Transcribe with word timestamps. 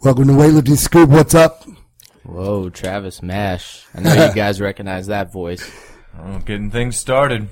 Welcome 0.00 0.28
to 0.28 0.34
Weightlifting 0.34 0.76
Scoop. 0.76 1.10
What's 1.10 1.34
up? 1.34 1.64
Whoa, 2.22 2.70
Travis 2.70 3.22
Mash. 3.22 3.84
I 3.94 4.00
know 4.00 4.26
you 4.26 4.34
guys 4.34 4.60
recognize 4.60 5.08
that 5.08 5.32
voice. 5.32 5.68
Oh, 6.16 6.38
getting 6.38 6.70
things 6.70 6.96
started. 6.96 7.48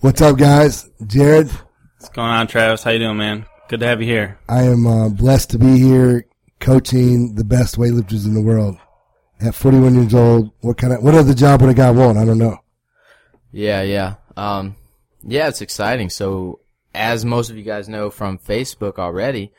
What's 0.00 0.22
up, 0.22 0.38
guys? 0.38 0.88
Jared, 1.06 1.50
What's 1.98 2.08
going 2.08 2.30
on, 2.30 2.46
Travis? 2.46 2.82
How 2.82 2.90
you 2.92 3.00
doing, 3.00 3.18
man? 3.18 3.44
Good 3.68 3.80
to 3.80 3.86
have 3.86 4.00
you 4.00 4.06
here. 4.08 4.38
I 4.48 4.62
am 4.62 4.86
uh, 4.86 5.08
blessed 5.10 5.50
to 5.50 5.58
be 5.58 5.78
here 5.78 6.26
coaching 6.58 7.34
the 7.34 7.44
best 7.44 7.76
weightlifters 7.76 8.24
in 8.24 8.32
the 8.34 8.40
world. 8.40 8.76
At 9.40 9.54
41 9.54 9.94
years 9.94 10.14
old, 10.14 10.50
what 10.60 10.78
kind 10.78 10.92
of 10.92 11.02
what 11.02 11.14
other 11.14 11.34
job 11.34 11.60
would 11.60 11.70
a 11.70 11.74
guy 11.74 11.90
want? 11.90 12.18
I 12.18 12.24
don't 12.24 12.38
know. 12.38 12.58
Yeah, 13.52 13.82
yeah. 13.82 14.14
Um, 14.36 14.76
yeah, 15.22 15.48
it's 15.48 15.60
exciting. 15.60 16.08
So, 16.08 16.60
as 16.94 17.24
most 17.24 17.50
of 17.50 17.56
you 17.56 17.62
guys 17.62 17.88
know 17.88 18.10
from 18.10 18.38
Facebook 18.38 18.98
already, 18.98 19.52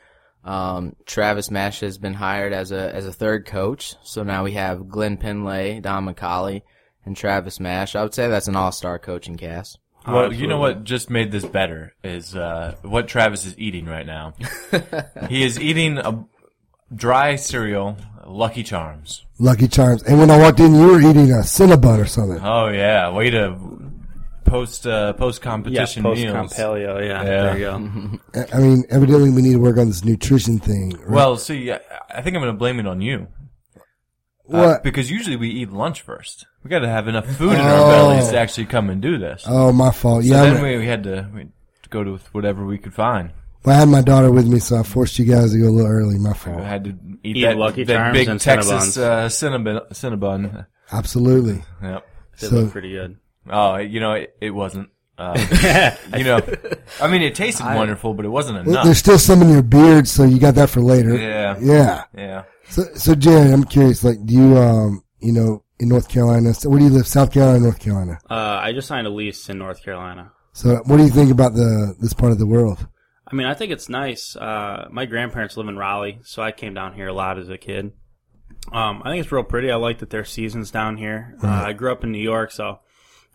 um, 0.44 0.96
Travis 1.06 1.50
Mash 1.50 1.80
has 1.80 1.98
been 1.98 2.14
hired 2.14 2.52
as 2.52 2.72
a 2.72 2.94
as 2.94 3.06
a 3.06 3.12
third 3.12 3.46
coach. 3.46 3.94
So 4.02 4.22
now 4.22 4.44
we 4.44 4.52
have 4.52 4.88
Glenn 4.88 5.16
Pendlay, 5.16 5.80
Don 5.80 6.06
McCauley, 6.06 6.62
and 7.04 7.16
Travis 7.16 7.60
Mash. 7.60 7.94
I 7.94 8.02
would 8.02 8.14
say 8.14 8.28
that's 8.28 8.48
an 8.48 8.56
all-star 8.56 8.98
coaching 8.98 9.36
cast. 9.36 9.78
Well, 10.06 10.32
you 10.32 10.48
know 10.48 10.58
what 10.58 10.82
just 10.82 11.10
made 11.10 11.30
this 11.30 11.44
better 11.44 11.94
is 12.02 12.34
uh, 12.34 12.74
what 12.82 13.06
Travis 13.06 13.46
is 13.46 13.56
eating 13.56 13.86
right 13.86 14.06
now. 14.06 14.34
he 15.28 15.44
is 15.44 15.60
eating 15.60 15.98
a 15.98 16.24
dry 16.92 17.36
cereal, 17.36 17.96
Lucky 18.26 18.64
Charms. 18.64 19.24
Lucky 19.38 19.68
Charms. 19.68 20.02
And 20.02 20.18
when 20.18 20.30
I 20.30 20.38
walked 20.38 20.58
in, 20.58 20.74
you 20.74 20.88
were 20.88 21.00
eating 21.00 21.30
a 21.30 21.42
Cinnabon 21.42 22.00
or 22.00 22.06
something. 22.06 22.40
Oh 22.42 22.66
yeah, 22.68 23.10
way 23.12 23.30
to 23.30 23.56
post 24.52 24.86
uh, 24.86 25.12
post 25.14 25.40
Yeah, 25.40 25.50
competition 25.50 26.02
post 26.02 26.20
meals. 26.20 26.52
paleo. 26.52 27.00
Yeah, 27.00 27.22
Yeah. 27.22 27.24
there 27.24 27.58
you 27.58 27.64
go. 27.64 28.18
I- 28.40 28.56
I 28.56 28.60
mean, 28.60 28.84
evidently 28.90 29.30
we 29.30 29.42
need 29.42 29.52
to 29.52 29.64
work 29.68 29.78
on 29.78 29.88
this 29.88 30.04
nutrition 30.04 30.58
thing. 30.58 30.90
right? 30.90 31.10
Well, 31.10 31.36
see, 31.36 31.72
I 31.72 31.80
I 32.18 32.20
think 32.22 32.36
I'm 32.36 32.42
going 32.42 32.54
to 32.54 32.58
blame 32.58 32.78
it 32.78 32.86
on 32.86 33.00
you. 33.00 33.28
Uh, 34.52 34.58
what? 34.76 34.82
because 34.82 35.10
usually 35.10 35.36
we 35.36 35.48
eat 35.48 35.70
lunch 35.70 36.02
first. 36.02 36.46
We 36.62 36.68
got 36.68 36.80
to 36.80 36.88
have 36.88 37.08
enough 37.08 37.26
food 37.36 37.52
in 37.54 37.60
Oh. 37.60 37.62
our 37.62 37.90
bellies 37.92 38.28
to 38.30 38.38
actually 38.38 38.66
come 38.66 38.90
and 38.90 39.00
do 39.00 39.16
this. 39.18 39.44
oh, 39.46 39.72
my 39.72 39.90
fault. 39.90 40.24
so 40.24 40.28
Yeah, 40.30 40.42
then 40.44 40.54
I'm- 40.56 40.62
we, 40.62 40.78
we 40.78 40.86
had 40.86 41.02
to, 41.04 41.28
we 41.32 41.40
had 41.40 41.52
to 41.84 41.88
go 41.88 42.04
to 42.04 42.18
whatever 42.32 42.64
we 42.66 42.76
could 42.78 42.92
find. 42.94 43.30
well, 43.64 43.76
I 43.76 43.78
had 43.80 43.88
my 43.88 44.02
daughter 44.02 44.30
with 44.30 44.46
me, 44.46 44.58
so 44.58 44.76
I 44.78 44.82
forced 44.82 45.18
you 45.18 45.24
guys 45.24 45.52
to 45.52 45.58
go 45.58 45.68
a 45.68 45.74
little 45.76 45.90
early. 45.90 46.18
My 46.18 46.32
fault. 46.34 46.56
I 46.56 46.58
fault. 46.58 46.66
had 46.74 46.84
to 46.84 46.90
eat, 47.22 47.36
Eat 47.36 47.42
that, 47.42 47.56
Lucky 47.56 47.84
that 47.84 47.96
Charms 47.96 48.18
big 48.18 48.28
and 48.28 48.40
Texas 48.40 48.96
Cinnabons. 48.96 49.02
uh, 49.02 49.28
cinnabon. 49.28 49.88
Cinnabon. 49.92 50.66
Absolutely. 50.90 51.62
Yep. 51.82 52.06
They 52.40 52.46
So- 52.48 52.54
look 52.56 52.72
pretty 52.72 52.90
good. 52.92 53.16
Oh, 53.50 53.76
you 53.76 54.00
know, 54.00 54.12
it, 54.12 54.34
it 54.40 54.50
wasn't. 54.50 54.90
Uh, 55.18 55.36
you 56.16 56.24
know, 56.24 56.40
I 57.00 57.06
mean, 57.08 57.22
it 57.22 57.34
tasted 57.34 57.64
wonderful, 57.64 58.14
but 58.14 58.24
it 58.24 58.28
wasn't 58.30 58.58
Well, 58.58 58.68
enough. 58.70 58.84
there's 58.84 58.98
still 58.98 59.18
some 59.18 59.42
in 59.42 59.50
your 59.50 59.62
beard, 59.62 60.08
so 60.08 60.24
you 60.24 60.38
got 60.38 60.54
that 60.54 60.70
for 60.70 60.80
later. 60.80 61.16
Yeah. 61.16 61.56
Yeah. 61.60 62.04
Yeah. 62.16 62.42
So, 62.70 62.84
so 62.94 63.14
Jared, 63.14 63.52
I'm 63.52 63.64
curious. 63.64 64.02
Like, 64.04 64.24
do 64.24 64.34
you, 64.34 64.56
um, 64.56 65.02
you 65.20 65.32
know, 65.32 65.64
in 65.78 65.88
North 65.88 66.08
Carolina? 66.08 66.54
So 66.54 66.70
where 66.70 66.78
do 66.78 66.86
you 66.86 66.90
live? 66.90 67.06
South 67.06 67.30
Carolina, 67.32 67.60
North 67.60 67.78
Carolina. 67.80 68.18
Uh, 68.30 68.34
I 68.62 68.72
just 68.72 68.88
signed 68.88 69.06
a 69.06 69.10
lease 69.10 69.48
in 69.50 69.58
North 69.58 69.82
Carolina. 69.84 70.32
So, 70.54 70.76
what 70.86 70.96
do 70.96 71.02
you 71.02 71.10
think 71.10 71.30
about 71.30 71.54
the 71.54 71.94
this 72.00 72.12
part 72.14 72.32
of 72.32 72.38
the 72.38 72.46
world? 72.46 72.86
I 73.26 73.34
mean, 73.34 73.46
I 73.46 73.54
think 73.54 73.72
it's 73.72 73.88
nice. 73.88 74.36
Uh, 74.36 74.88
my 74.90 75.06
grandparents 75.06 75.56
live 75.56 75.68
in 75.68 75.76
Raleigh, 75.78 76.20
so 76.24 76.42
I 76.42 76.52
came 76.52 76.74
down 76.74 76.92
here 76.94 77.08
a 77.08 77.12
lot 77.14 77.38
as 77.38 77.48
a 77.48 77.56
kid. 77.58 77.92
Um, 78.70 79.02
I 79.04 79.10
think 79.10 79.22
it's 79.24 79.32
real 79.32 79.44
pretty. 79.44 79.70
I 79.70 79.76
like 79.76 79.98
that 80.00 80.10
there's 80.10 80.30
seasons 80.30 80.70
down 80.70 80.96
here. 80.98 81.36
Uh, 81.42 81.48
I 81.48 81.72
grew 81.72 81.90
up 81.92 82.04
in 82.04 82.12
New 82.12 82.18
York, 82.22 82.50
so 82.52 82.80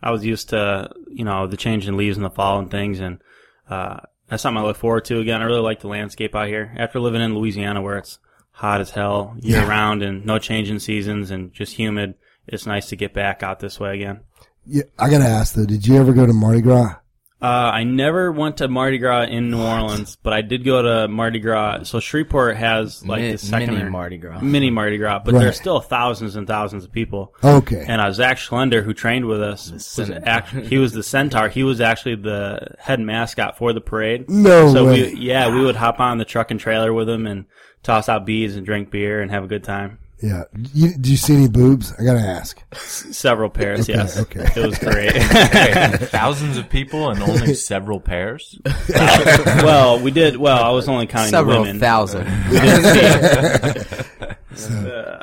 I 0.02 0.10
was 0.10 0.24
used 0.24 0.50
to, 0.50 0.90
you 1.08 1.24
know, 1.24 1.46
the 1.46 1.56
change 1.56 1.88
in 1.88 1.96
leaves 1.96 2.16
in 2.16 2.22
the 2.22 2.30
fall 2.30 2.58
and 2.58 2.70
things, 2.70 3.00
and 3.00 3.20
uh, 3.68 3.98
that's 4.28 4.42
something 4.42 4.62
I 4.62 4.66
look 4.66 4.76
forward 4.76 5.04
to. 5.06 5.20
Again, 5.20 5.40
I 5.40 5.44
really 5.44 5.60
like 5.60 5.80
the 5.80 5.88
landscape 5.88 6.34
out 6.34 6.48
here. 6.48 6.72
After 6.76 7.00
living 7.00 7.22
in 7.22 7.34
Louisiana, 7.34 7.82
where 7.82 7.98
it's 7.98 8.18
hot 8.50 8.80
as 8.80 8.90
hell 8.90 9.36
year 9.40 9.66
round 9.66 10.02
and 10.02 10.24
no 10.24 10.38
change 10.38 10.70
in 10.70 10.80
seasons 10.80 11.30
and 11.30 11.52
just 11.52 11.74
humid, 11.74 12.14
it's 12.46 12.66
nice 12.66 12.88
to 12.88 12.96
get 12.96 13.12
back 13.12 13.42
out 13.42 13.60
this 13.60 13.80
way 13.80 13.94
again. 13.94 14.20
Yeah, 14.64 14.84
I 14.98 15.10
gotta 15.10 15.24
ask 15.24 15.54
though. 15.54 15.64
Did 15.64 15.86
you 15.86 15.96
ever 15.96 16.12
go 16.12 16.26
to 16.26 16.32
Mardi 16.32 16.60
Gras? 16.60 16.96
Uh, 17.40 17.46
I 17.72 17.84
never 17.84 18.32
went 18.32 18.56
to 18.56 18.66
Mardi 18.66 18.98
Gras 18.98 19.26
in 19.26 19.50
New 19.50 19.62
Orleans, 19.62 20.16
but 20.24 20.32
I 20.32 20.42
did 20.42 20.64
go 20.64 20.82
to 20.82 21.06
Mardi 21.06 21.38
Gras. 21.38 21.84
So 21.84 22.00
Shreveport 22.00 22.56
has 22.56 23.06
like 23.06 23.20
Mi- 23.22 23.30
the 23.32 23.38
second 23.38 23.74
mini 23.76 23.88
Mardi 23.88 24.18
Gras. 24.18 24.40
mini 24.40 24.70
Mardi 24.70 24.98
Gras, 24.98 25.20
but 25.24 25.34
Right. 25.34 25.40
there's 25.44 25.56
still 25.56 25.78
thousands 25.80 26.34
and 26.34 26.48
thousands 26.48 26.84
of 26.84 26.90
people. 26.90 27.34
Okay. 27.44 27.84
And 27.86 28.00
uh, 28.00 28.10
Zach 28.10 28.38
Schlender, 28.38 28.82
who 28.82 28.92
trained 28.92 29.26
with 29.26 29.40
us, 29.40 29.70
was 29.70 30.10
act- 30.10 30.50
he 30.66 30.78
was 30.78 30.92
the 30.92 31.04
centaur. 31.04 31.48
He 31.48 31.62
was 31.62 31.80
actually 31.80 32.16
the 32.16 32.74
head 32.80 32.98
mascot 32.98 33.56
for 33.56 33.72
the 33.72 33.80
parade. 33.80 34.28
No 34.28 34.72
so 34.72 34.86
way. 34.86 35.12
we, 35.14 35.18
yeah, 35.20 35.48
we 35.54 35.60
would 35.64 35.76
hop 35.76 36.00
on 36.00 36.18
the 36.18 36.24
truck 36.24 36.50
and 36.50 36.58
trailer 36.58 36.92
with 36.92 37.08
him 37.08 37.24
and 37.28 37.44
toss 37.84 38.08
out 38.08 38.26
beads 38.26 38.56
and 38.56 38.66
drink 38.66 38.90
beer 38.90 39.22
and 39.22 39.30
have 39.30 39.44
a 39.44 39.48
good 39.48 39.62
time. 39.62 39.98
Yeah. 40.20 40.44
You, 40.74 40.90
did 40.92 41.06
you 41.06 41.16
see 41.16 41.34
any 41.34 41.48
boobs? 41.48 41.92
I 41.98 42.04
gotta 42.04 42.20
ask. 42.20 42.60
Several 42.74 43.48
pairs, 43.50 43.88
Okay, 43.88 43.92
yes. 43.98 44.18
okay. 44.18 44.46
It 44.56 44.66
was 44.66 44.78
great. 44.78 45.14
Okay, 45.16 45.96
thousands 46.06 46.56
of 46.56 46.68
people 46.68 47.10
and 47.10 47.22
only 47.22 47.54
several 47.72 48.00
pairs. 48.00 48.58
well, 48.88 50.00
we 50.00 50.10
did. 50.10 50.36
Well, 50.36 50.62
I 50.62 50.70
was 50.70 50.88
only 50.88 51.06
counting 51.06 51.30
the 51.30 51.36
Several 51.38 51.60
women. 51.62 51.78
thousand. 51.80 52.26
We 52.50 52.58
didn't 52.60 54.28
see- 54.54 55.18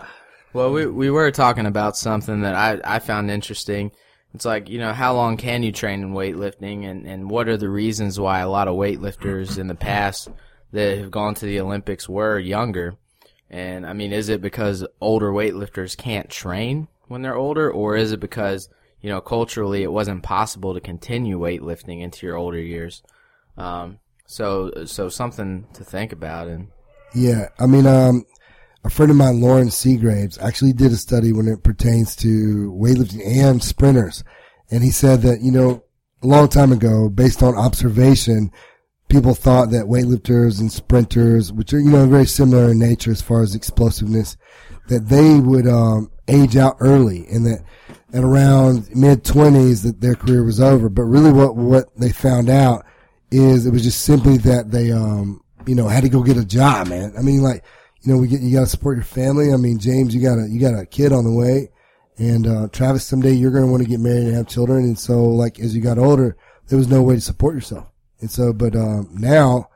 Well, 0.54 0.72
we 0.72 0.86
we 0.88 1.10
were 1.10 1.32
talking 1.32 1.66
about 1.66 1.98
something 1.98 2.42
that 2.42 2.56
I, 2.56 2.80
I 2.96 3.00
found 3.00 3.30
interesting. 3.30 3.92
It's 4.34 4.46
like, 4.46 4.70
you 4.70 4.80
know, 4.80 4.92
how 4.94 5.14
long 5.16 5.38
can 5.38 5.64
you 5.64 5.72
train 5.72 6.02
in 6.02 6.12
weightlifting 6.14 6.86
and, 6.86 7.06
and 7.06 7.30
what 7.30 7.48
are 7.48 7.56
the 7.58 7.70
reasons 7.70 8.20
why 8.20 8.40
a 8.40 8.50
lot 8.50 8.68
of 8.68 8.76
weightlifters 8.76 9.58
in 9.58 9.68
the 9.68 9.76
past 9.76 10.28
that 10.74 10.98
have 10.98 11.10
gone 11.12 11.36
to 11.36 11.46
the 11.46 11.60
Olympics 11.62 12.08
were 12.10 12.38
younger? 12.40 12.96
And 13.50 13.86
I 13.86 13.94
mean, 13.94 14.12
is 14.12 14.30
it 14.30 14.42
because 14.42 14.86
older 15.00 15.32
weightlifters 15.32 15.96
can't 15.96 16.30
train 16.30 16.88
when 17.08 17.22
they're 17.22 17.36
older 17.36 17.72
or 17.72 17.96
is 17.96 18.12
it 18.12 18.20
because, 18.20 18.70
you 19.02 19.10
know, 19.10 19.22
culturally 19.22 19.84
it 19.84 19.92
wasn't 19.92 20.24
possible 20.24 20.74
to 20.74 20.82
continue 20.82 21.40
weightlifting 21.40 22.02
into 22.02 22.26
your 22.26 22.38
older 22.38 22.60
years? 22.60 23.04
Um, 23.58 24.00
so, 24.26 24.86
so 24.86 25.10
something 25.10 25.68
to 25.74 25.84
think 25.84 26.12
about 26.12 26.48
and 26.48 26.70
Yeah. 27.14 27.50
I 27.60 27.68
mean, 27.68 27.86
um, 27.86 28.26
a 28.84 28.90
friend 28.90 29.12
of 29.12 29.18
mine, 29.18 29.42
Loren 29.42 29.72
Seagraves, 29.72 30.38
actually 30.40 30.74
did 30.74 30.92
a 30.92 30.98
study 30.98 31.32
when 31.32 31.48
it 31.48 31.64
pertains 31.64 32.16
to 32.18 32.72
weightlifting 32.80 33.26
and 33.26 33.64
sprinters. 33.64 34.24
And 34.72 34.84
he 34.84 34.92
said 34.92 35.22
that, 35.22 35.42
you 35.42 35.52
know, 35.52 35.84
a 36.24 36.28
long 36.28 36.48
time 36.50 36.72
ago, 36.72 37.10
based 37.10 37.44
on 37.44 37.56
observation, 37.56 38.52
people 39.08 39.36
thought 39.36 39.72
that 39.72 39.86
weightlifters 39.86 40.60
and 40.60 40.72
sprinters, 40.72 41.52
which 41.54 41.74
are, 41.74 41.80
you 41.80 41.92
know, 41.92 42.08
very 42.08 42.26
similar 42.26 42.72
in 42.72 42.80
nature 42.80 43.12
as 43.12 43.22
far 43.22 43.44
as 43.44 43.56
explosiveness, 43.56 44.38
that 44.88 45.08
they 45.08 45.40
would, 45.40 45.68
um, 45.68 46.12
age 46.28 46.58
out 46.58 46.76
early 46.80 47.28
and 47.28 47.46
that 47.46 47.64
at 48.14 48.24
around 48.24 48.90
mid 48.96 49.24
twenties 49.24 49.84
that 49.84 50.02
their 50.02 50.16
career 50.16 50.44
was 50.44 50.60
over. 50.60 50.90
But 50.90 51.04
really 51.04 51.32
what, 51.32 51.56
what 51.56 51.96
they 51.98 52.12
found 52.12 52.50
out 52.50 52.86
is 53.30 53.66
it 53.66 53.72
was 53.72 53.84
just 53.84 54.02
simply 54.02 54.38
that 54.40 54.72
they, 54.72 54.92
um, 54.92 55.42
you 55.68 55.76
know, 55.76 55.88
had 55.88 56.04
to 56.04 56.10
go 56.10 56.24
get 56.24 56.38
a 56.38 56.46
job, 56.46 56.88
man. 56.88 57.14
I 57.18 57.22
mean, 57.22 57.42
like, 57.42 57.64
you 58.02 58.14
know, 58.14 58.20
we 58.20 58.28
get, 58.28 58.42
you 58.42 58.54
got 58.54 58.62
to 58.62 58.68
support 58.68 58.98
your 58.98 59.06
family. 59.06 59.52
I 59.52 59.58
mean, 59.58 59.80
James, 59.80 60.16
you 60.16 60.22
got 60.22 60.40
a, 60.40 60.48
you 60.48 60.60
got 60.60 60.80
a 60.80 60.86
kid 60.86 61.12
on 61.12 61.24
the 61.26 61.32
way. 61.32 61.70
And, 62.18 62.48
uh, 62.48 62.68
Travis, 62.72 63.06
someday 63.06 63.34
you're 63.34 63.52
going 63.52 63.66
to 63.66 63.72
want 63.72 63.84
to 63.84 63.90
get 63.90 64.00
married 64.00 64.28
and 64.28 64.36
have 64.36 64.48
children. 64.48 64.86
And 64.86 64.98
so, 64.98 65.24
like, 65.24 65.60
as 65.60 65.76
you 65.76 65.82
got 65.82 65.98
older, 65.98 66.38
there 66.68 66.78
was 66.78 66.88
no 66.88 67.02
way 67.02 67.16
to 67.16 67.22
support 67.22 67.56
yourself. 67.56 67.88
And 68.22 68.32
so, 68.32 68.54
but, 68.54 68.76
um, 68.76 69.10
now, 69.12 69.70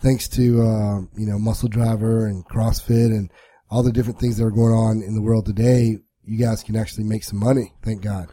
thanks 0.00 0.28
to, 0.30 0.62
um, 0.62 1.10
you 1.16 1.26
know, 1.26 1.38
Muscle 1.38 1.68
Driver 1.68 2.26
and 2.26 2.44
CrossFit 2.46 3.06
and 3.06 3.30
all 3.70 3.82
the 3.82 3.92
different 3.92 4.18
things 4.18 4.36
that 4.36 4.44
are 4.44 4.50
going 4.50 4.72
on 4.72 5.02
in 5.02 5.14
the 5.14 5.22
world 5.22 5.46
today, 5.46 5.98
you 6.24 6.38
guys 6.38 6.62
can 6.62 6.76
actually 6.76 7.04
make 7.04 7.24
some 7.24 7.38
money. 7.38 7.72
Thank 7.82 8.02
God. 8.02 8.28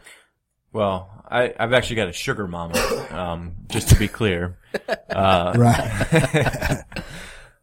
Well, 0.72 1.10
I, 1.28 1.54
I've 1.58 1.72
actually 1.72 1.96
got 1.96 2.08
a 2.08 2.12
sugar 2.12 2.46
mama, 2.46 2.78
um, 3.10 3.54
just 3.68 3.88
to 3.90 3.96
be 3.96 4.08
clear. 4.08 4.58
Uh, 5.10 5.52
Right. 5.56 6.84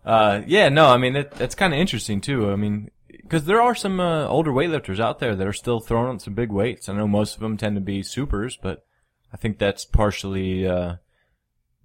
Uh, 0.06 0.42
yeah, 0.48 0.70
no, 0.70 0.88
I 0.88 0.96
mean, 0.96 1.18
it, 1.18 1.34
it's 1.38 1.54
kind 1.54 1.74
of 1.74 1.80
interesting 1.82 2.22
too. 2.22 2.50
I 2.50 2.56
mean, 2.56 2.92
because 3.10 3.44
there 3.44 3.62
are 3.62 3.76
some 3.76 4.00
uh, 4.00 4.26
older 4.26 4.52
weightlifters 4.52 5.02
out 5.02 5.20
there 5.20 5.36
that 5.36 5.46
are 5.46 5.52
still 5.52 5.82
throwing 5.82 6.20
some 6.20 6.34
big 6.34 6.50
weights. 6.50 6.88
I 6.88 6.94
know 6.94 7.10
most 7.10 7.36
of 7.36 7.42
them 7.42 7.58
tend 7.58 7.76
to 7.76 7.82
be 7.82 8.04
supers, 8.04 8.58
but 8.62 8.86
I 9.34 9.38
think 9.38 9.60
that's 9.60 9.84
partially 9.84 10.66
uh, 10.66 10.96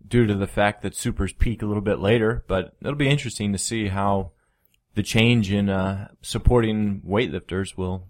due 0.07 0.27
to 0.27 0.35
the 0.35 0.47
fact 0.47 0.83
that 0.83 0.95
supers 0.95 1.33
peak 1.33 1.63
a 1.63 1.67
little 1.67 1.83
bit 1.83 1.99
later. 1.99 2.45
But 2.49 2.75
it'll 2.81 2.95
be 2.95 3.09
interesting 3.09 3.53
to 3.53 3.59
see 3.59 3.89
how 3.89 4.33
the 4.95 5.03
change 5.03 5.51
in 5.53 5.69
uh, 5.69 6.09
supporting 6.23 7.03
weightlifters 7.07 7.77
will 7.77 8.09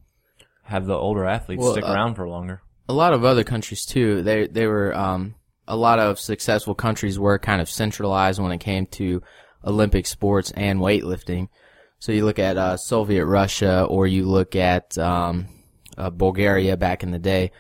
have 0.65 0.87
the 0.87 0.95
older 0.95 1.25
athletes 1.27 1.63
Well, 1.63 1.73
stick 1.73 1.85
uh, 1.85 1.93
around 1.93 2.15
for 2.15 2.29
longer. 2.29 2.63
a 2.89 2.93
lot 2.93 3.13
of 3.13 3.25
other 3.25 3.45
countries 3.45 3.85
too. 3.85 4.23
They 4.23 4.47
they 4.47 4.67
were 4.67 4.95
um, 4.97 5.35
a 5.69 5.77
lot 5.77 5.99
of 5.99 6.19
successful 6.19 6.75
countries 6.75 7.19
were 7.19 7.39
kind 7.39 7.61
of 7.61 7.69
centralized 7.71 8.41
when 8.41 8.53
it 8.53 8.59
came 8.59 8.87
to 8.87 9.23
Olympic 9.65 10.07
sports 10.07 10.51
and 10.53 10.81
weightlifting. 10.81 11.49
So 11.99 12.11
you 12.11 12.25
look 12.25 12.41
at 12.41 12.57
uh, 12.57 12.77
Soviet 12.77 13.25
Russia, 13.27 13.85
or 13.85 14.09
you 14.09 14.25
look 14.25 14.57
at 14.57 14.99
um, 14.99 15.47
uh, 15.97 16.11
Bulgaria 16.11 16.77
back 16.77 17.05
in 17.05 17.13
the 17.13 17.19
day. 17.21 17.53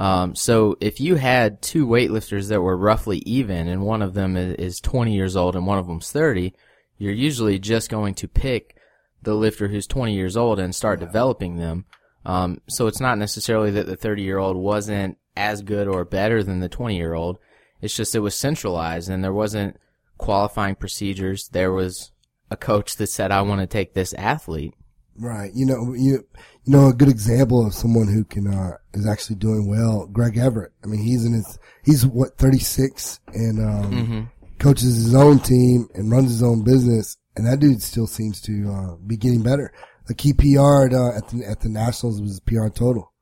Um, 0.00 0.34
so 0.34 0.78
if 0.80 0.98
you 0.98 1.16
had 1.16 1.60
two 1.60 1.86
weightlifters 1.86 2.48
that 2.48 2.62
were 2.62 2.76
roughly 2.76 3.18
even, 3.26 3.68
and 3.68 3.82
one 3.82 4.00
of 4.00 4.14
them 4.14 4.34
is, 4.34 4.54
is 4.54 4.80
20 4.80 5.14
years 5.14 5.36
old 5.36 5.54
and 5.54 5.66
one 5.66 5.78
of 5.78 5.86
them's 5.86 6.10
30, 6.10 6.54
you're 6.96 7.12
usually 7.12 7.58
just 7.58 7.90
going 7.90 8.14
to 8.14 8.26
pick 8.26 8.76
the 9.22 9.34
lifter 9.34 9.68
who's 9.68 9.86
20 9.86 10.14
years 10.14 10.38
old 10.38 10.58
and 10.58 10.74
start 10.74 11.00
developing 11.00 11.56
them. 11.56 11.84
Um, 12.24 12.62
so 12.66 12.86
it's 12.86 13.00
not 13.00 13.18
necessarily 13.18 13.70
that 13.72 13.86
the 13.86 13.96
30 13.96 14.22
year 14.22 14.38
old 14.38 14.56
wasn't 14.56 15.18
as 15.36 15.60
good 15.60 15.86
or 15.86 16.06
better 16.06 16.42
than 16.42 16.60
the 16.60 16.68
20 16.70 16.96
year 16.96 17.12
old. 17.12 17.38
It's 17.82 17.94
just 17.94 18.14
it 18.14 18.20
was 18.20 18.34
centralized 18.34 19.10
and 19.10 19.22
there 19.22 19.34
wasn't 19.34 19.76
qualifying 20.16 20.76
procedures. 20.76 21.48
There 21.48 21.72
was 21.72 22.10
a 22.50 22.56
coach 22.56 22.96
that 22.96 23.08
said, 23.08 23.30
I 23.30 23.42
want 23.42 23.60
to 23.60 23.66
take 23.66 23.92
this 23.92 24.14
athlete. 24.14 24.72
Right. 25.20 25.50
You 25.54 25.66
know, 25.66 25.92
you, 25.92 26.26
you 26.64 26.72
know, 26.72 26.88
a 26.88 26.94
good 26.94 27.10
example 27.10 27.66
of 27.66 27.74
someone 27.74 28.08
who 28.08 28.24
can, 28.24 28.46
uh, 28.46 28.78
is 28.94 29.06
actually 29.06 29.36
doing 29.36 29.68
well, 29.68 30.06
Greg 30.06 30.38
Everett. 30.38 30.72
I 30.82 30.86
mean, 30.86 31.02
he's 31.02 31.26
in 31.26 31.34
his, 31.34 31.58
he's 31.84 32.06
what, 32.06 32.38
36 32.38 33.20
and, 33.34 33.60
um, 33.60 34.30
coaches 34.58 34.96
his 34.96 35.14
own 35.14 35.38
team 35.40 35.88
and 35.94 36.10
runs 36.10 36.30
his 36.30 36.42
own 36.42 36.64
business. 36.64 37.18
And 37.36 37.46
that 37.46 37.60
dude 37.60 37.82
still 37.82 38.06
seems 38.06 38.40
to, 38.42 38.70
uh, 38.72 38.96
be 38.96 39.18
getting 39.18 39.42
better. 39.42 39.74
Like 40.08 40.20
he 40.20 40.32
PR'd, 40.32 40.94
uh, 40.94 41.16
at 41.16 41.28
the, 41.28 41.44
at 41.46 41.60
the 41.60 41.68
Nationals 41.68 42.20
was 42.20 42.38
a 42.38 42.42
PR 42.42 42.68
total. 42.68 43.12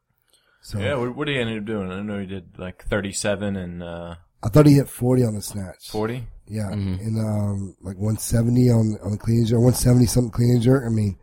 So 0.63 0.79
Yeah, 0.79 0.95
what, 0.95 1.17
what 1.17 1.27
did 1.27 1.35
he 1.35 1.41
end 1.41 1.59
up 1.59 1.65
doing? 1.65 1.91
I 1.91 2.01
know 2.03 2.21
he 2.21 2.27
did 2.27 2.59
like 2.59 2.85
37 2.85 3.57
and 3.57 3.83
uh, 3.83 4.15
I 4.45 4.49
thought 4.51 4.67
he 4.67 4.75
hit 4.75 4.89
40 4.89 5.25
on 5.25 5.35
the 5.35 5.43
snatch. 5.43 5.91
40. 5.91 6.25
Yeah. 6.47 6.71
And, 6.71 7.19
um, 7.19 7.77
like 7.83 7.97
170 7.97 8.71
on, 8.71 8.99
on 9.03 9.11
the 9.11 9.19
clean 9.19 9.39
and 9.39 9.49
jerk, 9.49 9.59
170 9.59 10.07
something 10.07 10.31
clean 10.31 10.51
and 10.53 10.63
jerk. 10.63 10.85
I 10.87 10.91
mean, 10.91 11.19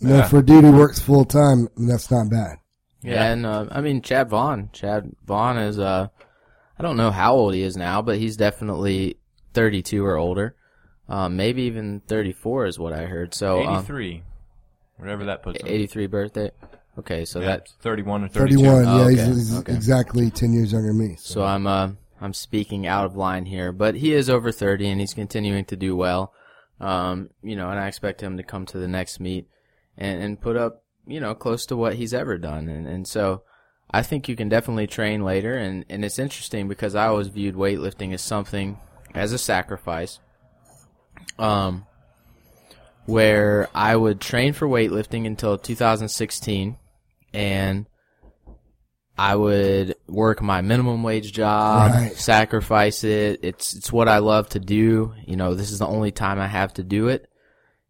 you 0.00 0.08
know, 0.08 0.16
Yeah. 0.18 0.28
for 0.28 0.38
a 0.38 0.44
dude 0.44 0.64
who 0.64 0.72
works 0.72 0.98
full 0.98 1.24
time, 1.24 1.68
that's 1.76 2.10
not 2.10 2.30
bad. 2.30 2.56
Yeah, 3.02 3.32
and 3.32 3.46
uh, 3.46 3.66
I 3.70 3.80
mean 3.80 4.02
Chad 4.02 4.28
Vaughn. 4.28 4.68
Chad 4.72 5.10
Vaughn 5.26 5.56
is 5.58 5.78
uh, 5.78 6.08
I 6.78 6.82
don't 6.82 6.96
know 6.96 7.10
how 7.10 7.34
old 7.34 7.54
he 7.54 7.62
is 7.62 7.76
now, 7.76 8.02
but 8.02 8.18
he's 8.18 8.36
definitely 8.36 9.16
32 9.54 10.04
or 10.04 10.16
older. 10.16 10.54
Um, 11.08 11.36
maybe 11.36 11.62
even 11.62 12.00
34 12.06 12.66
is 12.66 12.78
what 12.78 12.92
I 12.92 13.06
heard. 13.06 13.34
So 13.34 13.62
um, 13.64 13.76
83. 13.78 14.22
Whatever 14.98 15.24
that 15.26 15.42
puts 15.42 15.60
him. 15.60 15.66
83 15.66 16.06
birthday. 16.08 16.50
Okay, 16.98 17.24
so 17.24 17.40
Yeah, 17.40 17.46
that 17.46 17.68
31 17.80 18.24
or 18.24 18.28
32. 18.28 18.56
31. 18.64 18.84
Oh, 18.86 18.96
yeah. 18.98 19.04
okay, 19.04 19.14
He's, 19.14 19.26
he's 19.48 19.58
okay. 19.60 19.72
exactly 19.74 20.30
10 20.30 20.52
years 20.52 20.72
younger 20.72 20.88
than 20.88 20.98
me. 20.98 21.16
So, 21.18 21.34
So 21.34 21.44
I'm 21.44 21.66
uh 21.66 21.92
I'm 22.20 22.34
speaking 22.34 22.86
out 22.86 23.06
of 23.06 23.16
line 23.16 23.46
here, 23.46 23.72
but 23.72 23.94
he 23.94 24.12
is 24.12 24.28
over 24.28 24.52
30 24.52 24.88
and 24.90 25.00
he's 25.00 25.14
continuing 25.14 25.64
to 25.66 25.76
do 25.76 25.96
well. 25.96 26.34
Um, 26.78 27.30
you 27.42 27.56
know, 27.56 27.70
and 27.70 27.80
I 27.80 27.88
expect 27.88 28.20
him 28.20 28.36
to 28.36 28.42
come 28.42 28.66
to 28.66 28.78
the 28.78 28.88
next 28.88 29.20
meet 29.20 29.48
and, 30.00 30.22
and 30.22 30.40
put 30.40 30.56
up, 30.56 30.82
you 31.06 31.20
know, 31.20 31.34
close 31.34 31.66
to 31.66 31.76
what 31.76 31.94
he's 31.94 32.12
ever 32.14 32.38
done. 32.38 32.68
And 32.68 32.86
and 32.88 33.06
so 33.06 33.42
I 33.90 34.02
think 34.02 34.28
you 34.28 34.34
can 34.36 34.48
definitely 34.48 34.86
train 34.86 35.22
later 35.22 35.54
and 35.56 35.84
and 35.88 36.04
it's 36.04 36.18
interesting 36.18 36.66
because 36.68 36.94
I 36.94 37.06
always 37.06 37.28
viewed 37.28 37.54
weightlifting 37.54 38.12
as 38.14 38.22
something 38.22 38.78
as 39.14 39.32
a 39.32 39.38
sacrifice. 39.38 40.18
Um 41.38 41.86
where 43.06 43.68
I 43.74 43.96
would 43.96 44.20
train 44.20 44.52
for 44.52 44.68
weightlifting 44.68 45.26
until 45.26 45.58
2016 45.58 46.76
and 47.32 47.86
I 49.18 49.34
would 49.36 49.96
work 50.06 50.40
my 50.40 50.60
minimum 50.62 51.02
wage 51.02 51.32
job, 51.32 51.92
Right. 51.92 52.12
sacrifice 52.16 53.04
it. 53.04 53.40
It's 53.42 53.74
it's 53.74 53.92
what 53.92 54.08
I 54.08 54.18
love 54.18 54.48
to 54.50 54.60
do. 54.60 55.12
You 55.26 55.36
know, 55.36 55.54
this 55.54 55.70
is 55.72 55.78
the 55.78 55.86
only 55.86 56.10
time 56.10 56.38
I 56.38 56.46
have 56.46 56.72
to 56.74 56.82
do 56.82 57.08
it. 57.08 57.28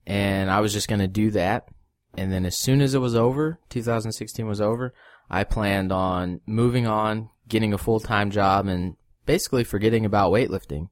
And 0.07 0.51
I 0.51 0.61
was 0.61 0.73
just 0.73 0.89
going 0.89 1.01
to 1.01 1.07
do 1.09 1.31
that. 1.33 1.69
And 2.17 2.33
then 2.33 2.45
as 2.45 2.57
soon 2.57 2.81
as 2.81 2.95
it 2.95 2.99
was 2.99 3.15
over, 3.15 3.59
2016 3.69 4.47
was 4.47 4.61
over, 4.61 4.93
I 5.31 5.45
planned 5.45 5.93
on 5.93 6.41
moving 6.47 6.87
on, 6.87 7.31
getting 7.49 7.73
a 7.73 7.79
full-time 7.79 8.31
job 8.31 8.67
and 8.67 8.97
basically 9.27 9.63
forgetting 9.65 10.05
about 10.05 10.33
weightlifting. 10.33 10.89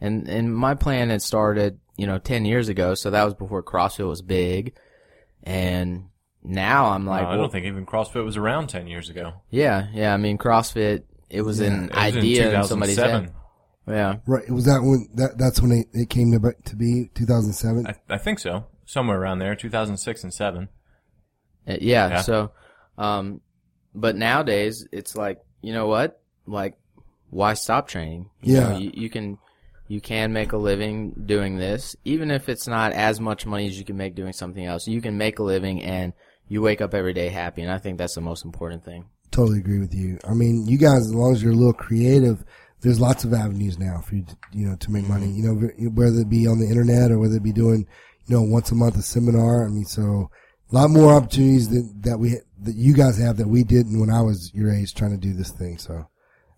And 0.00 0.28
and 0.28 0.54
my 0.54 0.74
plan 0.74 1.10
had 1.10 1.22
started, 1.22 1.78
you 1.96 2.06
know, 2.06 2.18
10 2.18 2.44
years 2.46 2.68
ago, 2.68 2.94
so 2.94 3.10
that 3.10 3.24
was 3.24 3.34
before 3.34 3.62
CrossFit 3.62 4.08
was 4.08 4.22
big. 4.22 4.74
And 5.42 6.06
now 6.42 6.86
I'm 6.86 7.06
like, 7.06 7.24
Uh, 7.24 7.28
I 7.30 7.36
don't 7.36 7.52
think 7.52 7.66
even 7.66 7.86
CrossFit 7.86 8.24
was 8.24 8.36
around 8.36 8.68
10 8.68 8.86
years 8.86 9.08
ago. 9.10 9.34
yeah, 9.50 9.86
yeah. 9.92 10.12
I 10.12 10.16
mean, 10.16 10.38
CrossFit. 10.38 11.04
It 11.30 11.42
was 11.42 11.60
an 11.60 11.84
It 11.86 11.94
was 11.94 11.98
idea 12.16 12.58
in 12.60 12.64
somebody's 12.64 12.96
2007. 12.96 13.24
head. 13.24 13.34
Yeah, 13.86 14.16
right. 14.26 14.44
It 14.48 14.52
Was 14.52 14.64
that 14.66 14.80
when, 14.82 15.08
that, 15.14 15.36
that's 15.36 15.60
when 15.60 15.72
it, 15.72 15.86
it 15.92 16.08
came 16.10 16.32
to, 16.32 16.52
to 16.70 16.76
be 16.76 17.10
2007? 17.14 17.86
I, 17.86 17.94
I 18.14 18.18
think 18.18 18.38
so. 18.38 18.64
Somewhere 18.86 19.20
around 19.20 19.38
there, 19.38 19.54
2006 19.54 20.24
and 20.24 20.34
7. 20.34 20.68
Uh, 21.66 21.76
yeah. 21.80 22.08
Yeah. 22.08 22.20
So, 22.22 22.52
um, 22.98 23.40
but 23.94 24.16
nowadays 24.16 24.86
it's 24.92 25.16
like, 25.16 25.38
you 25.62 25.72
know 25.72 25.86
what? 25.86 26.20
Like, 26.46 26.74
why 27.30 27.54
stop 27.54 27.88
training? 27.88 28.30
You 28.42 28.54
Yeah. 28.54 28.68
know, 28.70 28.78
you, 28.78 28.90
you 28.94 29.10
can, 29.10 29.38
you 29.88 30.00
can 30.00 30.32
make 30.32 30.52
a 30.52 30.56
living 30.56 31.12
doing 31.26 31.56
this, 31.56 31.96
even 32.04 32.30
if 32.30 32.48
it's 32.48 32.66
not 32.68 32.92
as 32.92 33.20
much 33.20 33.46
money 33.46 33.66
as 33.66 33.78
you 33.78 33.84
can 33.84 33.96
make 33.96 34.14
doing 34.14 34.32
something 34.32 34.64
else. 34.64 34.86
You 34.86 35.00
can 35.00 35.16
make 35.18 35.38
a 35.38 35.42
living 35.42 35.82
and 35.82 36.12
you 36.48 36.60
wake 36.60 36.80
up 36.80 36.92
every 36.94 37.14
day 37.14 37.28
happy, 37.30 37.62
and 37.62 37.70
I 37.72 37.78
think 37.78 37.96
that's 37.98 38.14
the 38.14 38.20
most 38.20 38.44
important 38.44 38.84
thing. 38.84 39.06
Totally 39.30 39.58
agree 39.58 39.80
with 39.80 39.94
you. 39.94 40.18
I 40.28 40.34
mean, 40.34 40.66
you 40.66 40.76
guys, 40.78 41.06
as 41.06 41.14
long 41.14 41.32
as 41.32 41.42
you're 41.42 41.52
a 41.52 41.56
little 41.56 41.72
creative, 41.72 42.44
there's 42.82 43.00
lots 43.00 43.24
of 43.24 43.32
avenues 43.32 43.78
now 43.78 44.00
for 44.00 44.14
you 44.16 44.24
to, 44.24 44.36
you 44.52 44.68
know, 44.68 44.76
to 44.76 44.90
make 44.90 45.08
money, 45.08 45.26
you 45.26 45.42
know, 45.42 45.54
whether 45.90 46.20
it 46.20 46.28
be 46.28 46.46
on 46.46 46.58
the 46.58 46.66
internet 46.66 47.10
or 47.10 47.18
whether 47.18 47.36
it 47.36 47.42
be 47.42 47.52
doing, 47.52 47.86
you 48.26 48.36
know, 48.36 48.42
once 48.42 48.70
a 48.70 48.74
month 48.74 48.96
a 48.96 49.02
seminar. 49.02 49.66
I 49.66 49.68
mean, 49.68 49.84
so 49.84 50.30
a 50.70 50.74
lot 50.74 50.90
more 50.90 51.14
opportunities 51.14 51.68
that, 51.68 52.02
that 52.02 52.18
we, 52.18 52.38
that 52.62 52.74
you 52.74 52.94
guys 52.94 53.18
have 53.18 53.36
that 53.36 53.48
we 53.48 53.64
didn't 53.64 54.00
when 54.00 54.10
I 54.10 54.22
was 54.22 54.52
your 54.54 54.72
age 54.72 54.94
trying 54.94 55.12
to 55.12 55.16
do 55.16 55.34
this 55.34 55.50
thing. 55.50 55.78
So, 55.78 56.06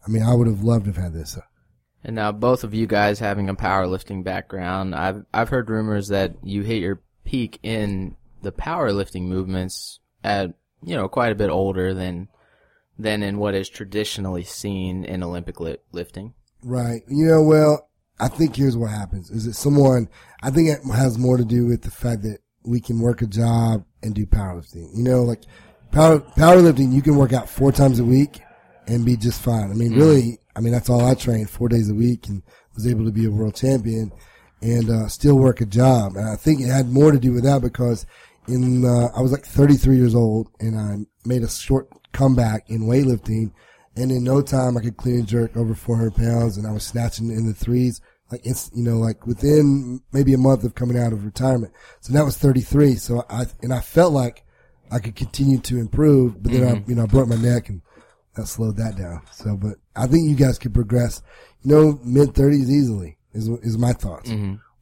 I 0.07 0.11
mean, 0.11 0.23
I 0.23 0.35
would 0.35 0.47
have 0.47 0.63
loved 0.63 0.85
to 0.85 0.93
have 0.93 1.03
had 1.03 1.13
this. 1.13 1.39
And 2.05 2.15
now 2.15 2.31
both 2.31 2.63
of 2.63 2.73
you 2.73 2.87
guys 2.87 3.19
having 3.19 3.49
a 3.49 3.55
powerlifting 3.55 4.23
background, 4.23 4.95
I've 4.95 5.25
I've 5.35 5.49
heard 5.49 5.69
rumors 5.69 6.09
that 6.09 6.37
you 6.43 6.63
hit 6.63 6.81
your 6.81 7.03
peak 7.25 7.59
in 7.65 8.15
the 8.43 8.53
powerlifting 8.53 9.23
movements 9.23 9.99
at 10.23 10.55
you 10.85 10.95
know 10.95 11.09
quite 11.09 11.33
a 11.33 11.37
bit 11.37 11.51
older 11.51 11.95
than 11.95 12.29
than 12.97 13.25
in 13.25 13.39
what 13.39 13.57
is 13.57 13.69
traditionally 13.69 14.45
seen 14.45 15.05
in 15.05 15.25
Olympic 15.25 15.59
li- 15.59 15.79
lifting. 15.91 16.35
Right. 16.63 17.03
You 17.09 17.27
know, 17.27 17.43
well, 17.43 17.89
I 18.19 18.29
think 18.29 18.57
here's 18.57 18.77
what 18.77 18.91
happens 18.91 19.31
is 19.31 19.45
that 19.45 19.55
someone, 19.55 20.09
I 20.43 20.51
think 20.51 20.69
it 20.69 20.81
has 20.95 21.19
more 21.19 21.37
to 21.37 21.45
do 21.45 21.67
with 21.67 21.83
the 21.83 21.91
fact 21.91 22.23
that 22.23 22.39
we 22.65 22.81
can 22.81 23.01
work 23.01 23.23
a 23.23 23.27
job 23.27 23.85
and 24.03 24.15
do 24.15 24.27
powerlifting. 24.27 24.89
You 24.97 25.05
know, 25.05 25.23
like 25.23 25.43
power, 25.93 26.19
powerlifting, 26.19 26.93
you 26.93 27.03
can 27.03 27.17
work 27.17 27.33
out 27.33 27.49
four 27.49 27.73
times 27.73 27.99
a 27.99 28.05
week 28.05 28.41
and 28.87 29.05
be 29.05 29.17
just 29.17 29.41
fine. 29.41 29.71
I 29.71 29.75
mean, 29.75 29.95
really, 29.95 30.39
I 30.55 30.61
mean, 30.61 30.73
that's 30.73 30.89
all 30.89 31.05
I 31.05 31.15
trained 31.15 31.51
four 31.51 31.69
days 31.69 31.91
a 31.91 31.95
week 31.95 32.29
and 32.29 32.43
was 32.75 32.87
able 32.87 33.05
to 33.05 33.13
be 33.13 33.27
a 33.27 33.31
world 33.31 33.55
champion 33.55 34.13
and, 34.63 34.89
uh, 34.89 35.09
still 35.09 35.39
work 35.39 35.61
a 35.61 35.67
job. 35.67 36.17
And 36.17 36.29
I 36.29 36.37
think 36.37 36.61
it 36.61 36.69
had 36.69 36.89
more 36.89 37.13
to 37.13 37.19
do 37.19 37.33
with 37.33 37.45
that 37.45 37.61
because 37.61 38.07
in, 38.49 38.85
uh, 38.85 39.09
I 39.15 39.21
was 39.21 39.33
like 39.33 39.45
33 39.45 39.97
years 39.97 40.15
old 40.15 40.49
and 40.61 40.79
I 40.79 41.29
made 41.29 41.43
a 41.43 41.49
short 41.49 41.89
comeback 42.13 42.71
in 42.71 42.83
weightlifting 42.83 43.53
and 43.97 44.11
in 44.11 44.23
no 44.25 44.43
time 44.43 44.77
I 44.77 44.83
could 44.83 44.97
clean 44.97 45.17
and 45.17 45.29
jerk 45.29 45.57
over 45.57 45.75
400 45.75 46.15
pounds 46.15 46.57
and 46.57 46.67
I 46.67 46.73
was 46.73 46.85
snatching 46.85 47.31
in 47.31 47.47
the 47.47 47.55
threes, 47.55 48.01
like 48.31 48.41
it's, 48.45 48.71
you 48.75 48.83
know, 48.85 48.99
like 48.99 49.27
within 49.27 50.01
maybe 50.13 50.35
a 50.35 50.39
month 50.39 50.65
of 50.65 50.75
coming 50.75 50.99
out 50.99 51.13
of 51.13 51.25
retirement. 51.25 51.73
So 52.01 52.13
that 52.13 52.25
was 52.25 52.37
33. 52.37 52.97
So 52.97 53.25
I, 53.31 53.47
and 53.63 53.73
I 53.73 53.81
felt 53.81 54.13
like 54.13 54.45
I 54.91 54.99
could 54.99 55.17
continue 55.17 55.59
to 55.61 55.79
improve, 55.79 56.43
but 56.43 56.53
then 56.53 56.65
I, 56.65 56.85
you 56.89 56.95
know, 56.95 57.05
I 57.05 57.07
broke 57.07 57.29
my 57.29 57.37
neck 57.37 57.69
and 57.69 57.83
that 58.37 58.47
slowed 58.47 58.77
that 58.77 58.97
down. 58.97 59.23
So, 59.33 59.57
but 59.57 59.77
I 59.97 60.07
think 60.07 60.29
you 60.29 60.37
guys 60.37 60.59
could 60.59 60.75
progress, 60.75 61.23
you 61.63 61.73
know, 61.73 62.01
mid 62.05 62.35
thirties 62.35 62.71
easily 62.71 63.17
is, 63.33 63.49
is 63.49 63.79
my 63.79 63.93
thoughts. 63.93 64.31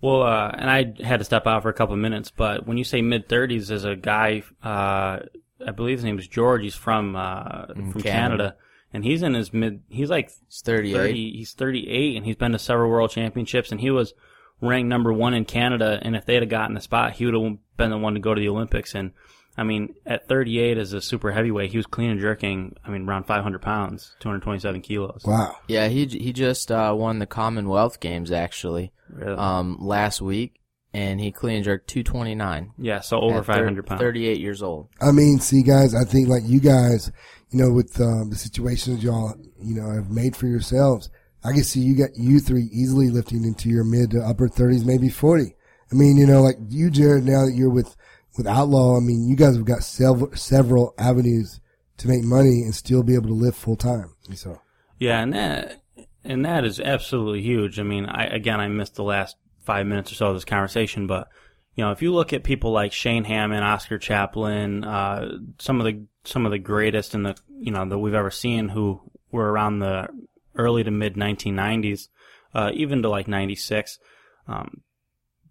Well, 0.00 0.22
uh, 0.22 0.50
and 0.50 0.68
I 0.68 0.92
had 1.02 1.20
to 1.20 1.24
step 1.24 1.46
out 1.46 1.62
for 1.62 1.70
a 1.70 1.72
couple 1.72 1.94
of 1.94 2.00
minutes, 2.00 2.30
but 2.30 2.66
when 2.66 2.76
you 2.76 2.84
say 2.84 3.00
mid 3.00 3.28
thirties, 3.28 3.68
there's 3.68 3.84
a 3.84 3.96
guy, 3.96 4.42
uh, 4.62 5.20
I 5.66 5.70
believe 5.74 5.98
his 5.98 6.04
name 6.04 6.18
is 6.18 6.28
George. 6.28 6.62
He's 6.62 6.74
from 6.74 7.16
uh, 7.16 7.66
from 7.68 8.02
Canada. 8.02 8.02
Canada. 8.02 8.56
And 8.94 9.04
he's 9.04 9.22
in 9.22 9.34
his 9.34 9.52
mid. 9.52 9.82
He's 9.90 10.08
like 10.08 10.30
he's 10.48 10.62
38. 10.62 10.94
30, 10.96 11.32
he's 11.36 11.52
38 11.52 12.16
and 12.16 12.24
he's 12.24 12.36
been 12.36 12.52
to 12.52 12.58
several 12.58 12.90
world 12.90 13.10
championships 13.10 13.70
and 13.70 13.80
he 13.80 13.90
was 13.90 14.14
ranked 14.62 14.88
number 14.88 15.12
one 15.12 15.34
in 15.34 15.44
Canada. 15.44 15.98
And 16.00 16.16
if 16.16 16.24
they'd 16.24 16.40
have 16.40 16.48
gotten 16.48 16.74
the 16.74 16.80
spot, 16.80 17.12
he 17.14 17.26
would 17.26 17.34
have 17.34 17.58
been 17.76 17.90
the 17.90 17.98
one 17.98 18.14
to 18.14 18.20
go 18.20 18.32
to 18.34 18.40
the 18.40 18.48
Olympics. 18.48 18.94
And 18.94 19.12
I 19.56 19.62
mean, 19.62 19.94
at 20.06 20.26
38 20.28 20.78
as 20.78 20.92
a 20.94 21.00
super 21.00 21.30
heavyweight, 21.32 21.70
he 21.70 21.76
was 21.76 21.86
clean 21.86 22.10
and 22.10 22.20
jerking. 22.20 22.76
I 22.84 22.90
mean, 22.90 23.06
around 23.08 23.24
500 23.24 23.60
pounds, 23.60 24.16
227 24.20 24.80
kilos. 24.80 25.22
Wow. 25.24 25.56
Yeah, 25.68 25.88
he 25.88 26.06
he 26.06 26.32
just 26.32 26.72
uh, 26.72 26.94
won 26.96 27.18
the 27.18 27.26
Commonwealth 27.26 28.00
Games 28.00 28.32
actually 28.32 28.92
Really? 29.10 29.36
um, 29.36 29.76
last 29.80 30.20
week, 30.22 30.60
and 30.94 31.20
he 31.20 31.32
clean 31.32 31.56
and 31.56 31.64
jerked 31.64 31.88
229. 31.88 32.72
Yeah, 32.78 33.00
so 33.00 33.20
over 33.20 33.42
500 33.42 33.84
pounds. 33.84 34.00
38 34.00 34.40
years 34.40 34.62
old. 34.62 34.88
I 35.00 35.10
mean, 35.10 35.40
see, 35.40 35.62
guys, 35.62 35.94
I 35.94 36.04
think 36.04 36.28
like 36.28 36.44
you 36.46 36.60
guys, 36.60 37.10
you 37.50 37.58
know, 37.58 37.72
with 37.72 38.00
um, 38.00 38.30
the 38.30 38.36
situations 38.36 39.02
y'all, 39.02 39.34
you 39.60 39.74
know, 39.74 39.90
have 39.90 40.10
made 40.10 40.36
for 40.36 40.46
yourselves, 40.46 41.10
I 41.42 41.52
can 41.52 41.64
see 41.64 41.80
you 41.80 41.96
got 41.96 42.16
you 42.16 42.38
three 42.38 42.68
easily 42.72 43.10
lifting 43.10 43.44
into 43.44 43.68
your 43.68 43.84
mid 43.84 44.12
to 44.12 44.24
upper 44.24 44.48
thirties, 44.48 44.84
maybe 44.84 45.08
forty. 45.08 45.56
I 45.92 45.96
mean, 45.96 46.16
you 46.16 46.26
know, 46.26 46.42
like 46.42 46.56
you, 46.68 46.90
Jared, 46.90 47.24
now 47.24 47.44
that 47.44 47.54
you're 47.54 47.70
with 47.70 47.96
with 48.38 48.46
Outlaw, 48.46 48.96
I 48.96 49.00
mean, 49.00 49.28
you 49.28 49.36
guys 49.36 49.56
have 49.56 49.64
got 49.64 49.82
several 49.82 50.34
several 50.34 50.94
avenues 50.96 51.60
to 51.98 52.08
make 52.08 52.22
money 52.22 52.62
and 52.62 52.74
still 52.74 53.02
be 53.02 53.14
able 53.14 53.28
to 53.28 53.34
live 53.34 53.56
full 53.56 53.76
time. 53.76 54.14
So, 54.34 54.60
Yeah, 54.98 55.20
and 55.20 55.34
that 55.34 55.82
and 56.22 56.44
that 56.44 56.64
is 56.64 56.78
absolutely 56.78 57.42
huge. 57.42 57.80
I 57.80 57.82
mean, 57.82 58.06
I 58.06 58.26
again 58.26 58.60
I 58.60 58.68
missed 58.68 58.94
the 58.94 59.04
last 59.04 59.36
five 59.64 59.86
minutes 59.86 60.12
or 60.12 60.14
so 60.14 60.26
of 60.26 60.34
this 60.34 60.44
conversation, 60.44 61.06
but 61.06 61.28
you 61.74 61.84
know, 61.84 61.90
if 61.90 62.02
you 62.02 62.12
look 62.12 62.32
at 62.32 62.44
people 62.44 62.70
like 62.70 62.92
Shane 62.92 63.24
Hamman, 63.24 63.62
Oscar 63.62 63.98
Chaplin, 63.98 64.84
uh, 64.84 65.38
some 65.58 65.80
of 65.80 65.86
the 65.86 66.04
some 66.24 66.46
of 66.46 66.52
the 66.52 66.58
greatest 66.58 67.14
in 67.14 67.24
the 67.24 67.36
you 67.58 67.72
know 67.72 67.88
that 67.88 67.98
we've 67.98 68.14
ever 68.14 68.30
seen 68.30 68.68
who 68.68 69.00
were 69.32 69.50
around 69.50 69.80
the 69.80 70.08
early 70.56 70.84
to 70.84 70.90
mid 70.90 71.14
1990s, 71.14 72.08
uh, 72.54 72.70
even 72.74 73.02
to 73.02 73.08
like 73.08 73.26
96. 73.26 73.98
Um, 74.46 74.82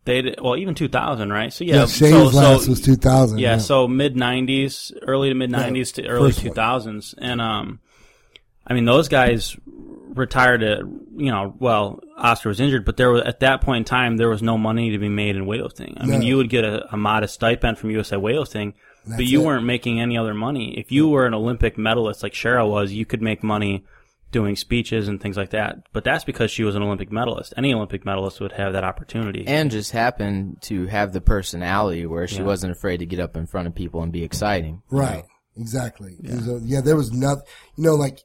they 0.05 0.21
did, 0.21 0.39
well 0.41 0.55
even 0.57 0.75
2000, 0.75 1.31
right? 1.31 1.51
So 1.51 1.63
yeah, 1.63 1.75
yeah, 1.75 1.85
Shane's 1.87 2.31
so- 2.31 2.37
last 2.37 2.67
was 2.67 2.81
two 2.81 2.95
thousand. 2.95 3.39
yeah, 3.39 3.57
so 3.57 3.87
mid 3.87 4.15
'90s, 4.15 4.91
early 5.01 5.29
to 5.29 5.35
mid 5.35 5.49
'90s 5.49 5.93
to 5.95 6.07
early 6.07 6.31
first 6.31 6.43
one. 6.45 6.55
2000s, 6.55 7.15
and 7.17 7.41
um, 7.41 7.79
I 8.65 8.73
mean 8.73 8.85
those 8.85 9.07
guys 9.07 9.55
retired 9.65 10.61
at 10.63 10.79
you 10.79 11.31
know 11.31 11.55
well 11.59 12.01
Oscar 12.23 12.49
was 12.49 12.59
injured, 12.59 12.85
but 12.85 12.97
there 12.97 13.11
was 13.11 13.21
at 13.23 13.41
that 13.41 13.61
point 13.61 13.79
in 13.81 13.83
time 13.85 14.17
there 14.17 14.29
was 14.29 14.41
no 14.41 14.57
money 14.57 14.91
to 14.91 14.97
be 14.97 15.09
made 15.09 15.35
in 15.35 15.45
weightlifting. 15.45 15.95
I 15.99 16.05
mean 16.05 16.21
you 16.21 16.37
would 16.37 16.49
get 16.49 16.63
a, 16.63 16.91
a 16.93 16.97
modest 16.97 17.33
stipend 17.35 17.77
from 17.77 17.91
USA 17.91 18.15
Weightlifting, 18.15 18.73
but 19.05 19.25
you 19.25 19.41
it. 19.41 19.45
weren't 19.45 19.65
making 19.65 19.99
any 19.99 20.17
other 20.17 20.33
money. 20.33 20.77
If 20.79 20.91
you 20.91 21.09
were 21.09 21.25
an 21.25 21.33
Olympic 21.33 21.77
medalist 21.77 22.23
like 22.23 22.33
Cheryl 22.33 22.69
was, 22.71 22.93
you 22.93 23.05
could 23.05 23.21
make 23.21 23.43
money 23.43 23.83
doing 24.31 24.55
speeches 24.55 25.07
and 25.09 25.21
things 25.21 25.37
like 25.37 25.51
that. 25.51 25.77
But 25.93 26.03
that's 26.03 26.23
because 26.23 26.49
she 26.49 26.63
was 26.63 26.75
an 26.75 26.81
Olympic 26.81 27.11
medalist. 27.11 27.53
Any 27.55 27.71
Olympic 27.73 28.03
medalist 28.03 28.39
would 28.41 28.53
have 28.53 28.73
that 28.73 28.83
opportunity. 28.83 29.45
And 29.45 29.69
just 29.69 29.91
happened 29.91 30.57
to 30.63 30.87
have 30.87 31.13
the 31.13 31.21
personality 31.21 32.05
where 32.07 32.25
she 32.27 32.37
Yeah. 32.37 32.43
wasn't 32.45 32.71
afraid 32.71 32.97
to 32.97 33.05
get 33.05 33.19
up 33.19 33.37
in 33.37 33.45
front 33.45 33.67
of 33.67 33.75
people 33.75 34.01
and 34.01 34.11
be 34.11 34.23
exciting. 34.23 34.81
you 34.91 34.97
Right. 34.97 35.17
know? 35.17 35.61
Exactly. 35.61 36.15
Yeah. 36.19 36.39
So, 36.39 36.59
yeah, 36.63 36.81
there 36.81 36.95
was 36.95 37.11
nothing, 37.11 37.43
you 37.77 37.83
know, 37.83 37.93
like 37.93 38.21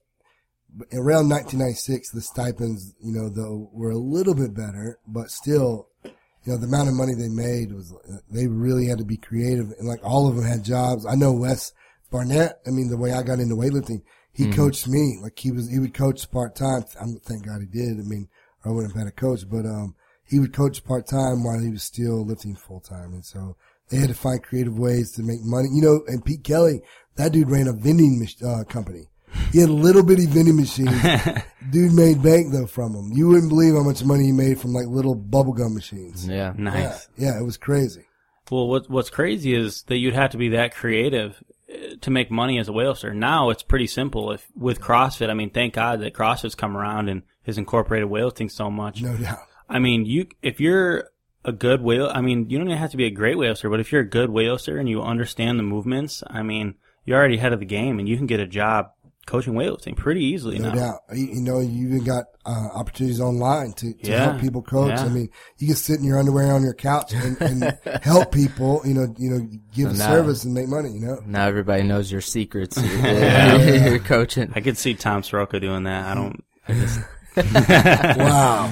around 0.92 1.28
1996, 1.28 2.10
the 2.10 2.20
stipends, 2.20 2.94
you 3.00 3.12
know, 3.12 3.28
though 3.28 3.70
were 3.72 3.90
a 3.90 3.98
little 3.98 4.34
bit 4.34 4.54
better, 4.54 4.98
but 5.06 5.30
still, 5.30 5.88
you 6.04 6.52
know, 6.52 6.56
the 6.56 6.66
amount 6.66 6.88
of 6.88 6.94
money 6.94 7.14
they 7.14 7.28
made 7.28 7.72
was, 7.72 7.94
they 8.30 8.46
really 8.46 8.86
had 8.86 8.98
to 8.98 9.04
be 9.04 9.16
creative 9.16 9.72
and 9.78 9.88
like 9.88 10.00
all 10.02 10.28
of 10.28 10.36
them 10.36 10.44
had 10.44 10.64
jobs. 10.64 11.06
I 11.06 11.14
know 11.14 11.32
Wes 11.32 11.72
Barnett. 12.10 12.60
I 12.66 12.70
mean, 12.70 12.88
the 12.88 12.96
way 12.96 13.12
I 13.12 13.22
got 13.22 13.40
into 13.40 13.56
weightlifting, 13.56 14.02
he 14.32 14.52
coached 14.52 14.86
me. 14.86 15.18
Like 15.20 15.38
he 15.38 15.50
was, 15.50 15.68
he 15.68 15.78
would 15.78 15.94
coach 15.94 16.30
part 16.30 16.54
time. 16.54 16.84
I'm 17.00 17.18
thank 17.20 17.44
God 17.44 17.60
he 17.60 17.66
did. 17.66 17.98
I 17.98 18.02
mean, 18.02 18.28
I 18.64 18.70
wouldn't 18.70 18.92
have 18.92 19.00
had 19.00 19.08
a 19.08 19.12
coach, 19.12 19.48
but, 19.48 19.66
um, 19.66 19.94
he 20.24 20.38
would 20.38 20.52
coach 20.52 20.84
part 20.84 21.06
time 21.06 21.42
while 21.42 21.58
he 21.58 21.70
was 21.70 21.82
still 21.82 22.24
lifting 22.24 22.54
full 22.54 22.80
time. 22.80 23.14
And 23.14 23.24
so 23.24 23.56
they 23.88 23.96
had 23.96 24.08
to 24.08 24.14
find 24.14 24.42
creative 24.42 24.78
ways 24.78 25.12
to 25.12 25.22
make 25.22 25.42
money. 25.42 25.68
You 25.72 25.82
know, 25.82 26.00
and 26.06 26.24
Pete 26.24 26.44
Kelly, 26.44 26.82
that 27.16 27.32
dude 27.32 27.50
ran 27.50 27.66
a 27.66 27.72
vending 27.72 28.26
uh, 28.46 28.64
company. 28.64 29.08
He 29.52 29.60
had 29.60 29.68
a 29.68 29.72
little 29.72 30.02
bitty 30.02 30.26
vending 30.26 30.56
machine. 30.56 30.86
dude 31.70 31.92
made 31.92 32.22
bank 32.22 32.52
though 32.52 32.66
from 32.66 32.92
them. 32.92 33.12
You 33.12 33.28
wouldn't 33.28 33.48
believe 33.48 33.74
how 33.74 33.82
much 33.82 34.04
money 34.04 34.24
he 34.24 34.32
made 34.32 34.60
from 34.60 34.72
like 34.72 34.86
little 34.86 35.16
bubblegum 35.16 35.74
machines. 35.74 36.26
Yeah. 36.26 36.52
nice. 36.56 37.08
Yeah, 37.16 37.32
yeah, 37.32 37.40
it 37.40 37.44
was 37.44 37.56
crazy. 37.56 38.04
Well, 38.50 38.68
what, 38.68 38.88
what's 38.88 39.10
crazy 39.10 39.54
is 39.54 39.82
that 39.84 39.98
you'd 39.98 40.14
have 40.14 40.30
to 40.30 40.38
be 40.38 40.50
that 40.50 40.74
creative 40.74 41.42
uh, 41.70 41.96
to 42.00 42.10
make 42.10 42.30
money 42.30 42.58
as 42.58 42.68
a 42.68 42.72
weightlifter. 42.72 43.14
Now 43.14 43.50
it's 43.50 43.62
pretty 43.62 43.86
simple. 43.86 44.32
If 44.32 44.46
with 44.56 44.80
CrossFit, 44.80 45.30
I 45.30 45.34
mean, 45.34 45.50
thank 45.50 45.74
God 45.74 46.00
that 46.00 46.14
CrossFit's 46.14 46.54
come 46.54 46.76
around 46.76 47.08
and 47.08 47.22
has 47.44 47.58
incorporated 47.58 48.08
weightlifting 48.08 48.50
so 48.50 48.70
much. 48.70 49.02
No 49.02 49.16
doubt. 49.16 49.40
I 49.68 49.78
mean, 49.78 50.06
you 50.06 50.26
if 50.42 50.60
you're 50.60 51.10
a 51.44 51.52
good 51.52 51.82
whale, 51.82 52.10
I 52.12 52.20
mean, 52.20 52.48
you 52.48 52.58
don't 52.58 52.68
even 52.68 52.78
have 52.78 52.90
to 52.92 52.96
be 52.96 53.06
a 53.06 53.10
great 53.10 53.36
weightlifter, 53.36 53.70
but 53.70 53.80
if 53.80 53.92
you're 53.92 54.02
a 54.02 54.08
good 54.08 54.30
weightlifter 54.30 54.78
and 54.78 54.88
you 54.88 55.02
understand 55.02 55.58
the 55.58 55.62
movements, 55.62 56.22
I 56.26 56.42
mean, 56.42 56.74
you're 57.04 57.18
already 57.18 57.36
ahead 57.36 57.52
of 57.52 57.60
the 57.60 57.66
game, 57.66 57.98
and 57.98 58.08
you 58.08 58.16
can 58.16 58.26
get 58.26 58.40
a 58.40 58.46
job 58.46 58.90
coaching 59.28 59.52
weightlifting 59.52 59.94
pretty 59.96 60.24
easily 60.24 60.58
No 60.58 60.70
now. 60.70 60.74
doubt. 60.74 61.00
You, 61.12 61.26
you 61.26 61.40
know, 61.42 61.60
you 61.60 61.86
even 61.88 62.04
got 62.04 62.24
uh, 62.46 62.68
opportunities 62.74 63.20
online 63.20 63.72
to, 63.74 63.92
to 63.92 64.10
Yeah. 64.10 64.24
help 64.30 64.40
people 64.40 64.62
coach. 64.62 64.90
Yeah. 64.98 65.04
I 65.04 65.08
mean, 65.08 65.28
you 65.58 65.66
can 65.68 65.76
sit 65.76 65.98
in 65.98 66.04
your 66.04 66.18
underwear 66.18 66.52
on 66.52 66.62
your 66.62 66.74
couch 66.74 67.12
and, 67.12 67.40
and 67.40 67.78
help 68.02 68.32
people. 68.32 68.80
You 68.84 68.94
know, 68.94 69.14
you 69.18 69.30
know, 69.30 69.48
give 69.74 69.92
So 69.92 69.98
now- 69.98 70.08
service 70.10 70.44
and 70.44 70.54
make 70.54 70.66
money. 70.68 70.90
You 70.92 71.00
know. 71.00 71.20
Now 71.26 71.46
everybody 71.46 71.82
knows 71.84 72.10
your 72.10 72.20
secrets. 72.22 72.76
You're 73.02 73.98
coaching. 74.00 74.52
I 74.56 74.60
could 74.60 74.76
see 74.78 74.94
Tom 74.94 75.22
Soroka 75.22 75.60
doing 75.60 75.84
that. 75.84 76.06
I 76.06 76.14
don't. 76.14 76.44
I 76.66 76.72
just, 76.74 77.00
Wow. 78.18 78.70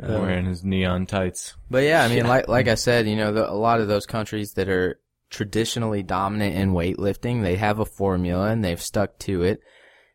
so, 0.00 0.20
wearing 0.20 0.46
his 0.46 0.64
neon 0.64 1.06
tights. 1.06 1.54
But 1.70 1.82
yeah, 1.84 2.02
I 2.02 2.08
mean, 2.08 2.26
like 2.26 2.48
like 2.48 2.68
I 2.68 2.74
said, 2.76 3.06
you 3.06 3.16
know, 3.16 3.32
the, 3.32 3.50
a 3.50 3.52
lot 3.52 3.80
of 3.80 3.88
those 3.88 4.06
countries 4.06 4.54
that 4.54 4.68
are 4.68 4.98
traditionally 5.30 6.02
dominant 6.02 6.56
in 6.56 6.72
weightlifting, 6.72 7.42
they 7.42 7.56
have 7.56 7.78
a 7.78 7.84
formula 7.84 8.50
and 8.50 8.64
they've 8.64 8.82
stuck 8.82 9.18
to 9.20 9.42
it, 9.42 9.60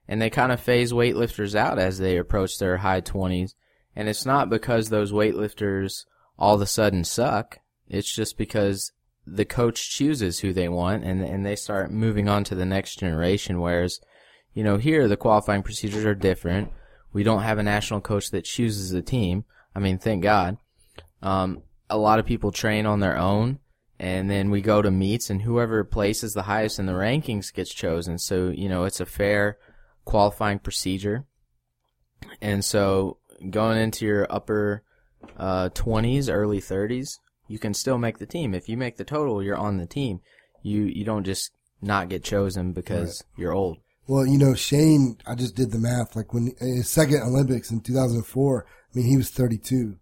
and 0.07 0.21
they 0.21 0.29
kind 0.29 0.51
of 0.51 0.59
phase 0.59 0.91
weightlifters 0.91 1.55
out 1.55 1.79
as 1.79 1.97
they 1.97 2.17
approach 2.17 2.59
their 2.59 2.77
high 2.77 3.01
twenties. 3.01 3.55
And 3.95 4.09
it's 4.09 4.25
not 4.25 4.49
because 4.49 4.89
those 4.89 5.13
weightlifters 5.13 6.05
all 6.37 6.55
of 6.55 6.61
a 6.61 6.67
sudden 6.67 7.03
suck. 7.05 7.59
It's 7.87 8.13
just 8.13 8.37
because 8.37 8.91
the 9.25 9.45
coach 9.45 9.89
chooses 9.89 10.39
who 10.39 10.53
they 10.53 10.69
want, 10.69 11.03
and 11.03 11.23
and 11.23 11.45
they 11.45 11.55
start 11.55 11.91
moving 11.91 12.27
on 12.27 12.43
to 12.43 12.55
the 12.55 12.65
next 12.65 12.99
generation. 12.99 13.61
Whereas, 13.61 13.99
you 14.53 14.63
know, 14.63 14.77
here 14.77 15.07
the 15.07 15.17
qualifying 15.17 15.63
procedures 15.63 16.05
are 16.05 16.13
different. 16.13 16.71
We 17.13 17.23
don't 17.23 17.43
have 17.43 17.57
a 17.57 17.63
national 17.63 18.01
coach 18.01 18.31
that 18.31 18.43
chooses 18.43 18.89
the 18.89 19.01
team. 19.01 19.45
I 19.73 19.79
mean, 19.79 19.97
thank 19.97 20.21
God. 20.23 20.57
Um, 21.21 21.63
a 21.89 21.97
lot 21.97 22.19
of 22.19 22.25
people 22.25 22.51
train 22.51 22.85
on 22.85 22.99
their 22.99 23.17
own, 23.17 23.59
and 23.99 24.29
then 24.29 24.49
we 24.49 24.61
go 24.61 24.81
to 24.81 24.91
meets, 24.91 25.29
and 25.29 25.41
whoever 25.41 25.83
places 25.83 26.33
the 26.33 26.43
highest 26.43 26.79
in 26.79 26.85
the 26.85 26.93
rankings 26.93 27.53
gets 27.53 27.73
chosen. 27.73 28.17
So 28.17 28.49
you 28.49 28.69
know, 28.69 28.83
it's 28.85 28.99
a 28.99 29.05
fair 29.05 29.57
qualifying 30.03 30.59
procedure. 30.59 31.25
And 32.41 32.63
so 32.63 33.17
going 33.49 33.77
into 33.77 34.05
your 34.05 34.27
upper 34.29 34.83
uh, 35.37 35.69
20s, 35.69 36.31
early 36.31 36.59
30s, 36.59 37.19
you 37.47 37.59
can 37.59 37.73
still 37.73 37.97
make 37.97 38.17
the 38.17 38.25
team. 38.25 38.53
If 38.53 38.67
you 38.69 38.77
make 38.77 38.97
the 38.97 39.03
total, 39.03 39.43
you're 39.43 39.57
on 39.57 39.77
the 39.77 39.85
team. 39.85 40.21
You 40.61 40.83
you 40.83 41.05
don't 41.05 41.23
just 41.23 41.51
not 41.81 42.09
get 42.09 42.23
chosen 42.23 42.73
because 42.73 43.23
you're 43.37 43.53
old. 43.53 43.77
well, 44.07 44.25
you 44.25 44.37
know, 44.37 44.53
Shane, 44.55 45.17
I 45.27 45.35
just 45.35 45.55
did 45.55 45.71
the 45.71 45.77
math. 45.79 46.15
Like 46.15 46.33
when 46.33 46.51
his 46.59 46.89
second 46.89 47.21
Olympics 47.21 47.69
in 47.71 47.81
2004, 47.81 48.65
I 48.67 48.97
mean, 48.97 49.07
he 49.07 49.17
was 49.17 49.29
32. 49.29 49.97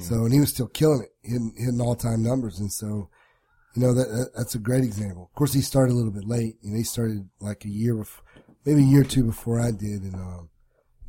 So, 0.00 0.14
and 0.24 0.32
he 0.32 0.40
was 0.40 0.50
still 0.50 0.68
killing 0.68 1.02
it, 1.02 1.10
hitting, 1.22 1.52
hitting 1.56 1.80
all 1.80 1.94
time 1.94 2.22
numbers. 2.22 2.58
And 2.58 2.72
so, 2.72 3.10
you 3.76 3.82
know, 3.82 3.94
that, 3.94 4.08
that, 4.08 4.30
that's 4.36 4.54
a 4.54 4.58
great 4.58 4.84
example. 4.84 5.24
Of 5.30 5.34
course, 5.36 5.52
he 5.52 5.60
started 5.60 5.92
a 5.92 5.96
little 5.96 6.12
bit 6.12 6.26
late. 6.26 6.56
You 6.62 6.70
know, 6.72 6.76
he 6.78 6.84
started 6.84 7.28
like 7.40 7.64
a 7.64 7.68
year, 7.68 7.94
bef- 7.94 8.20
maybe 8.64 8.80
a 8.82 8.86
year 8.86 9.02
or 9.02 9.04
two 9.04 9.24
before 9.24 9.60
I 9.60 9.70
did. 9.70 10.02
And, 10.02 10.14
um, 10.14 10.48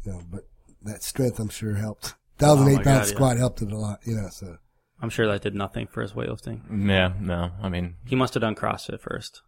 you 0.04 0.12
know, 0.12 0.22
but 0.30 0.42
that 0.84 1.04
strength, 1.04 1.40
I'm 1.40 1.50
sure 1.50 1.76
helped. 1.76 2.16
Thousand 2.38 2.68
Oh 2.68 2.70
eight 2.70 2.76
my 2.78 2.84
pound 2.84 3.00
God, 3.00 3.08
yeah. 3.08 3.16
squat 3.16 3.38
helped 3.38 3.62
it 3.62 3.72
a 3.72 3.78
lot, 3.78 4.00
you 4.06 4.16
know, 4.16 4.28
so. 4.30 4.58
I'm 5.02 5.10
sure 5.10 5.28
that 5.28 5.42
did 5.44 5.54
nothing 5.56 5.88
for 5.88 6.02
his 6.02 6.14
weightlifting. 6.14 6.62
Yeah, 6.90 7.14
no, 7.20 7.52
I 7.62 7.70
mean, 7.70 7.96
He 8.06 8.16
must 8.16 8.34
have 8.34 8.42
done 8.42 8.56
CrossFit 8.56 9.00
first. 9.00 9.42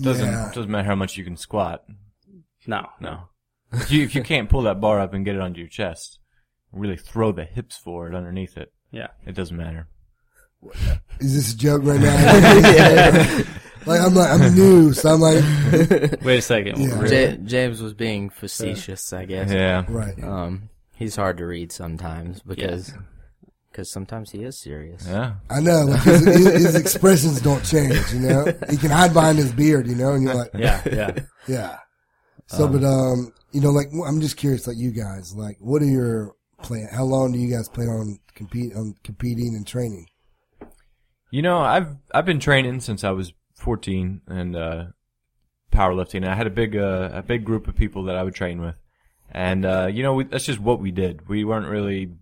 doesn't 0.00 0.24
Yeah. 0.26 0.50
doesn't 0.54 0.70
matter 0.70 0.86
how 0.88 0.94
much 0.94 1.16
you 1.16 1.24
can 1.24 1.36
squat. 1.36 1.84
No, 2.66 2.86
No, 3.00 3.28
if 3.72 3.90
you 3.90 4.02
if 4.04 4.14
you 4.14 4.22
can't 4.22 4.48
pull 4.48 4.62
that 4.62 4.80
bar 4.80 5.00
up 5.00 5.12
and 5.12 5.24
get 5.24 5.34
it 5.34 5.40
onto 5.40 5.60
your 5.60 5.68
chest, 5.68 6.18
really 6.72 6.96
throw 6.96 7.30
the 7.32 7.44
hips 7.44 7.76
forward 7.76 8.14
underneath 8.14 8.56
it, 8.56 8.72
Yeah. 8.90 9.08
it 9.26 9.34
doesn't 9.34 9.56
matter. 9.56 9.88
Is 11.20 11.34
this 11.34 11.52
a 11.52 11.56
joke 11.56 11.82
right 11.84 12.00
now? 12.00 12.14
like, 13.86 14.00
I'm 14.00 14.14
like, 14.14 14.30
I'm 14.30 14.54
new, 14.54 14.92
so 14.92 15.10
I'm 15.14 15.20
like, 15.20 15.42
Wait 16.22 16.38
a 16.38 16.42
second. 16.42 16.78
Yeah. 16.80 16.98
Really? 17.00 17.24
Ja- 17.24 17.36
James 17.44 17.80
was 17.82 17.94
being 17.94 18.30
facetious, 18.30 19.12
I 19.12 19.24
guess. 19.26 19.50
Yeah, 19.52 19.84
right. 19.88 20.22
Um, 20.22 20.68
he's 20.96 21.16
hard 21.16 21.38
to 21.38 21.46
read 21.46 21.72
sometimes 21.72 22.40
because 22.42 22.92
because 23.70 23.90
sometimes 23.90 24.30
he 24.30 24.44
is 24.44 24.56
serious. 24.56 25.04
yeah. 25.06 25.34
I 25.50 25.58
know, 25.60 25.82
like 25.86 26.02
his, 26.02 26.24
his, 26.24 26.46
his 26.46 26.74
expressions 26.76 27.40
don't 27.40 27.64
change, 27.64 28.12
you 28.12 28.20
know? 28.20 28.44
He 28.70 28.76
can 28.76 28.90
hide 28.90 29.12
behind 29.12 29.36
his 29.38 29.50
beard, 29.50 29.88
you 29.88 29.96
know, 29.96 30.12
and 30.12 30.22
you're 30.22 30.34
like, 30.34 30.50
Yeah, 30.56 30.80
yeah. 30.86 31.10
Yeah. 31.48 31.78
So, 32.46 32.68
but 32.68 32.84
um, 32.84 33.32
you 33.52 33.60
know, 33.60 33.70
like 33.70 33.88
I'm 34.06 34.20
just 34.20 34.36
curious, 34.36 34.66
like 34.68 34.76
you 34.78 34.92
guys, 34.92 35.34
like 35.34 35.56
what 35.58 35.82
are 35.82 35.86
your 35.86 36.36
plan? 36.62 36.88
How 36.92 37.02
long 37.04 37.32
do 37.32 37.38
you 37.38 37.50
guys 37.52 37.68
plan 37.68 37.88
on 37.88 38.18
compete 38.34 38.74
on 38.76 38.94
competing 39.02 39.54
and 39.56 39.66
training? 39.66 40.06
You 41.34 41.42
know, 41.42 41.58
I've 41.58 41.96
I've 42.12 42.26
been 42.26 42.38
training 42.38 42.78
since 42.78 43.02
I 43.02 43.10
was 43.10 43.32
14 43.56 44.20
and 44.28 44.54
uh, 44.54 44.84
powerlifting. 45.72 46.24
I 46.24 46.36
had 46.36 46.46
a 46.46 46.50
big 46.50 46.76
uh, 46.76 47.10
a 47.12 47.24
big 47.24 47.44
group 47.44 47.66
of 47.66 47.74
people 47.74 48.04
that 48.04 48.14
I 48.14 48.22
would 48.22 48.36
train 48.36 48.60
with, 48.60 48.76
and 49.32 49.66
uh, 49.66 49.88
you 49.92 50.04
know, 50.04 50.14
we, 50.14 50.24
that's 50.26 50.44
just 50.44 50.60
what 50.60 50.78
we 50.78 50.92
did. 50.92 51.28
We 51.28 51.42
weren't 51.42 51.66
really 51.66 52.12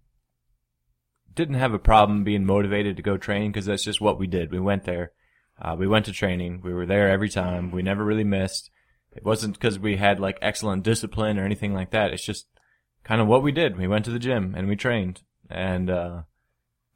didn't 1.35 1.57
have 1.57 1.75
a 1.75 1.79
problem 1.79 2.25
being 2.25 2.47
motivated 2.47 2.97
to 2.97 3.03
go 3.03 3.19
train 3.19 3.53
because 3.53 3.67
that's 3.67 3.85
just 3.85 4.01
what 4.01 4.19
we 4.19 4.27
did. 4.27 4.51
We 4.51 4.61
went 4.61 4.85
there. 4.85 5.13
Uh, 5.61 5.77
we 5.79 5.87
went 5.87 6.07
to 6.07 6.13
training. 6.13 6.63
We 6.65 6.73
were 6.73 6.87
there 6.87 7.11
every 7.11 7.29
time. 7.29 7.71
We 7.71 7.83
never 7.83 8.07
really 8.07 8.25
missed. 8.25 8.71
It 9.15 9.27
wasn't 9.27 9.61
because 9.61 9.79
we 9.79 9.99
had 9.99 10.21
like 10.21 10.39
excellent 10.41 10.85
discipline 10.85 11.39
or 11.39 11.45
anything 11.45 11.75
like 11.75 11.91
that. 11.91 12.15
It's 12.15 12.25
just 12.25 12.47
kind 13.05 13.21
of 13.21 13.27
what 13.27 13.43
we 13.43 13.53
did. 13.53 13.77
We 13.77 13.89
went 13.89 14.07
to 14.07 14.11
the 14.11 14.19
gym 14.19 14.55
and 14.57 14.69
we 14.69 14.75
trained. 14.75 15.21
And, 15.51 15.91
uh, 15.91 16.23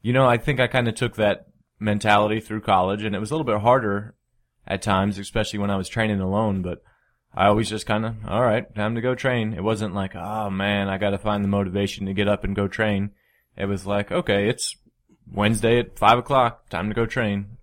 you 0.01 0.13
know, 0.13 0.27
I 0.27 0.37
think 0.37 0.59
I 0.59 0.65
kind 0.65 0.87
of 0.87 0.95
took 0.95 1.15
that 1.17 1.45
mentality 1.79 2.39
through 2.39 2.61
college 2.61 3.03
and 3.03 3.15
it 3.15 3.19
was 3.19 3.31
a 3.31 3.33
little 3.33 3.45
bit 3.45 3.61
harder 3.61 4.15
at 4.65 4.81
times, 4.81 5.17
especially 5.17 5.59
when 5.59 5.71
I 5.71 5.77
was 5.77 5.87
training 5.87 6.19
alone, 6.19 6.61
but 6.61 6.83
I 7.33 7.47
always 7.47 7.69
just 7.69 7.85
kind 7.85 8.05
of, 8.05 8.15
all 8.27 8.41
right, 8.41 8.73
time 8.75 8.95
to 8.95 9.01
go 9.01 9.15
train. 9.15 9.53
It 9.53 9.63
wasn't 9.63 9.93
like, 9.93 10.15
oh 10.15 10.49
man, 10.49 10.89
I 10.89 10.97
got 10.97 11.11
to 11.11 11.17
find 11.17 11.43
the 11.43 11.49
motivation 11.49 12.05
to 12.05 12.13
get 12.13 12.27
up 12.27 12.43
and 12.43 12.55
go 12.55 12.67
train. 12.67 13.11
It 13.55 13.65
was 13.65 13.85
like, 13.85 14.11
okay, 14.11 14.49
it's 14.49 14.75
Wednesday 15.31 15.79
at 15.79 15.97
five 15.97 16.17
o'clock, 16.17 16.69
time 16.69 16.89
to 16.89 16.95
go 16.95 17.05
train. 17.05 17.57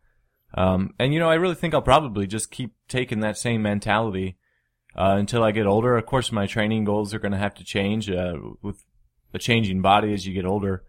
Um, 0.54 0.94
and 0.99 1.12
you 1.12 1.21
know, 1.21 1.28
I 1.28 1.35
really 1.35 1.56
think 1.56 1.75
I'll 1.75 1.83
probably 1.83 2.26
just 2.26 2.50
keep 2.50 2.75
taking 2.88 3.21
that 3.21 3.37
same 3.37 3.62
mentality 3.62 4.38
uh, 4.97 5.16
until 5.18 5.42
I 5.42 5.50
get 5.50 5.66
older. 5.66 5.97
Of 5.97 6.06
course, 6.06 6.30
my 6.30 6.47
training 6.47 6.85
goals 6.85 7.12
are 7.12 7.18
going 7.18 7.33
to 7.33 7.38
have 7.38 7.54
to 7.54 7.64
change 7.64 8.09
uh, 8.09 8.35
with 8.62 8.85
a 9.33 9.38
changing 9.38 9.83
body 9.83 10.14
as 10.14 10.26
you 10.26 10.33
get 10.33 10.47
older. 10.47 10.85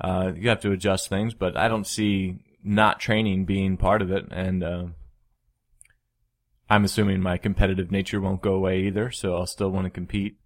Uh, 0.00 0.32
you 0.34 0.48
have 0.48 0.60
to 0.60 0.72
adjust 0.72 1.08
things, 1.08 1.32
but 1.32 1.56
I 1.56 1.68
don't 1.68 1.86
see 1.86 2.40
not 2.66 3.00
training 3.00 3.44
being 3.44 3.76
part 3.76 4.02
of 4.02 4.10
it. 4.10 4.26
And 4.30 4.62
uh, 4.62 4.84
I'm 6.68 6.84
assuming 6.84 7.20
my 7.20 7.38
competitive 7.38 7.90
nature 7.90 8.20
won't 8.20 8.42
go 8.42 8.54
away 8.54 8.80
either, 8.82 9.10
so 9.10 9.34
I'll 9.34 9.46
still 9.46 9.70
want 9.70 9.84
to 9.84 9.90
compete. 9.90 10.36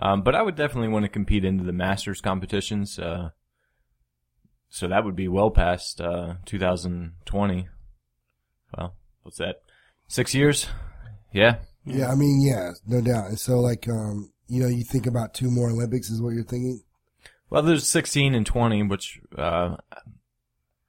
Um, 0.00 0.22
but 0.22 0.34
I 0.34 0.42
would 0.42 0.56
definitely 0.56 0.88
want 0.88 1.04
to 1.04 1.08
compete 1.08 1.44
into 1.44 1.64
the 1.64 1.72
Masters 1.72 2.20
competitions. 2.20 2.98
Uh, 2.98 3.30
so 4.68 4.88
that 4.88 5.04
would 5.04 5.16
be 5.16 5.28
well 5.28 5.50
past 5.50 6.00
uh, 6.00 6.34
2020. 6.44 7.68
Well, 8.76 8.94
what's 9.22 9.38
that? 9.38 9.62
Six 10.08 10.34
years? 10.34 10.66
Yeah. 11.32 11.56
Yeah, 11.86 12.10
I 12.10 12.14
mean, 12.14 12.40
yeah, 12.40 12.72
no 12.86 13.00
doubt. 13.00 13.26
And 13.26 13.38
so, 13.38 13.60
like, 13.60 13.88
um, 13.88 14.32
you 14.48 14.60
know, 14.60 14.68
you 14.68 14.84
think 14.84 15.06
about 15.06 15.34
two 15.34 15.50
more 15.50 15.70
Olympics 15.70 16.10
is 16.10 16.20
what 16.20 16.30
you're 16.30 16.44
thinking. 16.44 16.82
Well, 17.50 17.62
there's 17.62 17.86
16 17.86 18.34
and 18.34 18.44
20, 18.44 18.82
which 18.84 19.20
uh, 19.36 19.76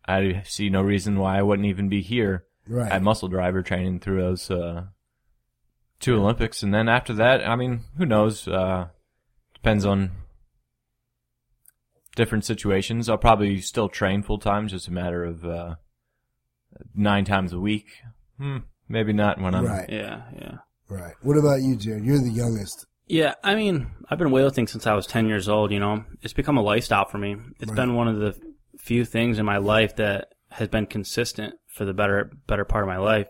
I 0.08 0.44
see 0.46 0.70
no 0.70 0.82
reason 0.82 1.18
why 1.20 1.38
I 1.40 1.42
wouldn't 1.42 1.68
even 1.68 1.90
be 1.90 2.02
here 2.02 2.46
Right. 2.68 2.92
at 2.92 3.02
Muscle 3.02 3.28
Driver 3.28 3.62
training 3.64 4.00
through 4.00 4.22
those 4.22 4.50
uh, 4.52 4.86
two 6.00 6.16
Olympics, 6.16 6.62
and 6.64 6.74
then 6.74 6.88
after 6.90 7.14
that, 7.14 7.48
I 7.48 7.56
mean, 7.56 7.82
who 7.98 8.06
knows? 8.06 8.48
Uh, 8.48 8.88
depends 9.54 9.86
on 9.86 10.12
different 12.16 12.46
situations. 12.46 13.10
I'll 13.10 13.18
probably 13.18 13.60
still 13.62 13.90
train 13.90 14.24
full 14.24 14.38
time, 14.40 14.68
just 14.68 14.88
a 14.88 14.92
matter 14.94 15.24
of 15.24 15.46
uh, 15.46 15.76
nine 16.94 17.26
times 17.26 17.54
a 17.54 17.60
week. 17.60 17.88
Hmm, 18.38 18.58
maybe 18.88 19.14
not 19.14 19.40
when 19.40 19.54
I'm 19.56 19.66
right. 19.66 19.90
Yeah, 19.90 20.24
yeah. 20.36 20.58
Right. 20.90 21.16
What 21.22 21.38
about 21.38 21.62
you, 21.62 21.76
Jared? 21.76 22.06
You're 22.06 22.20
the 22.20 22.30
youngest. 22.30 22.86
Yeah, 23.08 23.34
I 23.44 23.56
mean, 23.56 23.88
I've 24.10 24.18
been 24.20 24.30
weightlifting 24.30 24.68
since 24.70 24.88
I 24.88 24.94
was 24.94 25.06
10 25.08 25.28
years 25.28 25.48
old, 25.48 25.72
you 25.72 25.80
know. 25.80 26.04
It's 26.22 26.34
become 26.34 26.58
a 26.58 26.62
lifestyle 26.62 27.06
for 27.06 27.18
me. 27.18 27.36
It's 27.60 27.70
Right. 27.70 27.76
been 27.76 27.94
one 27.96 28.08
of 28.08 28.18
the 28.18 28.36
few 28.86 29.04
things 29.04 29.40
in 29.40 29.46
my 29.46 29.58
life 29.58 29.96
that 29.96 30.34
has 30.52 30.68
been 30.68 30.86
consistent 30.86 31.56
for 31.68 31.86
the 31.86 31.94
better 31.94 32.32
better 32.48 32.66
part 32.66 32.84
of 32.84 32.88
my 32.88 32.98
life. 32.98 33.28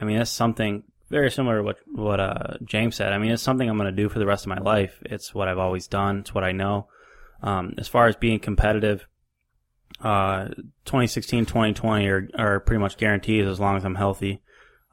I 0.00 0.04
mean, 0.04 0.18
that's 0.18 0.30
something 0.30 0.84
very 1.08 1.30
similar 1.30 1.58
to 1.58 1.62
what 1.62 1.78
what 1.86 2.20
uh, 2.20 2.58
James 2.64 2.96
said. 2.96 3.12
I 3.12 3.18
mean, 3.18 3.30
it's 3.32 3.42
something 3.42 3.68
I'm 3.68 3.78
going 3.78 3.94
to 3.94 4.02
do 4.02 4.08
for 4.08 4.18
the 4.18 4.26
rest 4.26 4.44
of 4.44 4.50
my 4.50 4.58
life. 4.58 4.98
It's 5.06 5.34
what 5.34 5.48
I've 5.48 5.58
always 5.58 5.88
done. 5.88 6.18
It's 6.20 6.34
what 6.34 6.44
I 6.44 6.52
know. 6.52 6.88
Um, 7.42 7.74
as 7.78 7.88
far 7.88 8.06
as 8.06 8.16
being 8.16 8.38
competitive, 8.38 9.06
uh, 10.00 10.48
2016, 10.84 11.46
2020 11.46 12.06
are, 12.06 12.28
are 12.38 12.60
pretty 12.60 12.80
much 12.80 12.96
guaranteed 12.96 13.46
as 13.46 13.58
long 13.58 13.76
as 13.76 13.84
I'm 13.84 13.94
healthy. 13.96 14.42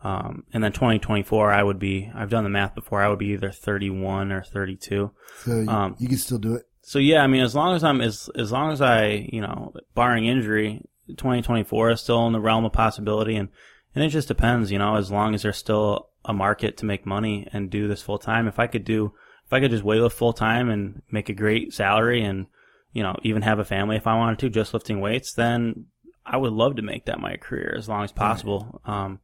Um, 0.03 0.44
and 0.53 0.63
then 0.63 0.72
2024, 0.72 1.51
I 1.51 1.62
would 1.62 1.77
be, 1.77 2.10
I've 2.15 2.30
done 2.30 2.45
the 2.45 2.50
math 2.50 2.74
before, 2.74 3.02
I 3.02 3.10
would 3.10 3.19
be 3.19 3.34
either 3.34 3.52
31 3.52 4.32
or 4.32 4.43
32. 4.43 5.12
So 5.43 5.60
you, 5.60 5.69
Um, 5.69 5.95
you 6.00 6.08
can 6.08 6.17
still 6.17 6.38
do 6.38 6.56
it. 6.56 6.63
So 6.89 6.97
yeah, 6.97 7.21
I 7.21 7.28
mean, 7.28 7.41
as 7.43 7.54
long 7.54 7.75
as 7.75 7.84
I'm, 7.84 8.02
as, 8.02 8.32
as 8.36 8.52
long 8.52 8.71
as 8.71 8.82
I, 8.82 9.30
you 9.32 9.41
know, 9.41 9.73
barring 9.93 10.25
injury, 10.25 10.82
2024 11.10 11.91
is 11.91 12.02
still 12.02 12.25
in 12.25 12.34
the 12.34 12.39
realm 12.39 12.65
of 12.65 12.73
possibility. 12.73 13.36
And, 13.36 13.49
and 13.93 14.04
it 14.04 14.10
just 14.10 14.28
depends, 14.28 14.71
you 14.71 14.80
know, 14.80 14.95
as 14.95 15.12
long 15.12 15.36
as 15.36 15.43
there's 15.43 15.56
still 15.56 16.10
a 16.25 16.34
market 16.34 16.78
to 16.78 16.88
make 16.88 17.06
money 17.06 17.47
and 17.54 17.69
do 17.69 17.88
this 17.88 18.02
full 18.02 18.17
time. 18.17 18.47
If 18.47 18.58
I 18.58 18.65
could 18.65 18.86
do, 18.86 19.13
if 19.45 19.54
I 19.54 19.60
could 19.60 19.69
just 19.69 19.84
weightlift 19.84 20.13
full 20.13 20.34
time 20.34 20.71
and 20.71 21.04
make 21.12 21.30
a 21.30 21.34
great 21.34 21.75
salary 21.75 22.23
and, 22.23 22.47
you 22.91 23.04
know, 23.04 23.15
even 23.21 23.43
have 23.43 23.60
a 23.60 23.63
family 23.63 23.95
if 23.95 24.08
I 24.08 24.17
wanted 24.17 24.39
to, 24.39 24.49
just 24.49 24.73
lifting 24.73 24.99
weights, 24.99 25.34
then 25.34 25.86
I 26.25 26.38
would 26.38 26.54
love 26.54 26.78
to 26.78 26.82
make 26.82 27.06
that 27.06 27.19
my 27.19 27.36
career 27.36 27.75
as 27.78 27.88
long 27.88 28.04
as 28.04 28.12
possible. 28.12 28.82
Um, 28.86 29.19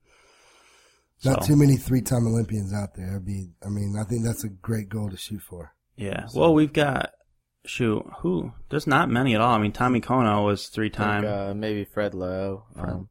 Not 1.23 1.41
so- 1.43 1.47
too 1.47 1.55
many 1.55 1.77
three-time 1.77 2.27
Olympians 2.27 2.71
out 2.75 2.93
there. 2.95 3.19
Be, 3.19 3.47
I 3.65 3.69
mean, 3.69 3.95
I 3.99 4.03
think 4.03 4.23
that's 4.23 4.43
a 4.43 4.49
great 4.49 4.87
goal 4.87 5.09
to 5.09 5.17
shoot 5.17 5.41
for. 5.41 5.73
Yeah. 5.95 6.27
Well, 6.35 6.53
we've 6.53 6.71
got 6.71 7.09
shoot 7.65 8.05
who? 8.19 8.53
There's 8.69 8.87
not 8.87 9.09
many 9.09 9.35
at 9.35 9.41
all. 9.41 9.53
I 9.55 9.59
mean, 9.59 9.71
Tommy 9.71 10.01
Kono 10.01 10.45
was 10.45 10.67
three 10.67 10.87
think, 10.89 10.97
time. 10.97 11.25
uh, 11.25 11.53
maybe 11.53 11.83
Fred 11.85 12.13
Lowe. 12.13 12.63
Um, 12.75 13.09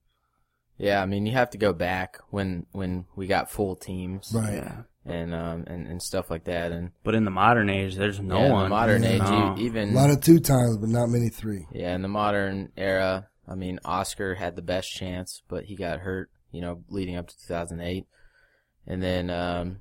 yeah, 0.78 1.02
I 1.02 1.06
mean, 1.06 1.26
you 1.26 1.32
have 1.32 1.50
to 1.50 1.58
go 1.58 1.72
back 1.72 2.18
when 2.30 2.66
when 2.72 3.06
we 3.16 3.26
got 3.26 3.50
full 3.50 3.76
teams, 3.76 4.32
Right. 4.34 4.54
yeah. 4.54 4.82
And 5.06 5.34
um 5.34 5.64
and, 5.66 5.86
and 5.86 6.02
stuff 6.02 6.30
like 6.30 6.44
that, 6.44 6.72
and 6.72 6.92
But 7.04 7.14
in 7.14 7.24
the 7.24 7.30
modern 7.30 7.68
age, 7.68 7.94
there's 7.96 8.20
no 8.20 8.38
yeah, 8.38 8.46
in 8.46 8.52
one. 8.52 8.62
the 8.64 8.68
modern 8.70 9.02
Yeah. 9.02 9.08
age, 9.10 9.18
No. 9.20 9.56
you, 9.58 9.72
A 9.78 9.84
lot 9.92 10.10
of 10.10 10.20
two 10.22 10.40
times, 10.40 10.78
but 10.78 10.88
not 10.88 11.08
many 11.10 11.28
three. 11.28 11.66
yeah, 11.72 11.94
in 11.94 12.00
the 12.02 12.08
modern 12.08 12.72
era, 12.76 13.28
I 13.46 13.54
mean, 13.54 13.78
Oscar 13.84 14.34
had 14.34 14.56
the 14.56 14.62
best 14.62 14.90
chance, 14.90 15.42
but 15.48 15.64
he 15.64 15.76
got 15.76 16.00
hurt, 16.00 16.30
you 16.50 16.60
know, 16.62 16.82
leading 16.88 17.16
up 17.16 17.28
to 17.28 17.38
2008, 17.46 18.06
and 18.86 19.02
then 19.02 19.28
um, 19.30 19.80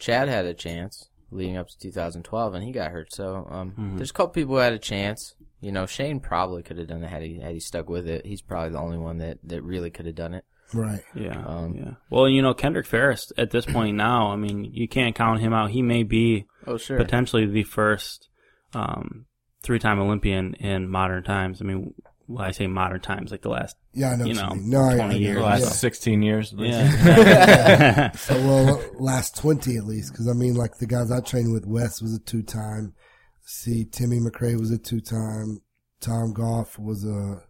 Chad 0.00 0.28
had 0.28 0.44
a 0.44 0.54
chance 0.54 1.08
leading 1.32 1.56
up 1.56 1.68
to 1.68 1.78
2012, 1.78 2.54
and 2.54 2.64
he 2.64 2.72
got 2.72 2.90
hurt. 2.92 3.12
So 3.12 3.46
um, 3.50 3.72
Mhm. 3.78 3.96
there's 3.96 4.10
a 4.10 4.14
couple 4.14 4.32
people 4.34 4.54
who 4.54 4.60
had 4.60 4.72
a 4.72 4.78
chance. 4.78 5.34
You 5.60 5.72
know, 5.72 5.86
Shane 5.86 6.20
probably 6.20 6.62
could 6.62 6.78
have 6.78 6.88
done 6.88 7.02
it 7.04 7.08
had 7.08 7.22
he 7.22 7.40
had 7.40 7.52
he 7.54 7.60
stuck 7.60 7.88
with 7.88 8.08
it. 8.08 8.26
He's 8.26 8.42
probably 8.42 8.70
the 8.70 8.80
only 8.80 8.98
one 8.98 9.18
that 9.18 9.38
that 9.44 9.62
really 9.62 9.90
could 9.90 10.06
have 10.06 10.14
done 10.16 10.34
it. 10.34 10.44
Right. 10.74 11.02
Yeah. 11.14 11.38
Um, 11.46 11.74
yeah. 11.74 11.90
Well, 12.10 12.28
you 12.28 12.40
know, 12.42 12.54
Kendrick 12.54 12.86
Farris 12.86 13.30
at 13.36 13.50
this 13.50 13.66
point 13.66 13.96
now, 13.96 14.32
I 14.32 14.36
mean, 14.36 14.64
you 14.72 14.88
can't 14.88 15.14
count 15.14 15.40
him 15.40 15.52
out. 15.52 15.70
He 15.70 15.82
may 15.82 16.02
be 16.02 16.46
Oh 16.66 16.78
sure. 16.78 16.96
potentially 16.96 17.44
the 17.46 17.62
first 17.64 18.28
um, 18.74 19.26
three 19.62 19.78
time 19.78 20.00
Olympian 20.00 20.54
in 20.54 20.88
modern 20.88 21.22
times. 21.24 21.60
I 21.60 21.64
mean, 21.66 21.94
when 22.26 22.44
I 22.44 22.50
say 22.50 22.66
modern 22.66 23.00
times, 23.00 23.30
like 23.30 23.42
the 23.42 23.48
last. 23.48 23.76
Yeah, 23.92 24.10
I 24.12 24.16
know 24.16 24.24
You 24.26 24.34
know. 24.34 24.54
No, 24.54 24.84
I, 24.84 24.94
20 24.96 25.02
I 25.02 25.12
get 25.12 25.20
years. 25.20 25.36
the 25.36 25.42
last 25.42 25.60
Yeah. 25.62 25.68
16 25.68 26.22
years. 26.22 26.52
at 26.52 26.58
least. 26.58 26.78
Yeah. 27.04 28.10
So, 28.12 28.34
well, 28.46 28.82
last 28.98 29.36
20 29.36 29.76
at 29.76 29.84
least, 29.84 30.12
because 30.12 30.28
I 30.28 30.32
mean, 30.32 30.54
like 30.54 30.78
the 30.78 30.86
guys 30.86 31.10
I 31.10 31.20
trained 31.20 31.52
with, 31.52 31.66
Wes 31.66 32.00
was 32.02 32.14
a 32.14 32.20
two 32.20 32.42
time. 32.42 32.94
See, 33.44 33.84
Timmy 33.84 34.18
McRae 34.18 34.58
was 34.58 34.70
a 34.70 34.78
two 34.78 35.00
time. 35.00 35.60
Tom 36.00 36.32
Goff 36.32 36.78
was 36.78 37.04
a 37.04 37.42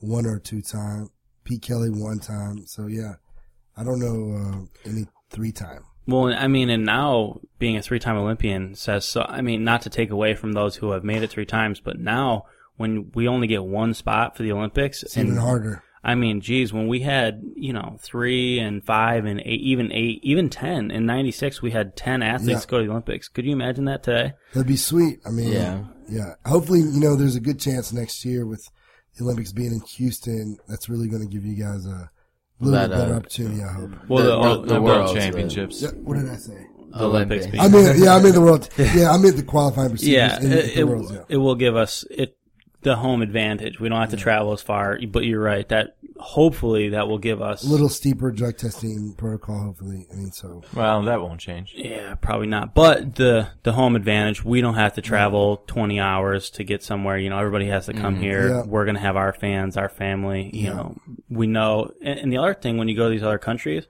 one 0.00 0.26
or 0.26 0.38
two 0.38 0.62
time. 0.62 1.08
Pete 1.44 1.62
Kelly 1.62 1.90
one 1.90 2.18
time. 2.18 2.66
So, 2.66 2.86
yeah, 2.86 3.14
I 3.76 3.84
don't 3.84 3.98
know 4.00 4.36
uh, 4.36 4.88
any 4.88 5.06
three 5.30 5.52
time. 5.52 5.84
Well, 6.06 6.34
I 6.36 6.48
mean, 6.48 6.68
and 6.68 6.84
now 6.84 7.40
being 7.60 7.76
a 7.76 7.82
three-time 7.82 8.16
Olympian 8.16 8.74
says 8.74 9.04
so. 9.04 9.22
I 9.22 9.40
mean, 9.40 9.62
not 9.62 9.82
to 9.82 9.90
take 9.90 10.10
away 10.10 10.34
from 10.34 10.50
those 10.52 10.74
who 10.74 10.90
have 10.90 11.04
made 11.04 11.22
it 11.22 11.30
three 11.30 11.46
times, 11.46 11.78
but 11.78 11.96
now 12.00 12.46
when 12.76 13.10
we 13.14 13.28
only 13.28 13.46
get 13.46 13.64
one 13.64 13.94
spot 13.94 14.36
for 14.36 14.42
the 14.42 14.52
Olympics, 14.52 15.02
It's 15.02 15.16
even 15.16 15.36
harder. 15.36 15.82
I 16.04 16.16
mean, 16.16 16.40
geez, 16.40 16.72
when 16.72 16.88
we 16.88 17.00
had 17.00 17.42
you 17.54 17.72
know 17.72 17.96
three 18.02 18.58
and 18.58 18.84
five 18.84 19.24
and 19.24 19.40
eight, 19.44 19.60
even 19.60 19.92
eight, 19.92 20.18
even 20.24 20.50
ten 20.50 20.90
in 20.90 21.06
'96, 21.06 21.62
we 21.62 21.70
had 21.70 21.96
ten 21.96 22.22
athletes 22.22 22.62
Yeah. 22.64 22.70
go 22.70 22.78
to 22.78 22.84
the 22.84 22.90
Olympics. 22.90 23.28
Could 23.28 23.44
you 23.44 23.52
imagine 23.52 23.84
that 23.84 24.02
today? 24.02 24.32
That'd 24.52 24.66
be 24.66 24.76
sweet. 24.76 25.20
I 25.24 25.30
mean, 25.30 25.52
Yeah. 25.52 25.84
yeah. 26.08 26.34
Hopefully, 26.44 26.80
you 26.80 26.98
know, 27.00 27.14
there's 27.14 27.36
a 27.36 27.40
good 27.40 27.60
chance 27.60 27.92
next 27.92 28.24
year 28.24 28.44
with 28.46 28.68
the 29.16 29.24
Olympics 29.24 29.52
being 29.52 29.72
in 29.72 29.80
Houston. 29.96 30.56
That's 30.68 30.88
really 30.88 31.06
going 31.08 31.22
to 31.22 31.28
give 31.28 31.44
you 31.44 31.54
guys 31.54 31.86
a 31.86 32.10
little 32.58 32.72
That, 32.80 32.90
bit 32.90 32.96
better 32.98 33.14
uh, 33.14 33.16
opportunity. 33.18 33.62
I 33.62 33.72
hope. 33.72 33.90
Well, 34.08 34.24
The- 34.24 34.30
the, 34.30 34.42
the- 34.42 34.60
the, 34.62 34.66
the 34.66 34.74
The 34.74 34.80
World 34.82 35.08
the- 35.14 35.20
Championships. 35.20 35.82
Yeah, 35.82 35.90
what 36.02 36.16
did 36.16 36.28
I 36.28 36.36
say? 36.36 36.66
the 36.94 37.04
Olympics. 37.06 37.46
Olympics. 37.46 37.64
I 37.64 37.68
mean, 37.68 38.02
yeah, 38.04 38.16
I 38.16 38.22
mean 38.22 38.32
the 38.34 38.40
world. 38.40 38.68
Yeah, 38.78 39.12
I 39.12 39.18
mean 39.18 39.34
the 39.36 39.42
qualifying 39.44 39.90
procedures. 39.90 40.14
yeah, 40.14 40.40
in, 40.40 40.52
it, 40.52 40.74
the 40.74 40.80
it, 40.80 40.84
worlds, 40.88 41.10
yeah. 41.12 41.20
it 41.28 41.36
will 41.38 41.54
give 41.54 41.74
us 41.76 42.04
it 42.10 42.36
the 42.82 42.96
home 42.96 43.22
advantage. 43.22 43.78
We 43.80 43.88
don't 43.88 44.00
have 44.00 44.10
to 44.10 44.16
travel 44.16 44.52
as 44.52 44.62
far, 44.62 44.98
but 45.08 45.24
you're 45.24 45.40
right. 45.40 45.68
That 45.68 45.96
hopefully 46.18 46.90
that 46.90 47.08
will 47.08 47.18
give 47.18 47.42
us 47.42 47.64
A 47.64 47.68
little 47.68 47.88
steeper 47.88 48.30
drug 48.30 48.56
testing 48.56 49.14
protocol, 49.16 49.58
hopefully. 49.58 50.06
I 50.12 50.14
mean, 50.14 50.30
so 50.32 50.62
Well, 50.74 51.02
that 51.02 51.20
won't 51.20 51.40
change. 51.40 51.74
Yeah, 51.76 52.14
probably 52.14 52.46
not. 52.46 52.74
But 52.74 53.16
the 53.16 53.48
the 53.62 53.72
home 53.72 53.96
advantage, 53.96 54.44
we 54.44 54.60
don't 54.60 54.74
have 54.74 54.94
to 54.94 55.02
travel 55.02 55.58
20 55.66 55.98
hours 56.00 56.50
to 56.50 56.64
get 56.64 56.82
somewhere. 56.82 57.18
You 57.18 57.30
know, 57.30 57.38
everybody 57.38 57.66
has 57.68 57.86
to 57.86 57.92
come 57.92 58.14
mm-hmm. 58.14 58.22
here. 58.22 58.48
Yeah. 58.48 58.62
We're 58.64 58.84
going 58.84 58.96
to 58.96 59.00
have 59.00 59.16
our 59.16 59.32
fans, 59.32 59.76
our 59.76 59.88
family, 59.88 60.50
you 60.52 60.66
Yeah. 60.68 60.74
know. 60.74 60.96
We 61.28 61.46
know 61.46 61.92
and, 62.02 62.18
and 62.18 62.32
the 62.32 62.38
other 62.38 62.54
thing 62.54 62.78
when 62.78 62.88
you 62.88 62.96
go 62.96 63.04
to 63.04 63.10
these 63.10 63.22
other 63.22 63.38
countries 63.38 63.86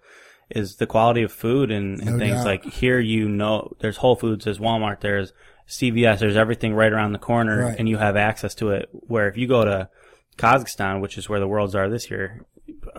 is 0.50 0.76
the 0.76 0.86
quality 0.86 1.22
of 1.22 1.32
food 1.32 1.70
and, 1.70 1.98
and 2.00 2.12
No 2.12 2.18
things 2.18 2.36
doubt. 2.36 2.46
like 2.46 2.64
here 2.64 3.00
you 3.00 3.28
know 3.28 3.72
there's 3.80 3.96
Whole 3.98 4.16
Foods, 4.16 4.44
there's 4.44 4.58
Walmart, 4.58 5.00
there's 5.00 5.32
CVS, 5.68 6.18
there's 6.18 6.36
everything 6.36 6.74
right 6.74 6.92
around 6.92 7.12
the 7.12 7.18
corner, 7.18 7.66
Right. 7.66 7.78
and 7.78 7.88
you 7.88 7.98
have 7.98 8.16
access 8.16 8.54
to 8.56 8.70
it. 8.70 8.88
Where 8.92 9.28
if 9.28 9.36
you 9.36 9.46
go 9.46 9.64
to 9.64 9.88
Kazakhstan, 10.38 11.00
which 11.00 11.18
is 11.18 11.28
where 11.28 11.40
the 11.40 11.48
Worlds 11.48 11.74
are 11.74 11.88
this 11.88 12.10
year, 12.10 12.44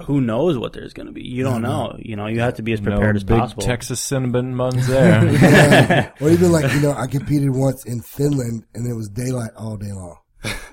who 0.06 0.21
knows 0.21 0.58
what 0.58 0.73
there's 0.73 0.93
going 0.93 1.08
to 1.08 1.12
be? 1.12 1.23
You 1.23 1.43
don't 1.43 1.62
know. 1.62 1.95
You 1.99 2.15
know, 2.15 2.28
you 2.28 2.39
have 2.39 2.56
to 2.56 2.62
be 2.62 2.73
as 2.73 2.80
prepared 2.82 3.15
no 3.15 3.17
as 3.17 3.23
big 3.23 3.39
possible. 3.39 3.63
Texas 3.63 3.99
cinnamon 3.99 4.56
buns 4.58 4.88
there. 4.88 5.26
Yeah. 5.34 6.12
or 6.21 6.30
even 6.30 6.52
like 6.52 6.71
you 6.73 6.80
know, 6.82 6.91
I 6.93 7.08
competed 7.08 7.49
once 7.52 7.86
in 7.86 8.02
Finland, 8.02 8.63
and 8.73 8.88
it 8.88 8.93
was 8.93 9.10
daylight 9.10 9.52
all 9.58 9.78
day 9.78 9.91
long. 9.91 10.17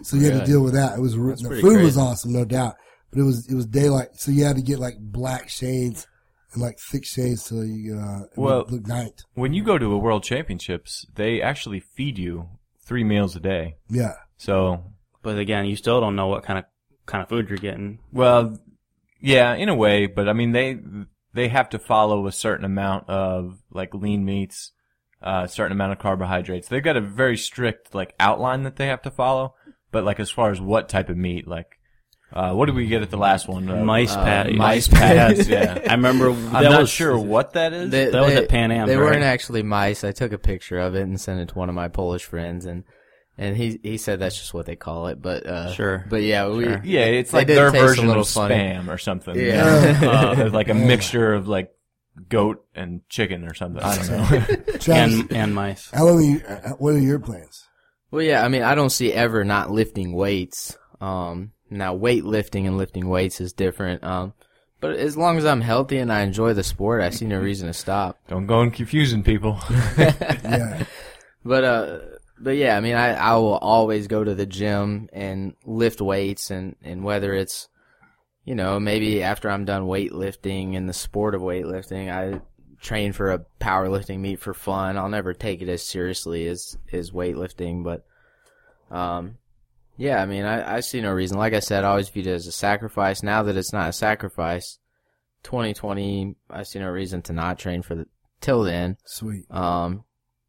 So 0.03 0.17
you 0.17 0.31
had 0.31 0.41
to 0.41 0.47
deal 0.47 0.63
with 0.63 0.75
that. 0.75 0.97
It 0.99 1.01
was 1.01 1.15
the 1.15 1.47
pretty 1.47 1.63
food 1.63 1.83
was 1.83 1.97
awesome, 1.97 2.33
no 2.33 2.45
doubt, 2.45 2.75
but 3.11 3.21
it 3.21 3.25
was 3.25 3.47
it 3.51 3.55
was 3.55 3.67
daylight, 3.67 4.09
so 4.15 4.31
you 4.33 4.45
had 4.45 4.57
to 4.57 4.63
get 4.63 4.79
like 4.79 4.97
black 4.99 5.49
shades 5.49 6.07
and 6.53 6.63
like 6.63 6.79
thick 6.79 7.05
shades 7.05 7.45
so 7.45 7.61
you 7.63 7.97
uh, 7.99 8.25
Well- 8.37 8.59
would 8.65 8.71
look 8.73 8.87
night. 8.87 9.23
when 9.35 9.53
you 9.53 9.63
go 9.63 9.79
to 9.79 9.93
a 9.93 9.99
world 9.99 10.23
championships, 10.25 11.07
they 11.15 11.41
actually 11.43 11.81
feed 11.81 12.19
you 12.19 12.49
three 12.85 13.05
meals 13.05 13.37
a 13.37 13.41
day. 13.41 13.77
Yeah, 13.89 14.15
So, 14.37 14.85
But 15.23 15.39
again, 15.39 15.67
you 15.67 15.77
still 15.77 16.01
don't 16.01 16.17
know 16.17 16.29
what 16.29 16.43
kind 16.45 16.59
of 16.59 16.65
kind 17.07 17.23
of 17.23 17.29
food 17.29 17.49
you're 17.49 17.59
getting. 17.59 17.99
well, 18.13 18.59
yeah, 19.21 19.55
in 19.55 19.69
a 19.69 19.75
way, 19.75 20.07
but 20.07 20.29
I 20.29 20.33
mean, 20.33 20.53
they, 20.53 20.79
they 21.35 21.49
have 21.49 21.69
to 21.71 21.79
follow 21.79 22.27
a 22.27 22.33
certain 22.33 22.65
amount 22.65 23.09
of 23.09 23.59
like 23.71 23.93
lean 23.95 24.25
meats, 24.25 24.73
uh, 25.23 25.43
a 25.45 25.49
certain 25.49 25.73
amount 25.73 25.93
of 25.93 25.99
carbohydrates. 25.99 26.69
They've 26.69 26.83
got 26.83 26.97
a 26.97 27.01
very 27.03 27.37
strict 27.37 27.95
like 27.95 28.15
outline 28.19 28.63
that 28.63 28.77
they 28.77 28.87
have 28.87 29.03
to 29.03 29.11
follow. 29.11 29.55
But 29.93 30.05
like 30.05 30.21
as 30.21 30.31
far 30.31 30.51
as 30.53 30.61
what 30.61 30.89
type 30.89 31.09
of 31.09 31.17
meat, 31.17 31.47
like, 31.49 31.80
uh, 32.33 32.53
what 32.53 32.67
did 32.67 32.75
we 32.75 32.87
get 32.87 33.03
at 33.03 33.11
the 33.11 33.17
last 33.17 33.49
one? 33.49 33.69
Uh, 33.69 33.85
Mice 33.85 34.13
uh, 34.13 34.23
patties. 34.25 34.57
mice 34.59 34.89
patties, 34.89 35.49
yeah. 35.49 35.79
I 35.89 35.93
remember 35.95 36.31
I'm 36.31 36.53
not 36.65 36.81
was 36.83 36.91
sure 36.91 37.19
what 37.19 37.55
that 37.55 37.73
is. 37.73 37.91
They, 37.91 38.11
That 38.11 38.21
was 38.23 38.35
they- 38.35 38.43
at 38.45 38.49
Pan 38.49 38.71
Am, 38.73 38.87
They 38.89 38.97
right? 38.97 39.05
weren't 39.13 39.23
actually 39.25 39.63
mice. 39.63 40.05
I 40.05 40.13
took 40.13 40.33
a 40.33 40.39
picture 40.39 40.79
of 40.79 40.95
it 40.95 41.03
and 41.03 41.21
sent 41.21 41.41
it 41.41 41.49
to 41.51 41.55
one 41.59 41.69
of 41.69 41.75
my 41.75 41.89
Polish 41.89 42.25
friends, 42.25 42.67
and 42.67 42.85
and 43.39 43.57
he 43.57 43.81
he 43.83 43.97
said 43.97 44.19
that's 44.21 44.37
just 44.39 44.53
what 44.55 44.67
they 44.67 44.77
call 44.77 45.07
it. 45.09 45.21
But 45.23 45.47
uh, 45.47 45.73
Sure. 45.73 46.05
But 46.09 46.23
yeah, 46.23 46.49
we 46.49 46.65
Sure. 46.65 46.81
yeah, 46.85 47.05
it's 47.07 47.33
like 47.33 47.47
did 47.47 47.57
their 47.57 47.71
taste 47.71 47.83
a 47.83 47.87
version 47.87 48.07
little 48.07 48.23
of 48.23 48.29
funny. 48.29 48.55
spam 48.55 48.89
or 48.89 48.99
something. 48.99 49.35
Yeah. 49.35 49.99
Uh, 50.03 50.51
like 50.53 50.69
a 50.69 50.75
mixture 50.75 51.33
of 51.35 51.49
like 51.49 51.73
goat 52.29 52.65
and 52.75 53.01
chicken 53.09 53.45
or 53.45 53.55
something. 53.55 53.83
I 53.83 53.97
don't 53.97 54.09
know. 54.09 54.27
Travis, 54.79 55.21
and 55.21 55.33
and 55.33 55.55
mice. 55.55 55.91
how? 55.91 56.07
Are 56.09 56.21
you, 56.21 56.43
uh, 56.47 56.71
what 56.73 56.95
are 56.95 56.99
your 57.01 57.19
plans? 57.19 57.67
Well, 58.11 58.23
yeah, 58.23 58.45
I 58.45 58.49
mean, 58.49 58.63
I 58.63 58.75
don't 58.75 58.91
see 58.91 59.13
ever 59.13 59.45
not 59.45 59.71
lifting 59.71 60.13
weights. 60.13 60.77
Um, 61.01 61.53
now 61.71 61.97
weightlifting 61.97 62.67
and 62.67 62.77
lifting 62.77 63.09
weights 63.09 63.41
is 63.41 63.53
different. 63.53 64.03
Um, 64.05 64.35
but 64.81 64.97
as 64.97 65.17
long 65.17 65.37
as 65.39 65.45
I'm 65.45 65.61
healthy 65.61 65.99
and 65.99 66.13
I 66.13 66.21
enjoy 66.23 66.55
the 66.55 66.63
sport, 66.65 67.03
I 67.03 67.11
see 67.11 67.27
no 67.27 67.39
reason 67.41 67.67
to 67.69 67.73
stop. 67.75 68.19
don't 68.29 68.47
go 68.47 68.61
and 68.61 68.73
confusing 68.73 69.23
people. 69.23 69.59
Yeah, 69.99 70.85
But 71.45 71.65
uh, 71.65 71.99
but 72.39 72.57
yeah, 72.57 72.77
I 72.77 72.81
mean, 72.81 72.95
I 72.97 73.13
I 73.15 73.35
will 73.37 73.57
always 73.59 74.07
go 74.09 74.23
to 74.25 74.35
the 74.35 74.47
gym 74.47 75.09
and 75.13 75.55
lift 75.65 76.01
weights, 76.01 76.51
and 76.51 76.77
and 76.83 77.05
whether 77.05 77.33
it's, 77.35 77.69
you 78.45 78.55
know, 78.55 78.81
maybe 78.81 79.23
after 79.23 79.49
I'm 79.51 79.65
done 79.65 79.83
weightlifting 79.85 80.75
in 80.75 80.87
the 80.87 80.93
sport 80.93 81.35
of 81.35 81.41
weightlifting, 81.43 82.11
I 82.11 82.41
train 82.81 83.13
for 83.13 83.31
a 83.33 83.45
powerlifting 83.61 84.21
meet 84.21 84.41
for 84.41 84.55
fun. 84.55 84.97
I'll 84.97 85.11
never 85.11 85.35
take 85.35 85.61
it 85.61 85.69
as 85.69 85.83
seriously 85.83 86.47
as 86.47 86.77
as 86.93 87.11
weightlifting, 87.11 87.85
but 87.85 88.05
um, 88.91 89.37
yeah, 90.01 90.23
I 90.23 90.25
mean, 90.25 90.47
I 90.47 90.77
I 90.77 90.81
see 90.81 91.03
no 91.03 91.13
reason. 91.13 91.37
Like 91.37 91.53
I 91.53 91.61
said, 91.61 91.85
I 91.85 91.91
always 91.91 92.09
viewed 92.09 92.27
it 92.27 92.33
as 92.33 92.47
a 92.47 92.53
sacrifice. 92.53 93.23
Now 93.23 93.43
that 93.43 93.57
it's 93.59 93.75
not 93.75 93.91
a 93.91 93.93
sacrifice, 93.93 94.79
2020, 95.43 96.37
I 96.49 96.63
see 96.63 96.79
no 96.79 96.89
reason 96.89 97.21
to 97.23 97.35
not 97.35 97.59
train 97.59 97.83
for 97.83 97.95
the 97.95 98.07
till 98.41 98.63
then. 98.63 98.97
sweet. 99.05 99.45
Um, 99.51 100.05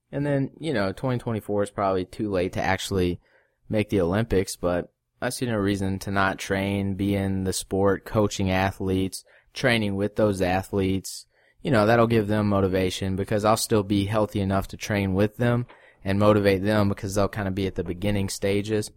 and 0.09 0.25
then, 0.25 0.51
you 0.57 0.73
know, 0.73 0.93
2024 0.93 1.63
is 1.63 1.69
probably 1.69 2.05
too 2.05 2.31
late 2.31 2.53
to 2.53 2.61
actually 2.61 3.19
make 3.67 3.89
the 3.89 3.99
Olympics, 3.99 4.55
but 4.55 4.93
I 5.21 5.27
see 5.31 5.47
no 5.47 5.57
reason 5.57 5.99
to 5.99 6.11
not 6.11 6.39
train, 6.39 6.95
be 6.95 7.13
in 7.13 7.43
the 7.43 7.51
sport, 7.51 8.05
coaching 8.05 8.51
athletes, 8.51 9.25
training 9.53 9.97
with 9.97 10.15
those 10.15 10.41
athletes. 10.41 11.25
You 11.61 11.71
know, 11.71 11.87
that'll 11.87 12.07
give 12.07 12.27
them 12.27 12.47
motivation 12.47 13.17
because 13.17 13.43
I'll 13.43 13.57
still 13.57 13.83
be 13.83 14.05
healthy 14.05 14.39
enough 14.39 14.69
to 14.69 14.77
train 14.77 15.13
with 15.13 15.35
them 15.35 15.65
and 16.05 16.19
motivate 16.19 16.63
them 16.63 16.87
because 16.87 17.15
they'll 17.15 17.27
kind 17.27 17.49
of 17.49 17.53
be 17.53 17.67
at 17.67 17.75
the 17.75 17.83
beginning 17.83 18.29
stages. 18.29 18.89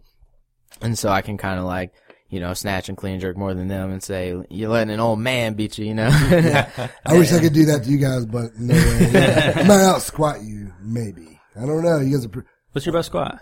And 0.81 0.99
so 0.99 1.09
I 1.09 1.23
can 1.23 1.37
kind 1.39 1.59
of 1.59 1.65
like, 1.67 1.93
you 2.29 2.41
know, 2.41 2.53
snatch 2.55 2.89
and 2.89 2.99
clean 2.99 3.21
jerk 3.21 3.37
more 3.37 3.55
than 3.55 3.69
them 3.69 3.91
and 3.93 4.03
say, 4.03 4.35
you're 4.51 4.69
letting 4.71 4.93
an 4.93 5.01
old 5.01 5.21
man 5.21 5.55
beat 5.55 5.79
you, 5.79 5.87
you 5.87 5.95
know? 5.95 6.09
I 7.07 7.17
wish 7.19 7.33
I 7.33 7.39
could 7.41 7.53
do 7.53 7.67
that 7.67 7.85
to 7.85 7.91
you 7.91 7.99
guys, 7.99 8.27
but 8.27 8.57
no 8.59 8.75
way. 8.75 9.53
I 9.57 9.63
might 9.63 9.83
out 9.85 10.03
squat 10.03 10.43
you, 10.43 10.73
maybe. 10.83 11.41
I 11.57 11.61
don't 11.67 11.83
know. 11.85 11.99
You 12.01 12.17
guys 12.17 12.27
are 12.27 12.31
pre- 12.31 12.43
What's 12.73 12.87
your 12.87 12.93
best 12.93 13.07
squat? 13.07 13.41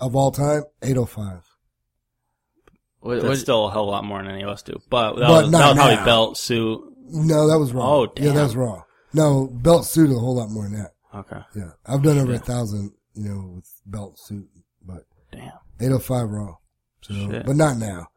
of 0.00 0.16
all 0.16 0.30
time, 0.32 0.62
eight 0.82 0.96
oh 0.96 1.04
five. 1.06 1.42
What- 3.00 3.14
That's 3.16 3.24
what- 3.26 3.38
still 3.38 3.66
a 3.66 3.70
hell 3.70 3.82
of 3.82 3.88
a 3.88 3.90
lot 3.90 4.04
more 4.04 4.22
than 4.22 4.30
any 4.32 4.42
of 4.42 4.48
us 4.50 4.62
do. 4.62 4.78
But 4.90 5.14
that 5.16 5.26
But 5.28 5.42
was, 5.44 5.50
not 5.50 5.58
that 5.58 5.68
was 5.68 5.76
probably 5.76 5.96
now. 5.96 6.04
belt 6.04 6.36
suit. 6.38 6.80
No, 7.08 7.48
that 7.48 7.58
was 7.58 7.72
wrong. 7.72 7.86
Oh, 7.88 8.12
damn. 8.14 8.24
yeah, 8.26 8.32
that 8.32 8.42
was 8.42 8.56
wrong. 8.56 8.82
No, 9.12 9.46
belt 9.52 9.86
suit 9.86 10.10
a 10.10 10.18
whole 10.18 10.36
lot 10.36 10.50
more 10.50 10.64
than 10.64 10.74
that. 10.82 10.90
Okay. 11.14 11.40
Yeah, 11.54 11.70
I've 11.86 12.02
done 12.02 12.18
over 12.18 12.34
a 12.34 12.38
thousand, 12.38 12.92
you 13.14 13.28
know, 13.28 13.52
with 13.56 13.70
belt 13.86 14.18
suit, 14.18 14.48
but 14.84 15.04
Damn. 15.32 15.52
Eight 15.80 15.92
oh 15.92 15.98
five 15.98 16.28
raw. 16.28 16.54
So, 17.02 17.14
Shit. 17.14 17.46
but 17.46 17.56
not 17.56 17.76
now. 17.78 18.08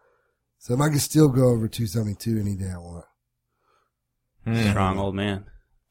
So 0.57 0.73
if 0.73 0.79
I 0.81 0.89
could 0.89 1.01
still 1.01 1.29
go 1.29 1.49
over 1.49 1.67
two 1.67 1.87
seventy 1.87 2.15
two 2.15 2.39
any 2.39 2.55
day 2.55 2.71
I 2.73 2.77
want, 2.77 3.05
Hmm. 4.45 4.69
Strong 4.71 4.97
old 4.99 5.15
man. 5.15 5.45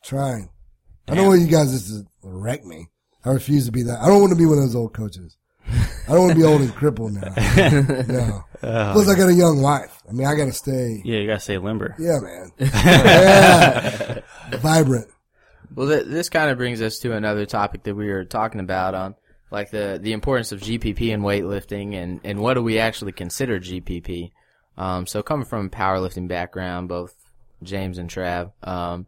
trying. 0.04 0.50
I 1.08 1.14
don't 1.14 1.26
want 1.26 1.40
you 1.40 1.46
guys 1.46 1.72
just 1.72 1.88
to 1.88 2.04
wreck 2.22 2.64
me. 2.64 2.88
I 3.24 3.30
refuse 3.30 3.66
to 3.66 3.72
be 3.72 3.82
that. 3.84 4.00
I 4.00 4.06
don't 4.08 4.20
want 4.20 4.30
to 4.32 4.36
be 4.38 4.46
one 4.46 4.58
of 4.58 4.64
those 4.64 4.74
old 4.76 4.92
coaches. 4.94 5.36
I 5.70 6.12
don't 6.12 6.20
want 6.20 6.32
to 6.32 6.38
be 6.38 6.44
old 6.44 6.60
and 6.62 6.74
crippled 6.74 7.12
now. 7.12 7.32
no. 8.08 8.44
Plus, 8.60 9.08
I 9.08 9.14
got 9.14 9.28
a 9.28 9.34
young 9.34 9.60
wife. 9.60 10.02
I 10.08 10.12
mean, 10.12 10.26
I 10.26 10.34
got 10.34 10.46
to 10.46 10.52
stay. 10.52 11.02
Yeah, 11.04 11.18
you 11.18 11.26
gotta 11.26 11.40
stay 11.40 11.58
limber. 11.58 11.94
Yeah, 11.98 12.20
man. 12.20 12.52
yeah. 12.58 14.20
Vibrant. 14.58 15.08
Well, 15.74 15.88
th- 15.88 16.06
this 16.06 16.28
kind 16.30 16.50
of 16.50 16.56
brings 16.56 16.80
us 16.80 16.98
to 17.00 17.12
another 17.14 17.44
topic 17.46 17.82
that 17.84 17.94
we 17.94 18.08
were 18.08 18.24
talking 18.24 18.60
about 18.60 18.94
on, 18.94 19.14
like 19.50 19.70
the 19.70 19.98
the 20.00 20.12
importance 20.12 20.52
of 20.52 20.60
GPP 20.60 21.10
in 21.10 21.22
weightlifting, 21.22 21.94
and 21.94 22.20
and 22.24 22.40
what 22.40 22.54
do 22.54 22.62
we 22.62 22.78
actually 22.78 23.12
consider 23.12 23.58
GPP? 23.58 24.30
Um, 24.76 25.06
so 25.06 25.22
coming 25.22 25.46
from 25.46 25.66
a 25.66 25.70
powerlifting 25.70 26.28
background, 26.28 26.88
both 26.88 27.14
James 27.62 27.98
and 27.98 28.08
Trav, 28.08 28.52
um, 28.62 29.06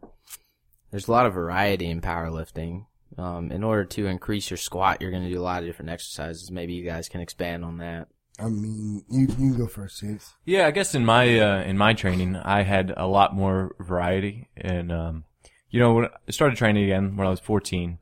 there's 0.91 1.07
a 1.07 1.11
lot 1.11 1.25
of 1.25 1.33
variety 1.33 1.87
in 1.87 2.01
powerlifting. 2.01 2.85
Um, 3.17 3.51
in 3.51 3.63
order 3.63 3.85
to 3.85 4.07
increase 4.07 4.49
your 4.49 4.57
squat, 4.57 5.01
you're 5.01 5.11
going 5.11 5.23
to 5.23 5.29
do 5.29 5.39
a 5.39 5.43
lot 5.43 5.61
of 5.61 5.67
different 5.67 5.91
exercises. 5.91 6.49
Maybe 6.49 6.73
you 6.73 6.85
guys 6.85 7.09
can 7.09 7.19
expand 7.19 7.65
on 7.65 7.77
that. 7.79 8.07
I 8.39 8.47
mean, 8.47 9.03
you, 9.09 9.21
you 9.21 9.27
can 9.27 9.57
go 9.57 9.67
first, 9.67 9.99
James. 9.99 10.33
Yeah, 10.45 10.65
I 10.65 10.71
guess 10.71 10.95
in 10.95 11.05
my 11.05 11.39
uh, 11.39 11.63
in 11.63 11.77
my 11.77 11.93
training, 11.93 12.35
I 12.35 12.63
had 12.63 12.93
a 12.95 13.05
lot 13.05 13.35
more 13.35 13.75
variety, 13.79 14.49
and 14.57 14.91
um, 14.91 15.23
you 15.69 15.79
know, 15.79 15.93
when 15.93 16.05
I 16.05 16.31
started 16.31 16.57
training 16.57 16.85
again 16.85 17.15
when 17.17 17.27
I 17.27 17.29
was 17.29 17.39
14, 17.39 17.99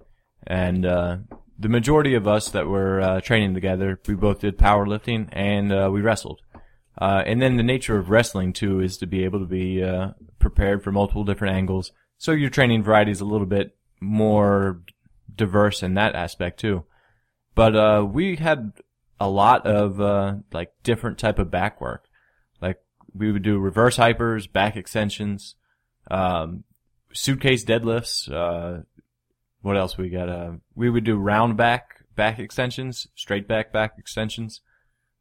and 0.48 0.86
uh, 0.86 1.18
the 1.60 1.70
majority 1.70 2.16
of 2.16 2.28
us 2.28 2.50
that 2.52 2.68
were 2.68 3.02
uh, 3.02 3.22
training 3.22 3.54
together, 3.54 4.00
we 4.08 4.16
both 4.16 4.40
did 4.40 4.58
powerlifting 4.58 5.28
and 5.34 5.74
uh, 5.74 5.90
we 5.92 6.00
wrestled. 6.00 6.40
Uh, 6.98 7.22
and 7.26 7.42
then 7.42 7.58
the 7.58 7.64
nature 7.64 7.98
of 7.98 8.10
wrestling 8.10 8.54
too 8.54 8.80
is 8.80 8.98
to 8.98 9.06
be 9.06 9.26
able 9.26 9.40
to 9.40 9.46
be 9.46 9.84
uh, 9.84 10.12
prepared 10.40 10.82
for 10.82 10.92
multiple 10.92 11.26
different 11.26 11.56
angles. 11.56 11.92
So 12.18 12.32
your 12.32 12.50
training 12.50 12.84
variety 12.84 13.12
is 13.12 13.22
a 13.22 13.26
little 13.26 13.46
bit 13.46 13.78
more 14.00 14.82
diverse 15.36 15.84
in 15.84 15.96
that 15.96 16.16
aspect 16.16 16.62
too. 16.62 16.86
But 17.56 17.76
uh, 17.76 18.08
we 18.10 18.38
had 18.38 18.72
a 19.20 19.30
lot 19.30 19.68
of 19.68 20.00
uh, 20.00 20.36
like 20.54 20.72
different 20.84 21.18
type 21.18 21.40
of 21.40 21.52
back 21.52 21.82
work. 21.82 22.06
Like 22.62 22.82
we 23.14 23.32
would 23.32 23.44
do 23.44 23.60
reverse 23.60 23.98
hypers, 23.98 24.52
back 24.52 24.78
extensions, 24.78 25.56
um, 26.10 26.64
suitcase 27.14 27.66
deadlifts. 27.66 28.30
What 29.62 29.78
else 29.78 29.98
we 29.98 30.10
got? 30.10 30.30
Uh, 30.30 30.52
we 30.76 30.90
would 30.90 31.04
do 31.04 31.18
round 31.18 31.58
back 31.58 32.06
back 32.16 32.40
extensions, 32.40 33.08
straight 33.16 33.48
back 33.48 33.72
back 33.74 33.94
extensions. 33.98 34.62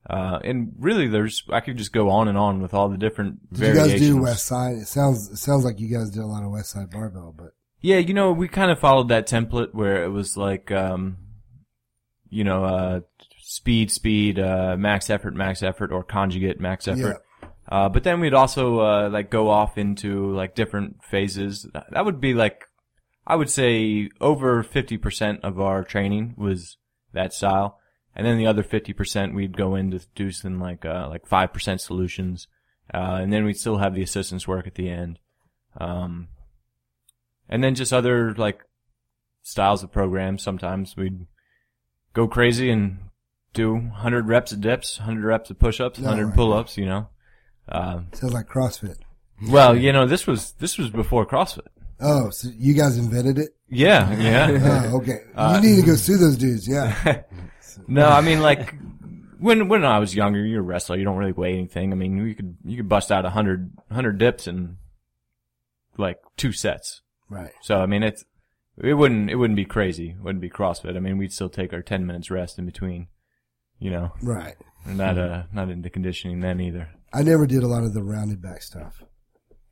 Uh, 0.08 0.38
and 0.44 0.72
really, 0.78 1.08
there's 1.08 1.42
I 1.50 1.60
could 1.60 1.76
just 1.76 1.92
go 1.92 2.08
on 2.08 2.28
and 2.28 2.38
on 2.38 2.62
with 2.62 2.72
all 2.72 2.88
the 2.88 2.96
different 2.96 3.52
Did 3.52 3.68
you 3.68 3.74
guys 3.74 4.00
do 4.00 4.22
West 4.22 4.46
Side? 4.46 4.76
It 4.76 4.88
sounds 4.88 5.28
it 5.30 5.36
sounds 5.36 5.64
like 5.64 5.80
you 5.80 5.88
guys 5.88 6.10
did 6.10 6.22
a 6.22 6.26
lot 6.26 6.44
of 6.44 6.50
Westside 6.50 6.90
barbell, 6.90 7.34
but 7.36 7.52
Yeah, 7.80 7.98
you 7.98 8.14
know, 8.14 8.32
we 8.32 8.48
kind 8.48 8.70
of 8.70 8.78
followed 8.78 9.08
that 9.08 9.28
template 9.28 9.74
where 9.74 10.02
it 10.04 10.08
was 10.08 10.36
like, 10.36 10.70
um, 10.72 11.18
you 12.28 12.44
know, 12.44 12.64
uh, 12.64 13.00
speed, 13.40 13.90
speed, 13.90 14.38
uh, 14.38 14.76
max 14.78 15.10
effort, 15.10 15.34
max 15.34 15.62
effort, 15.62 15.92
or 15.92 16.02
conjugate 16.02 16.60
max 16.60 16.88
effort. 16.88 17.22
Uh, 17.70 17.88
but 17.88 18.02
then 18.02 18.20
we'd 18.20 18.34
also, 18.34 18.80
uh, 18.80 19.10
like 19.10 19.30
go 19.30 19.48
off 19.50 19.76
into 19.78 20.32
like 20.34 20.54
different 20.54 21.04
phases. 21.04 21.66
That 21.90 22.04
would 22.04 22.20
be 22.20 22.34
like, 22.34 22.64
I 23.28 23.36
would 23.36 23.50
say 23.50 24.08
over 24.22 24.64
50% 24.64 25.40
of 25.42 25.60
our 25.60 25.84
training 25.84 26.34
was 26.38 26.78
that 27.12 27.34
style. 27.34 27.78
And 28.16 28.26
then 28.26 28.38
the 28.38 28.46
other 28.46 28.64
50% 28.64 29.34
we'd 29.34 29.54
go 29.54 29.74
into 29.74 30.00
do 30.14 30.32
some 30.32 30.58
like, 30.58 30.86
uh, 30.86 31.08
like 31.10 31.28
5% 31.28 31.78
solutions. 31.78 32.48
Uh, 32.92 33.18
and 33.20 33.30
then 33.30 33.44
we'd 33.44 33.58
still 33.58 33.76
have 33.76 33.94
the 33.94 34.02
assistance 34.02 34.48
work 34.48 34.66
at 34.66 34.76
the 34.76 34.88
end. 34.88 35.18
Um, 35.76 36.28
and 37.50 37.62
then 37.62 37.74
just 37.74 37.92
other 37.92 38.34
like 38.34 38.64
styles 39.42 39.82
of 39.82 39.92
programs. 39.92 40.42
Sometimes 40.42 40.96
we'd 40.96 41.26
go 42.14 42.26
crazy 42.26 42.70
and 42.70 42.98
do 43.52 43.74
100 43.74 44.26
reps 44.26 44.52
of 44.52 44.62
dips, 44.62 44.98
100 44.98 45.22
reps 45.22 45.50
of 45.50 45.58
push-ups, 45.58 45.98
100 45.98 46.26
right. 46.26 46.34
pull-ups, 46.34 46.78
you 46.78 46.86
know. 46.86 47.08
Uh, 47.68 48.00
Sounds 48.12 48.32
like 48.32 48.46
CrossFit. 48.46 48.96
well, 49.50 49.76
you 49.76 49.92
know, 49.92 50.06
this 50.06 50.26
was, 50.26 50.52
this 50.52 50.78
was 50.78 50.88
before 50.88 51.26
CrossFit. 51.26 51.66
Oh, 52.00 52.30
so 52.30 52.48
you 52.56 52.74
guys 52.74 52.96
invented 52.96 53.38
it? 53.38 53.50
Yeah, 53.68 54.12
yeah. 54.18 54.86
Oh, 54.92 54.98
okay. 54.98 55.22
Uh, 55.34 55.60
you 55.62 55.68
need 55.68 55.80
to 55.80 55.86
go 55.86 55.94
sue 55.96 56.16
those 56.16 56.36
dudes. 56.36 56.66
Yeah. 56.68 57.22
no, 57.88 58.08
I 58.08 58.20
mean, 58.20 58.40
like, 58.40 58.74
when, 59.38 59.68
when 59.68 59.84
I 59.84 59.98
was 59.98 60.14
younger, 60.14 60.44
you're 60.44 60.60
a 60.60 60.62
wrestler, 60.64 60.96
you 60.96 61.04
don't 61.04 61.16
really 61.16 61.32
weigh 61.32 61.54
anything. 61.54 61.92
I 61.92 61.96
mean, 61.96 62.24
you 62.26 62.34
could, 62.34 62.56
you 62.64 62.76
could 62.78 62.88
bust 62.88 63.10
out 63.10 63.24
100, 63.24 63.72
100 63.88 64.18
dips 64.18 64.46
in, 64.46 64.76
like, 65.96 66.20
two 66.36 66.52
sets. 66.52 67.02
Right. 67.28 67.50
So, 67.62 67.78
I 67.80 67.86
mean, 67.86 68.02
it's, 68.02 68.24
it 68.80 68.94
wouldn't, 68.94 69.28
it 69.28 69.34
wouldn't 69.36 69.56
be 69.56 69.64
crazy. 69.64 70.10
It 70.10 70.22
wouldn't 70.22 70.40
be 70.40 70.50
CrossFit. 70.50 70.96
I 70.96 71.00
mean, 71.00 71.18
we'd 71.18 71.32
still 71.32 71.48
take 71.50 71.72
our 71.72 71.82
10 71.82 72.06
minutes 72.06 72.30
rest 72.30 72.58
in 72.58 72.64
between, 72.64 73.08
you 73.80 73.90
know, 73.90 74.12
Right. 74.22 74.54
not, 74.86 75.18
uh, 75.18 75.42
not 75.52 75.68
into 75.68 75.90
conditioning 75.90 76.40
then 76.40 76.60
either. 76.60 76.90
I 77.12 77.22
never 77.22 77.46
did 77.46 77.62
a 77.62 77.68
lot 77.68 77.84
of 77.84 77.92
the 77.92 78.02
rounded 78.02 78.40
back 78.40 78.62
stuff. 78.62 79.02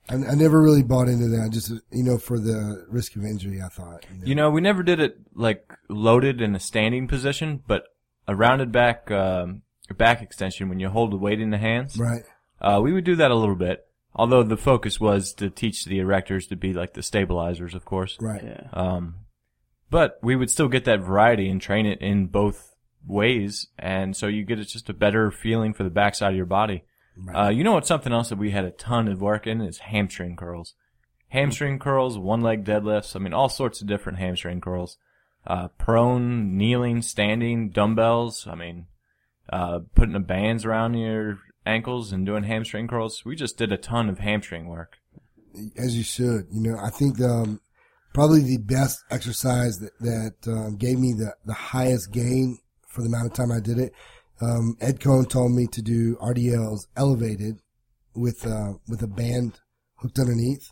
I, 0.09 0.15
I 0.15 0.35
never 0.35 0.63
really 0.63 0.83
bought 0.83 1.09
into 1.09 1.29
that. 1.29 1.51
Just 1.51 1.71
you 1.91 2.03
know, 2.03 2.19
for 2.19 2.39
the 2.39 2.87
risk 2.89 3.17
of 3.17 3.25
injury, 3.25 3.61
I 3.63 3.69
thought. 3.69 4.05
You 4.11 4.19
know. 4.19 4.27
You 4.27 4.35
know, 4.35 4.51
we 4.51 4.61
never 4.61 4.83
did 4.83 5.01
it 5.01 5.19
like 5.35 5.73
loaded 5.89 6.41
in 6.41 6.55
a 6.55 6.61
standing 6.61 7.09
position, 7.09 7.63
but 7.67 7.85
a 8.29 8.35
rounded 8.35 8.73
back, 8.73 9.11
um, 9.11 9.63
back 9.97 10.23
extension 10.23 10.69
when 10.69 10.81
you 10.81 10.89
hold 10.89 11.13
the 11.13 11.17
weight 11.17 11.41
in 11.41 11.51
the 11.51 11.59
hands. 11.59 11.99
right. 11.99 12.23
Uh, 12.59 12.81
we 12.83 12.93
would 12.93 13.05
do 13.05 13.17
that 13.17 13.31
a 13.31 13.35
little 13.35 13.55
bit. 13.55 13.87
Although 14.15 14.43
the 14.43 14.57
focus 14.57 14.99
was 14.99 15.35
to 15.35 15.51
teach 15.51 15.85
the 15.85 15.99
erectors 15.99 16.49
to 16.49 16.57
be 16.57 16.73
like 16.73 16.95
the 16.95 17.03
stabilizers, 17.03 17.75
of 17.75 17.85
course. 17.85 18.17
Right. 18.19 18.43
Yeah. 18.43 18.69
Um, 18.73 19.17
but 19.91 20.19
we 20.23 20.37
would 20.37 20.51
still 20.51 20.69
get 20.69 20.87
that 20.87 21.01
variety 21.01 21.51
and 21.51 21.61
train 21.61 21.85
it 21.85 22.01
in 22.01 22.27
both 22.29 22.75
ways. 23.07 23.69
And 23.79 24.17
so 24.17 24.27
you 24.27 24.45
get 24.45 24.59
just 24.67 24.89
a 24.89 24.95
better 24.95 25.31
feeling 25.31 25.75
for 25.75 25.85
the 25.85 25.91
backside 25.91 26.31
of 26.31 26.37
your 26.37 26.47
body. 26.47 26.85
Uh, 27.35 27.49
you 27.49 27.65
know 27.65 27.73
what's 27.73 27.89
something 27.89 28.13
else 28.13 28.29
that 28.29 28.39
we 28.39 28.51
had 28.51 28.65
a 28.65 28.71
ton 28.71 29.09
of 29.09 29.21
work 29.21 29.47
in 29.47 29.61
is 29.61 29.79
hamstring 29.79 30.37
curls. 30.37 30.75
Hamstring 31.29 31.79
curls, 31.79 32.19
one 32.19 32.41
leg 32.41 32.65
deadlifts. 32.65 33.17
I 33.17 33.19
mean, 33.19 33.33
all 33.33 33.49
sorts 33.49 33.81
of 33.81 33.87
different 33.87 34.19
hamstring 34.19 34.61
curls. 34.61 34.99
Uh, 35.47 35.69
prone, 35.79 36.57
kneeling, 36.57 37.03
standing, 37.03 37.71
dumbbells. 37.71 38.47
I 38.47 38.55
mean, 38.55 38.87
uh, 39.51 39.81
putting 39.95 40.13
the 40.13 40.21
bands 40.21 40.65
around 40.65 40.95
your 40.95 41.39
ankles 41.65 42.13
and 42.13 42.27
doing 42.27 42.45
hamstring 42.45 42.89
curls. 42.89 43.25
We 43.25 43.37
just 43.37 43.57
did 43.57 43.73
a 43.73 43.77
ton 43.77 44.09
of 44.09 44.19
hamstring 44.19 44.67
work. 44.67 44.99
As 45.77 45.97
you 45.97 46.05
should. 46.05 46.47
You 46.51 46.71
know, 46.71 46.79
I 46.83 46.91
think 46.91 47.21
um, 47.21 47.61
probably 48.13 48.43
the 48.43 48.59
best 48.59 49.03
exercise 49.11 49.79
that 49.79 49.99
that 50.01 50.53
um, 50.53 50.77
gave 50.77 50.99
me 50.99 51.13
the 51.13 51.35
the 51.45 51.55
highest 51.55 52.13
gain 52.13 52.59
for 52.89 53.03
the 53.03 53.09
amount 53.09 53.27
of 53.27 53.33
time 53.33 53.53
I 53.53 53.61
did 53.61 53.79
it. 53.79 53.93
Um, 54.41 54.77
Ed 54.81 55.01
Coan 55.01 55.29
told 55.29 55.53
me 55.53 55.67
to 55.69 55.83
do 55.83 56.17
RDLs 56.17 56.87
elevated 56.97 57.61
with 58.15 58.47
uh, 58.47 58.75
with 58.89 59.03
a 59.03 59.07
band 59.07 59.61
hooked 59.97 60.19
underneath. 60.19 60.71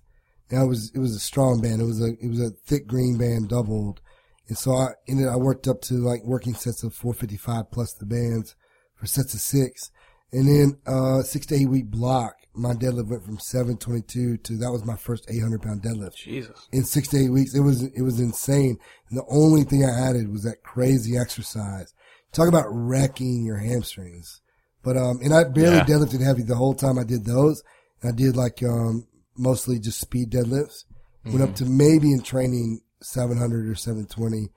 Now 0.50 0.64
it 0.64 0.68
was 0.68 0.90
it 0.94 0.98
was 0.98 1.14
a 1.14 1.20
strong 1.20 1.60
band. 1.60 1.80
It 1.80 1.86
was 1.86 2.00
a 2.00 2.12
it 2.20 2.28
was 2.28 2.40
a 2.40 2.50
thick 2.50 2.86
green 2.86 3.16
band 3.16 3.48
doubled, 3.48 4.00
and 4.48 4.58
so 4.58 4.74
I 4.74 4.88
ended. 5.08 5.28
I 5.28 5.36
worked 5.36 5.66
up 5.66 5.80
to 5.82 5.94
like 5.94 6.22
working 6.24 6.54
sets 6.54 6.82
of 6.82 6.94
455 6.94 7.70
plus 7.70 7.92
the 7.94 8.06
bands 8.06 8.54
for 8.94 9.06
sets 9.06 9.34
of 9.34 9.40
six, 9.40 9.90
and 10.32 10.46
then 10.46 10.78
uh 10.86 11.22
six 11.22 11.46
to 11.46 11.54
eight 11.54 11.68
week 11.68 11.86
block. 11.86 12.34
My 12.56 12.72
deadlift 12.72 13.08
went 13.08 13.24
from 13.24 13.40
722 13.40 14.36
to 14.36 14.56
that 14.58 14.70
was 14.70 14.84
my 14.84 14.94
first 14.94 15.28
800 15.28 15.60
pound 15.60 15.82
deadlift 15.82 16.14
Jesus. 16.14 16.68
in 16.70 16.84
six 16.84 17.08
to 17.08 17.16
eight 17.16 17.30
weeks. 17.30 17.52
It 17.54 17.60
was 17.60 17.82
it 17.82 18.02
was 18.02 18.20
insane. 18.20 18.76
And 19.08 19.18
the 19.18 19.24
only 19.28 19.64
thing 19.64 19.84
I 19.84 19.90
added 19.90 20.30
was 20.30 20.44
that 20.44 20.62
crazy 20.62 21.16
exercise. 21.16 21.92
Talk 22.34 22.48
about 22.48 22.66
wrecking 22.68 23.44
your 23.44 23.56
hamstrings. 23.56 24.40
But 24.82 24.96
um, 24.98 25.20
and 25.22 25.32
I 25.32 25.44
barely 25.44 25.76
Yeah. 25.78 25.84
deadlifted 25.84 26.20
heavy 26.20 26.42
the 26.42 26.56
whole 26.56 26.74
time 26.74 26.98
I 26.98 27.04
did 27.04 27.24
those. 27.24 27.62
I 28.02 28.10
did 28.12 28.36
like 28.36 28.62
um 28.62 29.06
mostly 29.36 29.78
just 29.78 29.98
speed 30.00 30.30
deadlifts. 30.30 30.84
Went 31.24 31.40
up 31.40 31.54
to 31.54 31.64
maybe 31.64 32.12
in 32.12 32.20
training 32.20 32.82
700 33.00 33.66
or 33.66 33.74
720, 33.74 34.50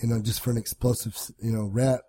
you 0.00 0.08
know, 0.08 0.22
just 0.22 0.40
for 0.40 0.52
an 0.52 0.56
explosive 0.56 1.16
you 1.40 1.50
know 1.50 1.64
rep. 1.64 2.02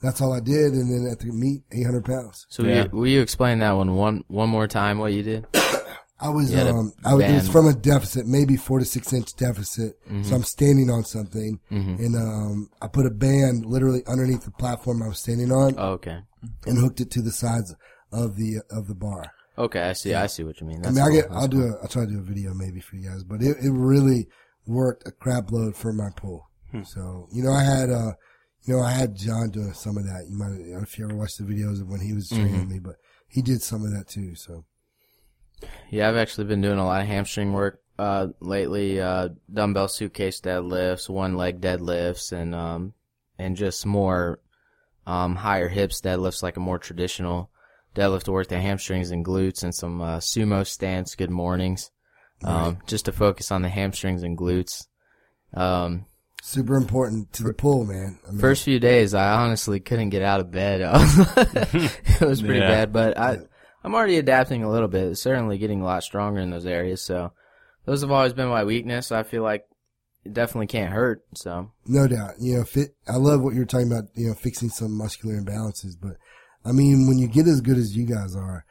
That's 0.00 0.22
all 0.22 0.32
I 0.32 0.40
did, 0.40 0.72
and 0.72 0.90
then 0.90 1.10
at 1.10 1.18
the 1.18 1.32
meet, 1.32 1.64
800 1.72 2.04
pounds. 2.04 2.46
So 2.48 2.62
will, 2.62 2.70
you, 2.84 2.88
will 2.92 3.06
you 3.08 3.20
explain 3.20 3.58
that 3.58 3.72
one 3.72 3.94
one 3.94 4.24
one 4.28 4.48
more 4.48 4.66
time? 4.68 4.98
What 4.98 5.12
you 5.12 5.22
did? 5.22 5.46
I 6.20 6.28
was, 6.30 6.52
You 6.52 6.58
um, 6.60 6.92
I 7.04 7.14
was, 7.14 7.24
it 7.24 7.32
was 7.34 7.48
from 7.48 7.68
a 7.68 7.72
deficit, 7.74 8.26
maybe 8.26 8.56
four 8.56 8.78
to 8.80 8.84
six 8.84 9.12
inch 9.12 9.34
deficit. 9.36 10.02
Mm-hmm. 10.04 10.22
So 10.24 10.34
I'm 10.34 10.42
standing 10.42 10.90
on 10.90 11.04
something 11.04 11.60
and, 11.70 12.16
um, 12.16 12.70
I 12.82 12.88
put 12.88 13.06
a 13.06 13.10
band 13.10 13.64
literally 13.66 14.02
underneath 14.06 14.44
the 14.44 14.50
platform 14.50 15.02
I 15.02 15.08
was 15.08 15.20
standing 15.20 15.52
on 15.52 15.74
Oh, 15.78 15.92
okay. 15.92 16.18
and 16.66 16.78
hooked 16.78 17.00
it 17.00 17.10
to 17.12 17.22
the 17.22 17.30
sides 17.30 17.74
of 18.12 18.36
the, 18.36 18.62
of 18.70 18.88
the 18.88 18.94
bar. 18.96 19.32
Okay, 19.56 19.80
I 19.80 19.92
see. 19.92 20.14
I 20.14 20.26
see 20.26 20.44
what 20.44 20.60
you 20.60 20.66
mean. 20.66 20.78
I 20.78 20.90
That's 20.90 20.94
mean, 20.96 21.02
I'll 21.04 21.08
cool. 21.10 21.20
get, 21.20 21.30
That's 21.30 21.42
I'll 21.42 21.48
cool. 21.48 21.60
do 21.60 21.66
a, 21.66 21.82
I'll 21.82 21.88
try 21.88 22.04
to 22.04 22.10
do 22.10 22.18
a 22.18 22.22
video 22.22 22.54
maybe 22.54 22.80
for 22.80 22.96
you 22.96 23.08
guys, 23.10 23.22
but 23.24 23.42
it, 23.42 23.56
it 23.62 23.70
really 23.70 24.28
worked 24.66 25.06
a 25.06 25.10
crap 25.12 25.50
load 25.52 25.76
for 25.76 25.92
my 25.92 26.10
pull. 26.16 26.48
Hmm. 26.72 26.82
So, 26.82 27.28
you 27.32 27.42
know, 27.42 27.52
I 27.52 27.62
had, 27.64 27.90
uh, 27.90 28.12
you 28.62 28.74
know, 28.76 28.82
I 28.82 28.90
had 28.90 29.14
John 29.16 29.50
doing 29.50 29.72
some 29.72 29.96
of 29.96 30.04
that. 30.04 30.26
You 30.28 30.36
might, 30.36 30.46
I 30.46 30.56
don't 30.58 30.70
know 30.72 30.82
if 30.82 30.98
you 30.98 31.04
ever 31.06 31.16
watched 31.16 31.38
the 31.38 31.44
videos 31.44 31.80
of 31.80 31.88
when 31.88 32.00
he 32.00 32.12
was 32.12 32.28
training 32.28 32.54
Mm-hmm. 32.54 32.72
me, 32.72 32.78
but 32.80 32.96
he 33.28 33.40
did 33.42 33.62
some 33.62 33.84
of 33.84 33.92
that 33.92 34.08
too. 34.08 34.34
So, 34.34 34.64
Yeah, 35.90 36.08
I've 36.08 36.16
actually 36.16 36.44
been 36.44 36.60
doing 36.60 36.78
a 36.78 36.84
lot 36.86 37.00
of 37.00 37.06
hamstring 37.06 37.52
work 37.52 37.80
uh, 37.98 38.28
lately. 38.40 39.00
Uh, 39.00 39.30
dumbbell 39.52 39.88
suitcase 39.88 40.40
deadlifts, 40.40 41.08
one 41.08 41.36
leg 41.36 41.60
deadlifts, 41.60 42.32
and 42.32 42.54
um, 42.54 42.92
and 43.38 43.56
just 43.56 43.86
more 43.86 44.40
um, 45.06 45.36
higher 45.36 45.68
hips 45.68 46.00
deadlifts, 46.00 46.42
like 46.42 46.56
a 46.56 46.60
more 46.60 46.78
traditional 46.78 47.50
deadlift 47.94 48.24
to 48.24 48.32
work 48.32 48.48
the 48.48 48.60
hamstrings 48.60 49.10
and 49.10 49.24
glutes, 49.24 49.62
and 49.62 49.74
some 49.74 50.00
uh, 50.00 50.18
sumo 50.18 50.66
stance. 50.66 51.14
Good 51.14 51.30
mornings, 51.30 51.90
um, 52.44 52.78
just 52.86 53.06
to 53.06 53.12
focus 53.12 53.50
on 53.50 53.62
the 53.62 53.68
hamstrings 53.68 54.22
and 54.22 54.36
glutes. 54.36 54.86
Um, 55.54 56.04
super 56.42 56.76
important 56.76 57.32
to 57.32 57.42
the 57.42 57.54
pull, 57.54 57.84
man. 57.84 58.18
I 58.28 58.30
mean, 58.30 58.40
First 58.40 58.64
few 58.64 58.78
days, 58.78 59.14
I 59.14 59.42
honestly 59.42 59.80
couldn't 59.80 60.10
get 60.10 60.22
out 60.22 60.40
of 60.40 60.50
bed. 60.50 60.82
it 60.84 62.20
was 62.20 62.42
pretty 62.42 62.60
Yeah. 62.60 62.68
bad, 62.68 62.92
but 62.92 63.18
I, 63.18 63.38
I'm 63.88 63.94
already 63.94 64.18
adapting 64.18 64.62
a 64.62 64.70
little 64.70 64.86
bit. 64.88 65.04
It's 65.08 65.22
certainly 65.22 65.56
getting 65.56 65.80
a 65.80 65.84
lot 65.86 66.02
stronger 66.02 66.40
in 66.40 66.50
those 66.50 66.66
areas. 66.66 67.00
So 67.00 67.32
those 67.86 68.02
have 68.02 68.10
always 68.10 68.34
been 68.34 68.48
my 68.48 68.64
weakness. 68.64 69.10
I 69.10 69.22
feel 69.22 69.42
like 69.42 69.64
it 70.24 70.34
definitely 70.34 70.66
can't 70.66 70.92
hurt. 70.92 71.22
So 71.34 71.70
No 71.86 72.06
doubt. 72.06 72.32
You 72.38 72.58
know, 72.58 72.64
fit. 72.64 72.90
I 73.08 73.16
love 73.16 73.40
what 73.40 73.54
you're 73.54 73.64
talking 73.64 73.90
about. 73.90 74.04
You 74.14 74.28
know, 74.28 74.34
fixing 74.34 74.68
some 74.68 74.92
muscular 74.96 75.40
imbalances. 75.40 75.94
But 75.98 76.16
I 76.66 76.72
mean, 76.72 77.06
when 77.08 77.18
you 77.18 77.28
get 77.28 77.46
as 77.46 77.62
good 77.62 77.78
as 77.78 77.96
you 77.96 78.04
guys 78.04 78.36
are, 78.36 78.66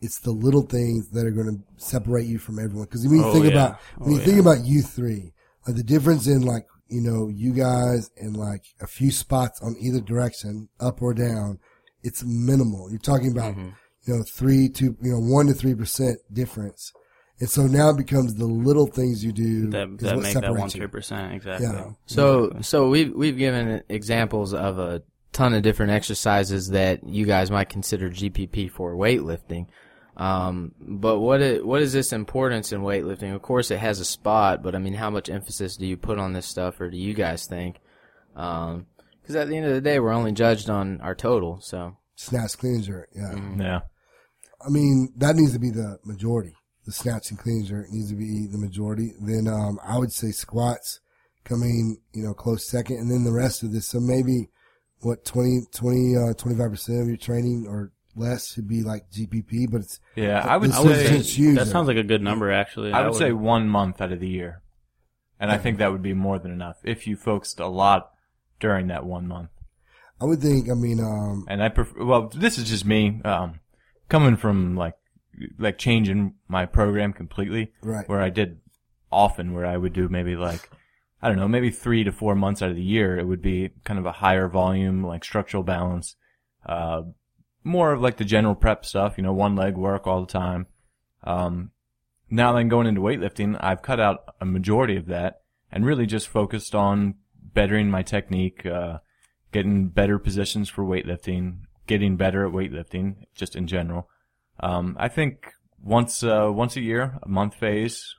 it's 0.00 0.20
the 0.20 0.30
little 0.32 0.62
things 0.62 1.10
that 1.10 1.26
are 1.26 1.30
going 1.30 1.48
to 1.54 1.84
separate 1.84 2.24
you 2.26 2.38
from 2.38 2.58
everyone. 2.58 2.86
Because 2.86 3.06
when 3.06 3.16
you 3.18 3.24
Oh, 3.26 3.32
think 3.34 3.44
yeah. 3.44 3.50
about 3.50 3.80
when 3.98 4.14
Oh, 4.14 4.18
you 4.18 4.24
think 4.24 4.36
yeah. 4.36 4.40
about 4.52 4.64
you 4.64 4.80
three, 4.80 5.34
like 5.66 5.76
the 5.76 5.82
difference 5.82 6.26
in 6.26 6.40
like 6.40 6.66
you 6.88 7.02
know 7.02 7.28
you 7.28 7.52
guys 7.52 8.10
and 8.16 8.36
like 8.38 8.64
a 8.80 8.86
few 8.86 9.10
spots 9.10 9.60
on 9.60 9.76
either 9.78 10.00
direction, 10.00 10.70
up 10.80 11.02
or 11.02 11.12
down, 11.12 11.58
it's 12.02 12.24
minimal. 12.24 12.88
You're 12.90 12.98
talking 13.00 13.30
about 13.32 13.52
Mm-hmm. 13.54 13.68
You 14.04 14.16
know 14.16 14.22
three 14.22 14.68
to 14.68 14.96
you 15.00 15.12
know 15.12 15.20
one 15.20 15.46
to 15.46 15.54
three 15.54 15.74
percent 15.74 16.18
difference. 16.32 16.92
And 17.40 17.50
so 17.50 17.66
now 17.66 17.90
it 17.90 17.96
becomes 17.96 18.34
the 18.34 18.44
little 18.46 18.86
things 18.86 19.24
you 19.24 19.32
do 19.32 19.70
That 19.70 19.88
is 19.88 19.96
that 19.98 20.14
what 20.16 20.22
make 20.22 20.34
that 20.34 20.50
one 20.50 20.62
you. 20.62 20.68
three 20.68 20.86
percent 20.86 21.34
exactly. 21.34 21.66
Yeah. 21.66 21.90
So 22.06 22.58
so 22.60 22.88
we've 22.88 23.12
we've 23.14 23.36
given 23.38 23.82
examples 23.88 24.54
of 24.54 24.78
a 24.78 25.02
ton 25.32 25.54
of 25.54 25.62
different 25.62 25.92
exercises 25.92 26.68
that 26.68 27.04
you 27.04 27.26
guys 27.26 27.50
might 27.50 27.68
consider 27.68 28.10
GPP 28.10 28.70
for 28.70 28.94
weightlifting. 28.94 29.66
Um, 30.14 30.72
but 30.78 31.20
what 31.20 31.40
is, 31.40 31.62
what 31.64 31.80
is 31.80 31.94
this 31.94 32.12
importance 32.12 32.70
in 32.72 32.82
weightlifting? 32.82 33.34
Of 33.34 33.40
course, 33.40 33.70
it 33.70 33.78
has 33.78 33.98
a 33.98 34.04
spot, 34.04 34.62
but 34.62 34.74
I 34.74 34.78
mean, 34.78 34.92
how 34.92 35.08
much 35.08 35.30
emphasis 35.30 35.78
do 35.78 35.86
you 35.86 35.96
put 35.96 36.18
on 36.18 36.34
this 36.34 36.44
stuff, 36.44 36.78
or 36.82 36.90
do 36.90 36.98
you 36.98 37.14
guys 37.14 37.46
think? 37.46 37.80
Um, 38.36 38.86
because 39.22 39.36
at 39.36 39.48
the 39.48 39.56
end 39.56 39.66
of 39.66 39.72
the 39.72 39.80
day, 39.80 40.00
we're 40.00 40.12
only 40.12 40.32
judged 40.32 40.68
on 40.68 41.00
our 41.00 41.14
total. 41.14 41.60
So 41.62 41.96
Snatch, 42.16 42.58
clean 42.58 42.74
and 42.76 42.84
jerk. 42.84 43.08
Yeah. 43.14 43.80
Yeah. 44.62 44.66
I 44.66 44.70
mean, 44.70 45.12
that 45.16 45.36
needs 45.36 45.52
to 45.52 45.58
be 45.58 45.70
the 45.70 45.98
majority. 46.04 46.54
The 46.84 46.92
snatch 46.92 47.30
and 47.30 47.38
clean 47.38 47.58
and 47.58 47.66
jerk 47.66 47.90
needs 47.90 48.10
to 48.10 48.16
be 48.16 48.46
the 48.50 48.58
majority. 48.58 49.12
Then, 49.20 49.46
um, 49.46 49.78
I 49.84 49.98
would 49.98 50.12
say 50.12 50.30
squats 50.32 51.00
coming, 51.44 51.98
you 52.12 52.24
know, 52.24 52.34
close 52.34 52.68
second. 52.68 52.96
And 52.98 53.10
then 53.10 53.24
the 53.24 53.32
rest 53.32 53.62
of 53.62 53.72
this. 53.72 53.86
So 53.86 54.00
maybe 54.00 54.48
what 55.00 55.24
20, 55.24 55.66
20, 55.72 56.16
uh, 56.16 56.34
25% 56.34 57.02
of 57.02 57.08
your 57.08 57.16
training 57.16 57.66
or 57.68 57.92
less 58.16 58.52
should 58.52 58.68
be 58.68 58.82
like 58.82 59.10
GPP, 59.10 59.70
but 59.70 59.80
it's, 59.82 60.00
Yeah. 60.16 60.40
I 60.46 60.56
would 60.56 60.70
the 60.70 60.76
I 60.76 60.84
say, 60.84 61.06
say 61.06 61.18
huge. 61.22 61.56
that 61.58 61.68
sounds 61.68 61.88
like 61.88 61.96
a 61.96 62.02
good 62.02 62.22
number 62.22 62.50
actually. 62.50 62.92
I 62.92 63.06
would 63.06 63.14
say 63.14 63.32
one 63.32 63.68
month 63.68 64.00
out 64.00 64.12
of 64.12 64.20
the 64.20 64.28
year. 64.28 64.60
And 65.40 65.50
I 65.50 65.58
think 65.58 65.78
that 65.78 65.90
would 65.90 66.02
be 66.02 66.14
more 66.14 66.38
than 66.38 66.52
enough 66.52 66.76
if 66.84 67.06
you 67.06 67.16
focused 67.16 67.58
a 67.58 67.66
lot 67.66 68.10
during 68.60 68.88
that 68.88 69.04
one 69.04 69.26
month. 69.26 69.50
I 70.20 70.24
would 70.24 70.40
think, 70.40 70.70
I 70.70 70.74
mean, 70.74 71.00
um, 71.00 71.46
And 71.48 71.60
I 71.62 71.68
prefer, 71.68 72.04
well, 72.04 72.28
this 72.28 72.58
is 72.58 72.68
just 72.68 72.84
me, 72.84 73.20
um, 73.24 73.58
coming 74.12 74.36
from 74.36 74.76
like, 74.76 74.94
like 75.58 75.78
changing 75.78 76.34
my 76.46 76.66
program 76.66 77.14
completely. 77.14 77.72
Right. 77.82 78.06
Where 78.06 78.20
I 78.20 78.28
did 78.28 78.60
often 79.10 79.54
where 79.54 79.64
I 79.64 79.78
would 79.78 79.94
do 79.94 80.06
maybe 80.10 80.36
like, 80.36 80.68
I 81.22 81.28
don't 81.28 81.38
know, 81.38 81.48
maybe 81.48 81.70
three 81.70 82.04
to 82.04 82.12
four 82.12 82.34
months 82.34 82.60
out 82.60 82.68
of 82.68 82.76
the 82.76 82.82
year, 82.82 83.18
it 83.18 83.26
would 83.26 83.40
be 83.40 83.70
kind 83.84 83.98
of 83.98 84.04
a 84.04 84.12
higher 84.12 84.48
volume, 84.48 85.02
like 85.02 85.24
structural 85.24 85.62
balance, 85.62 86.14
uh, 86.66 87.02
more 87.64 87.92
of 87.92 88.02
like 88.02 88.18
the 88.18 88.24
general 88.24 88.54
prep 88.54 88.84
stuff, 88.84 89.14
you 89.16 89.24
know, 89.24 89.32
one 89.32 89.56
leg 89.56 89.78
work 89.78 90.06
all 90.06 90.20
the 90.20 90.30
time. 90.30 90.66
Um, 91.24 91.70
now 92.28 92.52
then 92.52 92.68
going 92.68 92.86
into 92.86 93.00
weightlifting, 93.00 93.56
I've 93.60 93.80
cut 93.80 93.98
out 93.98 94.34
a 94.42 94.44
majority 94.44 94.96
of 94.96 95.06
that 95.06 95.40
and 95.70 95.86
really 95.86 96.04
just 96.04 96.28
focused 96.28 96.74
on 96.74 97.14
bettering 97.54 97.88
my 97.90 98.02
technique, 98.02 98.66
uh, 98.66 98.98
getting 99.52 99.88
better 99.88 100.18
positions 100.18 100.68
for 100.68 100.84
weightlifting, 100.84 101.60
getting 101.86 102.16
better 102.16 102.46
at 102.46 102.52
weightlifting, 102.52 103.16
just 103.34 103.56
in 103.56 103.66
general. 103.66 104.08
Um, 104.60 104.96
I 104.98 105.08
think 105.08 105.52
once, 105.82 106.22
uh, 106.22 106.48
once 106.50 106.76
a 106.76 106.80
year, 106.80 107.18
a 107.22 107.28
month 107.28 107.54
phase 107.54 108.14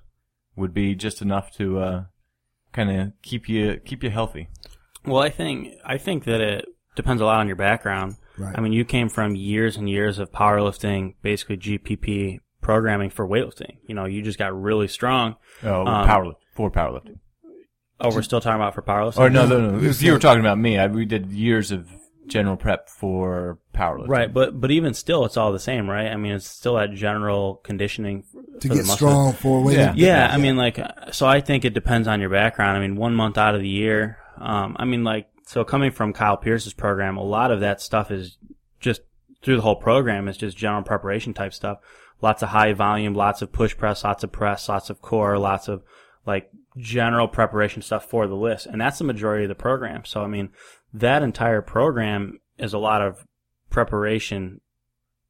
would 0.56 0.73
be 0.73 0.95
just 0.95 1.21
enough 1.21 1.52
to, 1.58 1.80
uh, 1.80 2.04
kind 2.71 2.91
of 2.91 3.13
keep 3.21 3.47
you, 3.47 3.80
keep 3.86 4.04
you 4.04 4.10
healthy. 4.10 4.49
Well, 5.06 5.21
I 5.21 5.30
think 5.30 5.73
I 5.86 5.97
think 5.97 6.23
that 6.26 6.39
it 6.41 6.65
depends 6.95 7.21
a 7.21 7.26
lot 7.26 7.39
on 7.39 7.47
your 7.47 7.56
background. 7.58 8.15
Right. 8.38 8.56
I 8.58 8.62
mean, 8.62 8.71
you 8.73 8.86
came 8.86 9.10
from 9.10 9.36
years 9.36 9.78
and 9.78 9.89
years 9.89 10.17
of 10.17 10.32
powerlifting, 10.32 11.15
basically 11.21 11.58
GPP 11.58 12.39
programming 12.62 13.10
for 13.10 13.28
weightlifting. 13.28 13.78
You 13.88 13.95
know, 13.95 14.06
you 14.06 14.21
just 14.21 14.39
got 14.39 14.60
really 14.60 14.88
strong. 14.88 15.36
Oh, 15.63 15.86
Um, 15.86 16.08
power, 16.08 16.34
for 16.56 16.71
powerlifting. 16.71 17.19
Oh, 17.99 18.13
we're 18.13 18.21
still 18.21 18.41
talking 18.41 18.56
about 18.60 18.73
for 18.73 18.82
powerlifting. 18.82 19.19
Or 19.19 19.30
no, 19.30 19.45
no, 19.45 19.60
no. 19.71 19.80
You 19.80 19.89
If 19.89 20.02
you 20.02 20.13
were 20.13 20.19
talking 20.19 20.39
about 20.39 20.58
me, 20.58 20.78
I, 20.80 20.88
we 20.88 21.06
did 21.06 21.32
years 21.32 21.71
of 21.71 21.88
general 22.27 22.57
prep 22.57 22.89
for 22.89 23.59
powerlifting. 23.73 24.07
Right, 24.07 24.33
but 24.33 24.59
but 24.59 24.71
even 24.71 24.93
still, 24.93 25.25
it's 25.25 25.38
all 25.38 25.51
the 25.51 25.59
same, 25.59 25.89
right? 25.89 26.07
I 26.07 26.15
mean, 26.15 26.33
it's 26.33 26.47
still 26.47 26.75
that 26.75 26.93
general 26.93 27.55
conditioning 27.63 28.23
to 28.62 28.67
get 28.67 28.77
muscle. 28.77 28.95
strong 28.95 29.33
for 29.33 29.62
weight. 29.62 29.77
Yeah. 29.77 29.93
Yeah, 29.95 30.29
I 30.31 30.38
mean, 30.38 30.57
like, 30.57 30.79
so 31.12 31.27
I 31.27 31.41
think 31.41 31.65
it 31.65 31.73
depends 31.73 32.07
on 32.07 32.19
your 32.19 32.29
background. 32.29 32.77
I 32.77 32.81
mean, 32.81 32.95
one 32.95 33.15
month 33.15 33.38
out 33.38 33.55
of 33.55 33.62
the 33.62 33.69
year, 33.69 34.17
um, 34.38 34.75
I 34.79 34.86
mean, 34.86 35.03
like, 35.03 35.27
so 35.45 35.63
coming 35.63 35.91
from 35.91 36.13
Kyle 36.13 36.38
Pierce's 36.38 36.73
program, 36.73 37.17
a 37.17 37.23
lot 37.23 37.51
of 37.51 37.59
that 37.59 37.81
stuff 37.81 38.12
is 38.12 38.38
just 38.79 39.01
through 39.43 39.57
the 39.57 39.62
whole 39.62 39.75
program 39.75 40.27
is 40.27 40.38
just 40.38 40.57
general 40.57 40.83
preparation 40.83 41.33
type 41.33 41.53
stuff. 41.53 41.79
Lots 42.21 42.41
of 42.41 42.49
high 42.49 42.73
volume, 42.73 43.13
lots 43.13 43.41
of 43.41 43.51
push 43.51 43.75
press, 43.75 44.03
lots 44.03 44.23
of 44.23 44.31
press, 44.31 44.69
lots 44.69 44.89
of 44.89 45.01
core, 45.01 45.38
lots 45.38 45.67
of 45.67 45.83
like 46.25 46.49
general 46.77 47.27
preparation 47.27 47.81
stuff 47.81 48.05
for 48.05 48.27
the 48.27 48.36
list. 48.36 48.65
And 48.65 48.79
that's 48.79 48.97
the 48.97 49.03
majority 49.03 49.43
of 49.43 49.49
the 49.49 49.55
program. 49.55 50.05
So, 50.05 50.21
I 50.21 50.27
mean, 50.27 50.49
that 50.93 51.23
entire 51.23 51.62
program 51.62 52.39
is 52.58 52.73
a 52.73 52.77
lot 52.77 53.01
of 53.01 53.25
preparation 53.69 54.62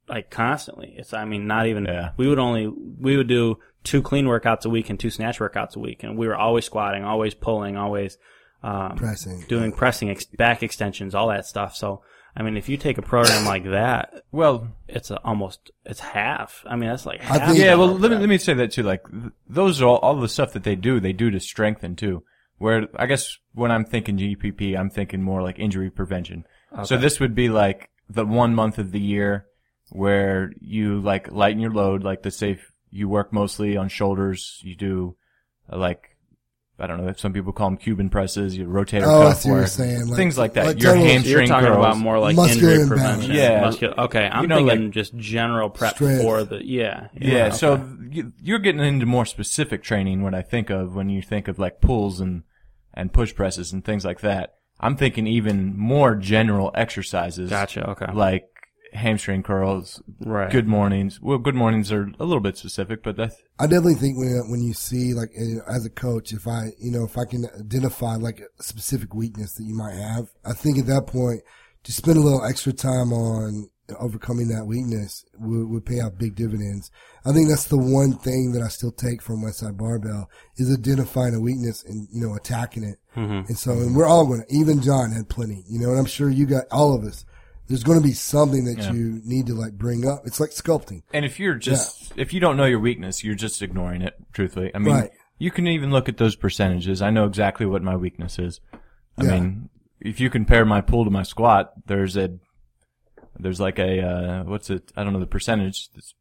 like 0.10 0.30
constantly. 0.30 0.93
It's, 0.97 1.13
I 1.13 1.23
mean, 1.26 1.47
not 1.47 1.67
even, 1.67 1.86
Yeah. 1.86 2.10
we 2.17 2.28
would 2.28 2.39
only, 2.39 2.67
we 2.67 3.15
would 3.15 3.28
do 3.28 3.58
two 3.84 4.02
clean 4.02 4.26
workouts 4.26 4.65
a 4.65 4.69
week 4.69 4.89
and 4.89 4.99
two 4.99 5.10
snatch 5.10 5.39
workouts 5.39 5.76
a 5.76 5.80
week. 5.80 6.04
And 6.04 6.17
we 6.17 6.28
were 6.28 6.36
always 6.36 6.65
squatting, 6.65 7.04
always 7.06 7.34
pulling, 7.34 7.78
always, 7.78 8.17
um, 8.63 8.97
Pressing. 8.97 9.45
doing 9.47 9.71
pressing, 9.71 10.10
ex- 10.10 10.26
back 10.26 10.62
extensions, 10.62 11.15
all 11.15 11.30
that 11.30 11.45
stuff. 11.45 11.76
So, 11.76 12.02
I 12.36 12.43
mean, 12.43 12.58
if 12.58 12.67
you 12.67 12.76
take 12.78 12.97
a 12.97 13.02
program 13.02 13.45
like 13.45 13.63
that, 13.65 14.23
Well, 14.32 14.67
it's 14.89 15.10
a, 15.12 15.21
almost, 15.21 15.71
it's 15.86 15.99
half. 16.02 16.63
I 16.67 16.76
mean, 16.76 16.89
that's 16.89 17.06
like 17.06 17.21
half. 17.21 17.47
think- 17.47 17.60
yeah. 17.60 17.76
Well, 17.76 17.97
let 17.97 18.12
me 18.12 18.17
let 18.17 18.28
me 18.30 18.38
say 18.38 18.54
that 18.56 18.71
too. 18.71 18.84
Like 18.84 19.10
th- 19.10 19.32
those 19.47 19.82
are 19.82 19.86
all, 19.86 19.97
all 19.97 20.15
the 20.19 20.28
stuff 20.28 20.52
that 20.54 20.63
they 20.63 20.76
do. 20.76 20.99
They 20.99 21.13
do 21.13 21.30
to 21.32 21.39
strengthen 21.39 21.95
too. 21.95 22.23
Where 22.63 22.88
I 22.95 23.06
guess 23.08 23.38
when 23.54 23.71
I'm 23.71 23.84
thinking 23.84 24.17
GPP, 24.17 24.78
I'm 24.80 24.89
thinking 24.89 25.21
more 25.21 25.41
like 25.41 25.60
injury 25.60 25.89
prevention. 25.89 26.45
So 26.86 26.95
this 26.97 27.19
would 27.19 27.36
be 27.36 27.49
like 27.49 27.89
the 28.10 28.26
one 28.26 28.56
month 28.56 28.78
of 28.80 28.91
the 28.91 29.02
year 29.02 29.45
where 29.91 30.52
you 30.62 31.02
like 31.02 31.32
lighten 31.32 31.60
your 31.60 31.71
load. 31.73 32.04
Like 32.04 32.23
the 32.23 32.32
say 32.32 32.52
if 32.52 32.71
you 32.89 33.10
work 33.10 33.34
mostly 33.34 33.76
on 33.76 33.89
shoulders. 33.89 34.60
You 34.63 34.76
do 34.76 35.15
uh, 35.71 35.78
like 35.78 36.10
I 36.80 36.88
don't 36.88 36.99
know. 37.04 37.10
If 37.10 37.19
some 37.19 37.34
people 37.34 37.52
call 37.54 37.69
them 37.69 37.78
Cuban 37.78 38.10
presses. 38.10 38.56
You 38.58 38.65
rotator 38.65 39.04
Oh, 39.06 39.21
I 39.21 39.26
cuff 39.30 39.41
see 39.41 39.49
what 39.49 39.56
you're 39.56 39.62
work, 39.63 39.67
saying. 39.69 40.08
Like- 40.08 40.15
things 40.17 40.38
like 40.38 40.54
that. 40.54 40.65
like 40.65 40.82
your 40.82 40.93
total- 40.93 41.06
So 41.08 41.12
hamstring 41.13 41.38
you're 41.38 41.47
talking 41.47 41.67
curls. 41.67 41.78
about 41.86 41.97
more 41.97 42.19
like 42.19 42.38
injury 42.38 42.82
imbalance. 42.82 42.88
prevention. 42.89 43.32
Yeah. 43.36 43.62
Muscular, 43.62 43.99
okay, 44.06 44.26
I'm 44.32 44.41
You 44.43 44.47
know, 44.47 44.56
thinking 44.65 44.84
like- 44.86 44.91
just 44.91 45.15
general 45.17 45.69
prep 45.69 45.95
Strength. 45.95 46.21
for 46.23 46.43
the, 46.45 46.65
yeah. 46.65 47.10
Yeah, 47.13 47.47
okay. 47.47 47.56
so 47.58 47.88
you- 48.10 48.32
you're 48.41 48.60
getting 48.60 48.82
into 48.82 49.06
more 49.06 49.26
specific 49.26 49.84
training 49.84 50.23
when 50.23 50.34
I 50.34 50.41
think 50.41 50.69
of 50.71 50.95
when 50.95 51.10
you 51.10 51.21
think 51.21 51.47
of 51.47 51.60
like 51.60 51.80
pulls 51.82 52.19
and 52.21 52.43
and 52.93 53.13
push 53.13 53.34
presses 53.36 53.71
and 53.73 53.84
things 53.84 54.06
like 54.06 54.21
that. 54.21 54.56
I'm 54.79 54.95
thinking 54.97 55.27
even 55.27 55.77
more 55.77 56.15
general 56.15 56.71
exercises. 56.75 57.49
Gotcha, 57.49 57.89
okay. 57.91 58.12
Like 58.13 58.49
hamstring 58.93 59.41
curls, 59.41 60.01
Right. 60.19 60.51
good 60.51 60.67
mornings. 60.67 61.19
Well, 61.21 61.38
good 61.39 61.56
mornings 61.56 61.91
are 61.91 62.12
a 62.19 62.25
little 62.25 62.41
bit 62.41 62.58
specific, 62.58 63.01
but 63.03 63.15
that's 63.15 63.36
I 63.58 63.65
definitely 63.65 63.95
think 63.95 64.17
when 64.17 64.49
when 64.49 64.62
you 64.62 64.73
see 64.73 65.13
like 65.13 65.32
as 65.67 65.86
a 65.86 65.89
coach, 65.89 66.32
if 66.34 66.47
I 66.47 66.73
you 66.79 66.91
know 66.91 67.03
if 67.03 67.17
I 67.17 67.25
can 67.25 67.45
identify 67.60 68.15
like 68.15 68.41
a 68.60 68.63
specific 68.63 69.13
weakness 69.15 69.53
that 69.53 69.63
you 69.63 69.75
might 69.75 69.95
have, 69.95 70.27
I 70.45 70.53
think 70.53 70.77
at 70.77 70.86
that 70.88 71.08
point 71.08 71.41
to 71.84 71.91
spend 71.91 72.17
a 72.17 72.21
little 72.21 72.43
extra 72.45 72.71
time 72.73 73.12
on 73.12 73.69
overcoming 74.00 74.48
that 74.48 74.65
weakness 74.65 75.26
would, 75.38 75.69
would 75.69 75.86
pay 75.86 76.00
out 76.00 76.17
big 76.17 76.36
dividends. 76.36 76.89
I 77.26 77.34
think 77.34 77.50
that's 77.50 77.65
the 77.67 77.78
one 77.78 78.13
thing 78.13 78.52
that 78.54 78.62
I 78.62 78.67
still 78.69 78.91
take 78.91 79.22
from 79.22 79.41
Westside 79.43 79.78
Barbell 79.78 80.30
is 80.58 80.74
identifying 80.74 81.36
a 81.36 81.39
weakness 81.39 81.84
and 81.84 82.08
you 82.12 82.22
know 82.26 82.34
attacking 82.36 82.84
it. 82.84 83.00
Mhm. 83.15 83.48
And 83.48 83.58
so, 83.58 83.72
and 83.74 83.96
we're 83.96 84.06
all 84.08 84.26
going 84.26 84.43
to, 84.48 84.56
even 84.56 84.82
John 84.82 85.12
had 85.12 85.30
plenty, 85.30 85.63
you 85.69 85.80
know, 85.80 85.89
and 85.89 86.00
I'm 86.00 86.06
sure 86.06 86.30
you 86.30 86.46
got 86.46 86.65
all 86.72 86.93
of 86.96 87.04
us. 87.04 87.26
There's 87.67 87.84
going 87.84 88.00
to 88.00 88.04
be 88.06 88.13
something 88.13 88.65
that 88.65 88.78
Yeah. 88.78 88.91
you 88.93 89.22
need 89.24 89.46
to 89.48 89.54
like 89.54 89.74
bring 89.78 90.06
up. 90.08 90.24
It's 90.26 90.39
like 90.39 90.50
sculpting. 90.52 91.04
and 91.13 91.24
if 91.26 91.39
you're 91.39 91.56
just 91.56 92.13
if 92.17 92.34
you 92.34 92.39
don't 92.39 92.58
know 92.58 92.65
your 92.65 92.80
weakness, 92.80 93.24
you're 93.24 93.36
just 93.36 93.62
ignoring 93.62 94.02
it. 94.02 94.15
Truthfully, 94.34 94.72
I 94.74 94.80
mean, 94.80 94.93
Right. 94.93 95.12
you 95.38 95.52
can 95.52 95.67
even 95.67 95.91
look 95.91 96.08
at 96.10 96.17
those 96.17 96.36
percentages. 96.36 97.02
I 97.02 97.10
know 97.10 97.26
exactly 97.26 97.65
what 97.65 97.84
my 97.84 97.96
weakness 97.96 98.39
is. 98.39 98.60
I 99.17 99.24
Yeah. 99.26 99.32
mean, 99.39 99.69
if 100.00 100.19
you 100.19 100.30
compare 100.30 100.65
my 100.65 100.82
pull 100.82 101.06
to 101.06 101.12
my 101.12 101.24
squat, 101.24 101.72
there's 101.88 102.17
a 102.17 102.32
there's 103.39 103.60
like 103.60 103.80
a 103.80 104.02
uh, 104.02 104.43
what's 104.43 104.69
it? 104.69 104.91
I 104.96 105.04
don't 105.04 105.13
know 105.13 105.19
the 105.19 105.26
percentage. 105.26 105.89
It's 105.96 106.13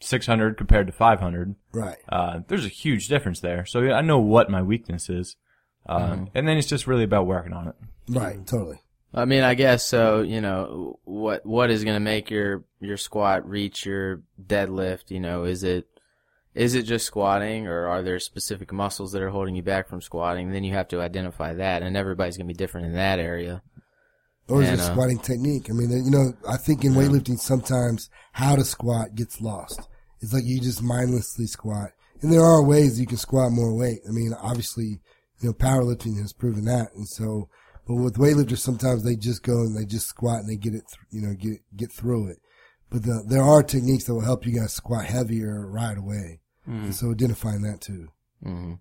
600 0.00 0.56
compared 0.56 0.86
to 0.86 0.92
500. 0.92 1.54
Right. 1.72 1.98
Uh, 2.08 2.40
there's 2.48 2.64
a 2.64 2.68
huge 2.68 3.08
difference 3.08 3.40
there. 3.40 3.66
So 3.66 3.80
yeah, 3.80 3.94
I 3.94 4.00
know 4.00 4.18
what 4.18 4.50
my 4.50 4.62
weakness 4.62 5.10
is, 5.10 5.36
uh, 5.86 6.16
and 6.34 6.48
then 6.48 6.56
it's 6.56 6.68
just 6.68 6.86
really 6.86 7.04
about 7.04 7.26
working 7.26 7.52
on 7.52 7.68
it. 7.68 7.74
Right. 8.08 8.44
Totally. 8.46 8.80
I 9.12 9.24
mean, 9.24 9.42
I 9.42 9.54
guess 9.54 9.84
so. 9.84 10.22
You 10.22 10.40
know, 10.40 10.98
what 11.04 11.44
what 11.44 11.70
is 11.70 11.84
going 11.84 11.96
to 11.96 12.00
make 12.00 12.30
your 12.30 12.64
your 12.80 12.96
squat 12.96 13.48
reach 13.48 13.84
your 13.84 14.22
deadlift? 14.40 15.10
You 15.10 15.20
know, 15.20 15.44
is 15.44 15.64
it 15.64 15.88
is 16.54 16.74
it 16.74 16.82
just 16.82 17.06
squatting, 17.06 17.66
or 17.66 17.86
are 17.86 18.02
there 18.02 18.18
specific 18.18 18.72
muscles 18.72 19.12
that 19.12 19.22
are 19.22 19.30
holding 19.30 19.54
you 19.54 19.62
back 19.62 19.88
from 19.88 20.00
squatting? 20.00 20.50
then 20.50 20.64
you 20.64 20.74
have 20.74 20.88
to 20.88 21.00
identify 21.00 21.54
that, 21.54 21.82
and 21.82 21.96
everybody's 21.96 22.36
going 22.36 22.46
to 22.46 22.54
be 22.54 22.58
different 22.58 22.86
in 22.88 22.94
that 22.94 23.18
area. 23.18 23.62
Or 24.50 24.62
is 24.62 24.68
And, 24.68 24.80
it 24.80 24.82
uh, 24.82 24.92
squatting 24.92 25.18
technique? 25.18 25.70
I 25.70 25.72
mean, 25.72 25.90
you 26.04 26.10
know, 26.10 26.32
I 26.48 26.56
think 26.56 26.84
in 26.84 26.92
weightlifting 26.94 27.38
sometimes 27.38 28.10
how 28.32 28.56
to 28.56 28.64
squat 28.64 29.14
gets 29.14 29.40
lost. 29.40 29.80
It's 30.20 30.32
like 30.32 30.44
you 30.44 30.60
just 30.60 30.82
mindlessly 30.82 31.46
squat. 31.46 31.90
And 32.20 32.32
there 32.32 32.42
are 32.42 32.62
ways 32.62 33.00
you 33.00 33.06
can 33.06 33.16
squat 33.16 33.52
more 33.52 33.74
weight. 33.74 34.00
I 34.06 34.12
mean, 34.12 34.34
obviously, 34.34 35.00
you 35.40 35.48
know, 35.48 35.52
powerlifting 35.52 36.18
has 36.20 36.32
proven 36.32 36.64
that. 36.66 36.94
And 36.94 37.08
so, 37.08 37.48
but 37.86 37.94
with 37.94 38.16
weightlifters, 38.18 38.58
sometimes 38.58 39.04
they 39.04 39.16
just 39.16 39.42
go 39.42 39.60
and 39.62 39.76
they 39.76 39.86
just 39.86 40.08
squat 40.08 40.40
and 40.40 40.48
they 40.48 40.56
get 40.56 40.74
it, 40.74 40.84
th- 40.88 41.06
you 41.10 41.22
know, 41.22 41.34
get, 41.34 41.60
get 41.76 41.90
through 41.92 42.28
it. 42.28 42.38
But 42.90 43.04
the, 43.04 43.24
there 43.26 43.42
are 43.42 43.62
techniques 43.62 44.04
that 44.04 44.14
will 44.14 44.20
help 44.20 44.44
you 44.46 44.52
guys 44.58 44.72
squat 44.74 45.06
heavier 45.06 45.66
right 45.66 45.96
away. 45.96 46.40
And 46.66 46.94
so 46.94 47.10
identifying 47.10 47.62
that 47.62 47.80
too. 47.80 48.08
hmm 48.44 48.74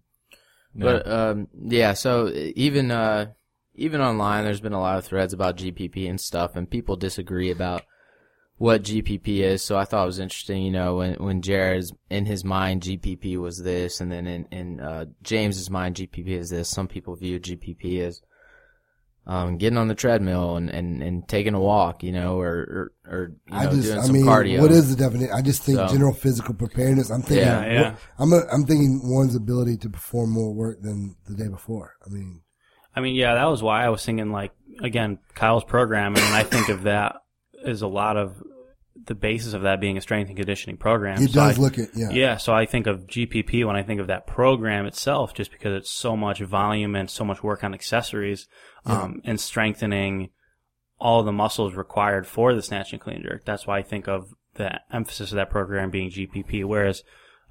But 0.76 1.10
um, 1.10 1.48
yeah, 1.58 1.94
so 1.94 2.32
even 2.34 2.92
uh, 2.92 3.32
even 3.80 4.02
online, 4.02 4.44
there's 4.44 4.62
been 4.62 4.74
a 4.74 4.80
lot 4.80 4.98
of 4.98 5.06
threads 5.06 5.34
about 5.34 5.58
GPP 5.58 6.10
and 6.10 6.20
stuff, 6.20 6.56
and 6.56 6.70
people 6.70 6.96
disagree 6.96 7.50
about 7.52 7.84
what 8.58 8.84
GPP 8.84 9.40
is. 9.40 9.64
So 9.64 9.78
I 9.78 9.86
thought 9.86 10.04
it 10.04 10.08
was 10.08 10.20
interesting, 10.20 10.64
you 10.64 10.72
know, 10.72 10.98
when 10.98 11.14
when 11.16 11.42
Jared's 11.42 11.94
in 12.10 12.26
his 12.26 12.44
mind 12.44 12.82
GPP 12.82 13.38
was 13.38 13.64
this, 13.64 14.02
and 14.02 14.12
then 14.12 14.28
in 14.28 14.46
in 14.52 14.80
uh, 14.82 15.06
James's 15.24 15.70
mind 15.70 15.96
GPP 15.96 16.28
is 16.28 16.50
this. 16.50 16.70
Some 16.70 16.88
people 16.88 17.16
view 17.16 17.40
GPP 17.40 18.02
as 18.02 18.22
um, 19.26 19.58
getting 19.58 19.78
on 19.78 19.88
the 19.88 19.96
treadmill 19.96 20.56
and, 20.56 20.70
and, 20.72 21.04
and 21.04 21.28
taking 21.28 21.54
a 21.54 21.60
walk, 21.60 22.02
you 22.04 22.12
know, 22.12 22.40
or 22.40 22.92
or, 23.06 23.12
or 23.14 23.32
you 23.48 23.54
know, 23.54 23.60
I 23.60 23.66
just, 23.68 23.84
doing 23.84 24.00
I 24.00 24.02
some 24.02 24.14
mean, 24.14 24.26
cardio. 24.26 24.62
what 24.62 24.72
is 24.72 24.94
the 24.94 25.02
definition? 25.02 25.34
I 25.34 25.42
just 25.42 25.62
think 25.64 25.78
So- 25.78 25.88
general 25.88 26.14
physical 26.14 26.54
preparedness. 26.56 27.12
I'm 27.12 27.22
thinking, 27.22 27.46
Yeah, 27.46 27.66
yeah. 27.72 27.90
what- 27.92 28.00
I'm, 28.18 28.34
a, 28.34 28.42
I'm 28.52 28.66
thinking 28.66 29.02
one's 29.04 29.36
ability 29.36 29.78
to 29.78 29.90
perform 29.90 30.32
more 30.32 30.52
work 30.54 30.82
than 30.82 31.16
the 31.28 31.36
day 31.36 31.48
before. 31.48 31.96
I 32.06 32.10
mean, 32.10 32.42
I 33.00 33.02
mean, 33.02 33.16
yeah, 33.16 33.36
that 33.36 33.46
was 33.46 33.64
why 33.64 33.86
I 33.86 33.90
was 33.90 34.06
thinking 34.06 34.32
like 34.32 34.52
again 34.82 35.20
Kyle's 35.34 35.64
program, 35.64 36.16
and 36.16 36.36
I 36.36 36.44
think 36.44 36.68
of 36.68 36.84
that 36.84 37.16
as 37.66 37.82
a 37.82 37.88
lot 37.88 38.18
of 38.18 38.44
the 39.06 39.16
basis 39.16 39.54
of 39.54 39.62
that 39.62 39.80
being 39.80 39.98
a 39.98 40.02
strength 40.02 40.28
and 40.28 40.38
conditioning 40.38 40.76
program. 40.78 41.24
it 41.24 41.30
So 41.30 41.34
does 41.40 41.58
I- 41.58 41.62
look 41.62 41.80
at, 41.80 41.90
yeah. 41.96 42.10
Yeah, 42.12 42.38
so 42.38 42.54
I 42.54 42.66
think 42.66 42.86
of 42.88 43.08
GPP 43.08 43.66
when 43.66 43.76
I 43.78 43.84
think 43.84 44.02
of 44.02 44.08
that 44.08 44.28
program 44.28 44.86
itself, 44.86 45.34
just 45.34 45.52
because 45.52 45.74
it's 45.74 45.90
so 45.90 46.18
much 46.18 46.42
volume 46.42 46.96
and 46.96 47.10
so 47.10 47.24
much 47.24 47.42
work 47.42 47.64
on 47.64 47.74
accessories, 47.74 48.48
um, 48.86 49.22
and 49.24 49.40
strengthening 49.40 50.30
all 51.00 51.24
the 51.24 51.32
muscles 51.32 51.74
required 51.76 52.28
for 52.28 52.54
the 52.54 52.62
snatch 52.62 52.92
and 52.92 53.02
clean 53.02 53.24
jerk. 53.24 53.46
That's 53.46 53.66
why 53.66 53.80
I 53.80 53.84
think 53.84 54.08
of 54.10 54.34
the 54.56 54.82
emphasis 54.92 55.32
of 55.32 55.38
that 55.38 55.50
program 55.50 55.90
being 55.90 56.12
GPP. 56.12 56.66
Whereas 56.66 57.02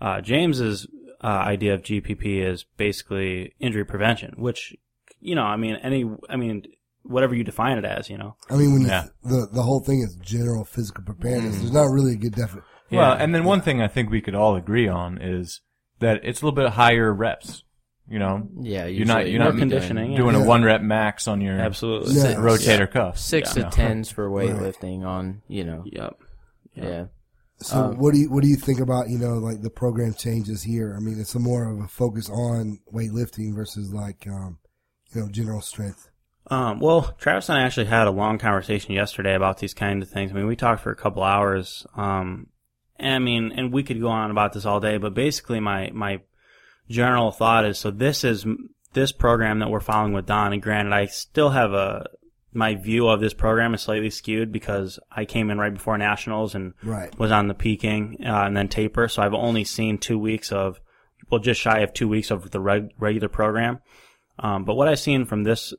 uh, 0.00 0.20
James 0.20 0.60
is 0.60 0.86
uh, 1.24 1.26
idea 1.26 1.74
of 1.74 1.82
GPP 1.82 2.44
is 2.46 2.64
basically 2.76 3.54
injury 3.58 3.84
prevention, 3.84 4.34
which, 4.36 4.76
you 5.20 5.34
know, 5.34 5.42
I 5.42 5.56
mean, 5.56 5.76
any, 5.82 6.04
I 6.28 6.36
mean, 6.36 6.64
whatever 7.02 7.34
you 7.34 7.44
define 7.44 7.78
it 7.78 7.84
as, 7.84 8.08
you 8.10 8.18
know. 8.18 8.36
I 8.50 8.56
mean, 8.56 8.72
when 8.72 8.82
you, 8.82 8.88
the 8.88 9.48
the 9.52 9.62
whole 9.62 9.80
thing 9.80 10.00
is 10.00 10.14
general 10.16 10.64
physical 10.64 11.04
preparedness. 11.04 11.58
There's 11.58 11.72
not 11.72 11.90
really 11.90 12.12
a 12.12 12.16
good 12.16 12.34
definition. 12.34 12.64
Well, 12.90 13.12
and 13.12 13.34
then 13.34 13.44
one 13.44 13.60
thing 13.60 13.82
I 13.82 13.88
think 13.88 14.10
we 14.10 14.20
could 14.22 14.34
all 14.34 14.56
agree 14.56 14.88
on 14.88 15.18
is 15.20 15.60
that 16.00 16.20
it's 16.24 16.40
a 16.40 16.44
little 16.46 16.56
bit 16.56 16.70
higher 16.72 17.12
reps. 17.12 17.62
You 18.10 18.18
know, 18.18 18.48
Yeah, 18.62 18.86
you're 18.86 19.04
not 19.06 19.28
you're 19.28 19.38
not 19.38 19.58
conditioning, 19.58 20.16
doing 20.16 20.34
yeah. 20.34 20.42
a 20.42 20.46
one 20.46 20.62
rep 20.62 20.80
max 20.80 21.28
on 21.28 21.42
your 21.42 21.60
Absolutely. 21.60 22.14
Yeah. 22.14 22.36
rotator 22.36 22.90
cuff. 22.90 23.18
six 23.18 23.54
Yeah. 23.54 23.64
to 23.64 23.70
tens 23.70 24.10
for 24.10 24.30
weightlifting 24.30 25.04
on 25.04 25.42
you 25.46 25.64
know 25.64 25.82
Yep. 25.84 26.16
yeah. 26.74 27.04
So 27.60 27.76
Um, 27.76 27.98
what 27.98 28.14
do 28.14 28.20
you 28.20 28.30
what 28.30 28.42
do 28.42 28.48
you 28.48 28.56
think 28.56 28.80
about 28.80 29.10
you 29.10 29.18
know 29.18 29.34
like 29.34 29.60
the 29.60 29.68
program 29.68 30.14
changes 30.14 30.62
here? 30.62 30.94
I 30.96 31.00
mean, 31.00 31.20
it's 31.20 31.34
a 31.34 31.38
more 31.38 31.70
of 31.70 31.80
a 31.80 31.88
focus 31.88 32.30
on 32.30 32.78
weightlifting 32.90 33.54
versus 33.54 33.92
like 33.92 34.26
um, 34.26 34.56
you 35.14 35.22
know 35.22 35.28
general 35.28 35.60
strength. 35.60 36.10
Um, 36.50 36.80
well, 36.80 37.14
Travis 37.18 37.48
and 37.50 37.58
I 37.58 37.62
actually 37.62 37.86
had 37.86 38.06
a 38.06 38.10
long 38.10 38.38
conversation 38.38 38.92
yesterday 38.94 39.34
about 39.34 39.58
these 39.58 39.74
kind 39.74 40.02
of 40.02 40.08
things. 40.08 40.30
I 40.30 40.34
mean, 40.34 40.46
we 40.46 40.56
talked 40.56 40.82
for 40.82 40.90
a 40.90 40.96
couple 40.96 41.22
hours. 41.22 41.86
Um, 41.94 42.46
and 42.96 43.14
I 43.14 43.18
mean, 43.18 43.52
and 43.54 43.70
we 43.72 43.82
could 43.82 44.00
go 44.00 44.08
on 44.08 44.30
about 44.30 44.54
this 44.54 44.64
all 44.64 44.80
day, 44.80 44.96
but 44.96 45.12
basically 45.12 45.60
my, 45.60 45.90
my 45.92 46.20
general 46.88 47.32
thought 47.32 47.66
is, 47.66 47.78
so 47.78 47.90
this 47.90 48.24
is, 48.24 48.46
this 48.94 49.12
program 49.12 49.58
that 49.58 49.68
we're 49.70 49.80
following 49.80 50.14
with 50.14 50.24
Don, 50.24 50.54
and 50.54 50.62
granted, 50.62 50.94
I 50.94 51.04
still 51.06 51.50
have 51.50 51.74
a, 51.74 52.06
my 52.54 52.76
view 52.76 53.08
of 53.08 53.20
this 53.20 53.34
program 53.34 53.74
is 53.74 53.82
slightly 53.82 54.08
skewed 54.08 54.50
because 54.50 54.98
I 55.12 55.26
came 55.26 55.50
in 55.50 55.58
right 55.58 55.72
before 55.74 55.98
nationals 55.98 56.54
and 56.54 56.72
Right. 56.82 57.16
was 57.18 57.30
on 57.30 57.48
the 57.48 57.54
peaking, 57.54 58.16
uh, 58.24 58.44
and 58.46 58.56
then 58.56 58.68
taper. 58.68 59.06
So 59.08 59.20
I've 59.22 59.34
only 59.34 59.64
seen 59.64 59.98
two 59.98 60.18
weeks 60.18 60.50
of, 60.50 60.80
well, 61.30 61.40
just 61.40 61.60
shy 61.60 61.80
of 61.80 61.92
two 61.92 62.08
weeks 62.08 62.30
of 62.30 62.50
the 62.52 62.58
reg- 62.60 62.88
regular 62.98 63.28
program. 63.28 63.80
Um, 64.38 64.64
but 64.64 64.74
what 64.74 64.88
I've 64.88 64.98
seen 65.00 65.24
from 65.24 65.44
this 65.44 65.74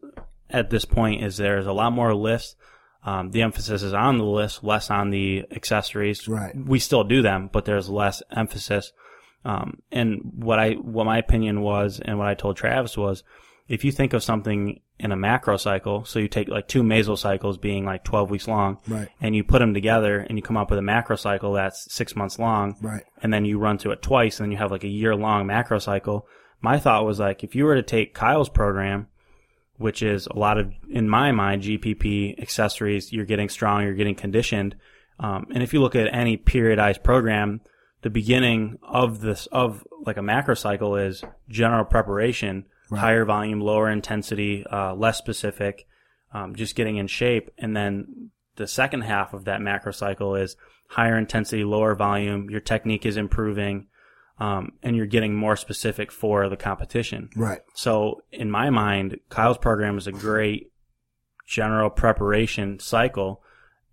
at 0.49 0.69
this 0.69 0.85
point 0.85 1.23
is 1.23 1.37
there's 1.37 1.67
a 1.67 1.71
lot 1.73 1.91
more 1.93 2.13
lifts. 2.13 2.55
Um, 3.03 3.31
the 3.31 3.43
emphasis 3.43 3.81
is 3.83 3.93
on 3.93 4.17
the 4.17 4.25
lifts, 4.25 4.61
less 4.63 4.89
on 4.91 5.09
the 5.09 5.45
accessories. 5.51 6.27
Right. 6.27 6.53
We 6.55 6.79
still 6.79 7.03
do 7.03 7.21
them, 7.21 7.49
but 7.51 7.65
there's 7.65 7.89
less 7.89 8.21
emphasis. 8.35 8.91
Um, 9.45 9.81
and 9.91 10.19
what 10.35 10.59
I, 10.59 10.71
what 10.73 11.05
my 11.05 11.17
opinion 11.17 11.61
was, 11.61 12.01
and 12.03 12.17
what 12.17 12.27
I 12.27 12.33
told 12.33 12.57
Travis 12.57 12.97
was, 12.97 13.23
if 13.69 13.85
you 13.85 13.91
think 13.91 14.13
of 14.13 14.23
something 14.23 14.81
in 14.99 15.11
a 15.13 15.15
macro 15.15 15.55
cycle, 15.55 16.03
so 16.03 16.19
you 16.19 16.27
take 16.27 16.49
like 16.49 16.67
two 16.67 16.83
meso 16.83 17.17
cycles 17.17 17.57
being 17.57 17.85
like 17.85 18.03
12 18.03 18.29
weeks 18.31 18.47
long, 18.49 18.79
Right. 18.87 19.07
and 19.21 19.33
you 19.33 19.43
put 19.45 19.59
them 19.59 19.73
together 19.73 20.19
and 20.19 20.37
you 20.37 20.41
come 20.41 20.57
up 20.57 20.69
with 20.71 20.79
a 20.79 20.81
macro 20.81 21.15
cycle 21.15 21.53
that's 21.53 21.87
six 21.93 22.15
months 22.17 22.37
long, 22.37 22.75
Right. 22.81 23.03
and 23.23 23.31
then 23.31 23.45
you 23.45 23.59
run 23.59 23.77
through 23.77 23.91
it 23.91 24.01
twice 24.01 24.39
and 24.39 24.45
then 24.47 24.51
you 24.51 24.57
have 24.57 24.71
like 24.71 24.83
a 24.83 24.87
year 24.89 25.15
long 25.15 25.45
macro 25.47 25.79
cycle. 25.79 26.27
My 26.61 26.79
thought 26.79 27.05
was 27.05 27.19
like, 27.19 27.43
if 27.43 27.55
you 27.55 27.65
were 27.65 27.75
to 27.75 27.83
take 27.83 28.13
Kyle's 28.13 28.49
program, 28.49 29.07
which 29.77 30.01
is 30.03 30.27
a 30.27 30.37
lot 30.37 30.57
of, 30.57 30.71
in 30.89 31.07
my 31.07 31.31
mind, 31.31 31.63
GPP 31.63 32.41
accessories, 32.41 33.13
you're 33.13 33.25
getting 33.25 33.49
strong, 33.49 33.83
you're 33.83 33.93
getting 33.93 34.15
conditioned. 34.15 34.75
Um, 35.19 35.47
and 35.53 35.63
if 35.63 35.73
you 35.73 35.81
look 35.81 35.95
at 35.95 36.13
any 36.13 36.37
periodized 36.37 37.03
program, 37.03 37.61
the 38.01 38.09
beginning 38.09 38.77
of 38.83 39.21
this, 39.21 39.47
of 39.47 39.85
like 40.05 40.17
a 40.17 40.21
macro 40.21 40.55
cycle 40.55 40.95
is 40.95 41.23
general 41.49 41.85
preparation, 41.85 42.65
higher 42.91 43.25
volume, 43.25 43.61
lower 43.61 43.89
intensity, 43.89 44.65
uh, 44.65 44.93
less 44.95 45.17
specific, 45.17 45.87
um, 46.33 46.55
just 46.55 46.75
getting 46.75 46.97
in 46.97 47.07
shape. 47.07 47.49
And 47.57 47.75
then 47.75 48.31
the 48.55 48.67
second 48.67 49.01
half 49.01 49.33
of 49.33 49.45
that 49.45 49.61
macro 49.61 49.91
cycle 49.91 50.35
is 50.35 50.55
higher 50.87 51.17
intensity, 51.17 51.63
lower 51.63 51.95
volume. 51.95 52.49
Your 52.49 52.59
technique 52.61 53.05
is 53.05 53.17
improving, 53.17 53.87
um, 54.39 54.73
and 54.81 54.95
you're 54.95 55.05
getting 55.05 55.35
more 55.35 55.55
specific 55.55 56.11
for 56.11 56.47
the 56.49 56.57
competition. 56.57 57.29
Right. 57.35 57.59
So 57.73 58.23
in 58.31 58.49
my 58.49 58.69
mind, 58.69 59.19
Kyle's 59.29 59.57
program 59.57 59.97
is 59.97 60.07
a 60.07 60.11
great 60.11 60.71
general 61.45 61.89
preparation 61.89 62.79
cycle. 62.79 63.41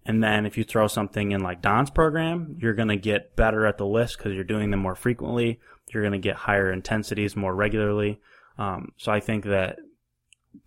And 0.05 0.23
then 0.23 0.47
if 0.47 0.57
you 0.57 0.63
throw 0.63 0.87
something 0.87 1.33
in 1.33 1.41
like 1.41 1.63
Don's 1.63 1.91
program, 1.91 2.57
you're 2.61 2.75
going 2.75 2.89
to 2.89 2.97
get 2.97 3.35
better 3.35 3.67
at 3.67 3.77
the 3.77 3.87
list 3.87 4.19
because 4.19 4.35
you're 4.35 4.45
doing 4.45 4.71
them 4.71 4.81
more 4.81 4.95
frequently. 4.95 5.59
You're 5.93 6.05
going 6.05 6.13
to 6.13 6.19
get 6.19 6.37
higher 6.37 6.71
intensities 6.71 7.35
more 7.35 7.55
regularly. 7.55 8.21
Um, 8.57 8.93
so 8.99 9.11
I 9.11 9.19
think 9.19 9.45
that 9.45 9.79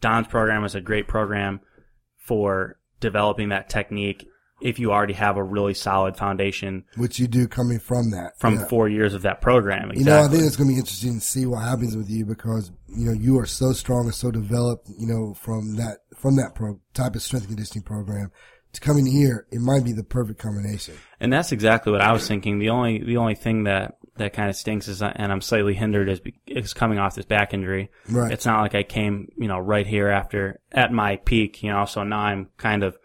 Don's 0.02 0.28
program 0.28 0.66
is 0.66 0.76
a 0.76 0.82
great 0.82 1.08
program 1.08 1.62
for 2.18 2.78
developing 3.00 3.50
that 3.50 3.70
technique 3.70 4.28
if 4.62 4.80
you 4.80 4.92
already 4.92 5.14
have 5.14 5.38
a 5.38 5.44
really 5.44 5.74
solid 5.74 6.18
foundation 6.18 6.86
Which 6.98 7.20
you 7.20 7.28
do 7.28 7.48
coming 7.48 7.80
from 7.80 8.12
that. 8.12 8.40
from 8.40 8.56
Yeah. 8.56 8.66
four 8.66 8.90
years 8.90 9.14
of 9.14 9.22
that 9.24 9.42
program. 9.42 9.92
You 9.94 10.04
know, 10.06 10.20
I 10.24 10.28
think 10.28 10.44
it's 10.44 10.56
going 10.56 10.70
to 10.70 10.74
be 10.74 10.80
interesting 10.80 11.20
to 11.20 11.26
see 11.26 11.46
what 11.46 11.64
happens 11.64 11.96
with 11.96 12.10
you 12.10 12.26
because 12.26 12.72
you 12.88 13.06
know 13.06 13.14
you 13.14 13.38
are 13.40 13.46
so 13.46 13.72
strong 13.74 14.06
and 14.06 14.16
so 14.16 14.32
developed. 14.32 14.90
You 14.98 15.08
know, 15.08 15.34
from 15.34 15.76
that 15.78 16.00
from 16.16 16.36
that 16.38 16.56
pro, 16.56 16.80
type 16.94 17.16
of 17.16 17.22
strength 17.22 17.48
conditioning 17.48 17.84
program 17.84 18.32
to 18.74 18.82
coming 18.82 19.06
here, 19.06 19.48
it 19.52 19.60
might 19.62 19.84
be 19.84 19.94
the 19.94 20.04
perfect 20.04 20.40
combination. 20.40 20.94
And 21.20 21.34
that's 21.34 21.52
exactly 21.52 21.92
what 21.92 22.02
I 22.02 22.12
was 22.12 22.28
thinking. 22.28 22.60
The 22.60 22.70
only 22.70 23.04
the 23.04 23.18
only 23.18 23.36
thing 23.36 23.64
that 23.64 23.96
that 24.18 24.34
kind 24.34 24.50
of 24.50 24.56
stinks 24.58 24.90
is, 24.90 25.02
and 25.02 25.32
I'm 25.32 25.40
slightly 25.40 25.74
hindered 25.74 26.10
is, 26.10 26.20
is 26.46 26.74
coming 26.74 27.00
off 27.00 27.16
this 27.16 27.26
back 27.26 27.54
injury. 27.54 27.90
Right. 28.10 28.32
It's 28.34 28.46
not 28.46 28.60
like 28.62 28.76
I 28.76 28.84
came, 28.84 29.30
you 29.38 29.48
know, 29.48 29.60
right 29.60 29.88
here 29.88 30.10
after 30.10 30.60
at 30.74 30.92
my 30.92 31.16
peak, 31.16 31.64
you 31.64 31.72
know. 31.72 31.86
So 31.86 32.04
now 32.04 32.20
I'm 32.20 32.50
kind 32.58 32.84
of 32.84 32.98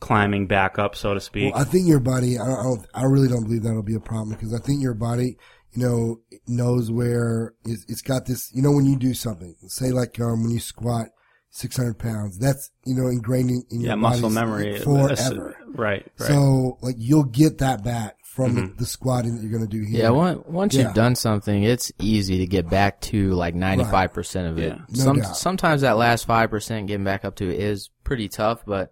climbing 0.00 0.46
back 0.46 0.78
up, 0.78 0.94
so 0.96 1.14
to 1.14 1.20
speak. 1.20 1.54
Well, 1.54 1.62
I 1.62 1.64
think 1.64 1.86
your 1.88 2.00
body. 2.00 2.38
I 2.38 2.44
don't, 2.46 2.86
I 2.94 3.04
really 3.04 3.28
don't 3.28 3.44
believe 3.44 3.62
that'll 3.62 3.82
be 3.82 3.94
a 3.94 4.00
problem 4.00 4.30
because 4.30 4.52
I 4.54 4.58
think 4.58 4.82
your 4.82 4.94
body, 4.94 5.36
you 5.72 5.82
know, 5.86 6.20
knows 6.46 6.90
where 6.90 7.54
it's, 7.64 7.84
it's 7.88 8.02
got 8.02 8.26
this. 8.26 8.50
You 8.54 8.62
know, 8.62 8.72
when 8.72 8.86
you 8.86 8.96
do 8.96 9.14
something, 9.14 9.54
say 9.66 9.90
like 9.90 10.18
um, 10.20 10.42
when 10.42 10.50
you 10.50 10.60
squat 10.60 11.06
600 11.50 11.98
pounds, 11.98 12.38
that's 12.38 12.70
you 12.84 12.94
know 12.94 13.08
ingrained 13.08 13.50
in, 13.50 13.62
in 13.70 13.80
your 13.80 13.96
muscle 13.96 14.30
memory. 14.30 14.78
forever. 14.80 15.56
Right. 15.68 16.10
Right. 16.18 16.28
So 16.28 16.78
like 16.82 16.96
you'll 16.98 17.24
get 17.24 17.58
that 17.58 17.82
back 17.84 18.16
from 18.24 18.54
the, 18.56 18.62
the 18.78 18.84
squatting 18.86 19.36
that 19.36 19.42
you're 19.42 19.56
going 19.56 19.62
to 19.62 19.68
do 19.68 19.84
here. 19.84 20.02
Yeah, 20.02 20.10
one, 20.10 20.42
once 20.48 20.74
Yeah. 20.74 20.82
you've 20.82 20.94
done 20.94 21.14
something, 21.14 21.62
it's 21.62 21.92
easy 22.00 22.38
to 22.38 22.46
get 22.46 22.68
back 22.68 23.00
to 23.02 23.30
like 23.30 23.54
95% 23.54 24.50
of 24.50 24.58
it. 24.58 24.72
Yeah. 24.72 24.78
No 24.90 25.04
Some, 25.04 25.16
doubt. 25.20 25.36
sometimes 25.36 25.82
that 25.82 25.96
last 25.96 26.26
5% 26.26 26.88
getting 26.88 27.04
back 27.04 27.24
up 27.24 27.36
to 27.36 27.48
it 27.48 27.60
is 27.60 27.90
pretty 28.02 28.28
tough, 28.28 28.64
but 28.66 28.90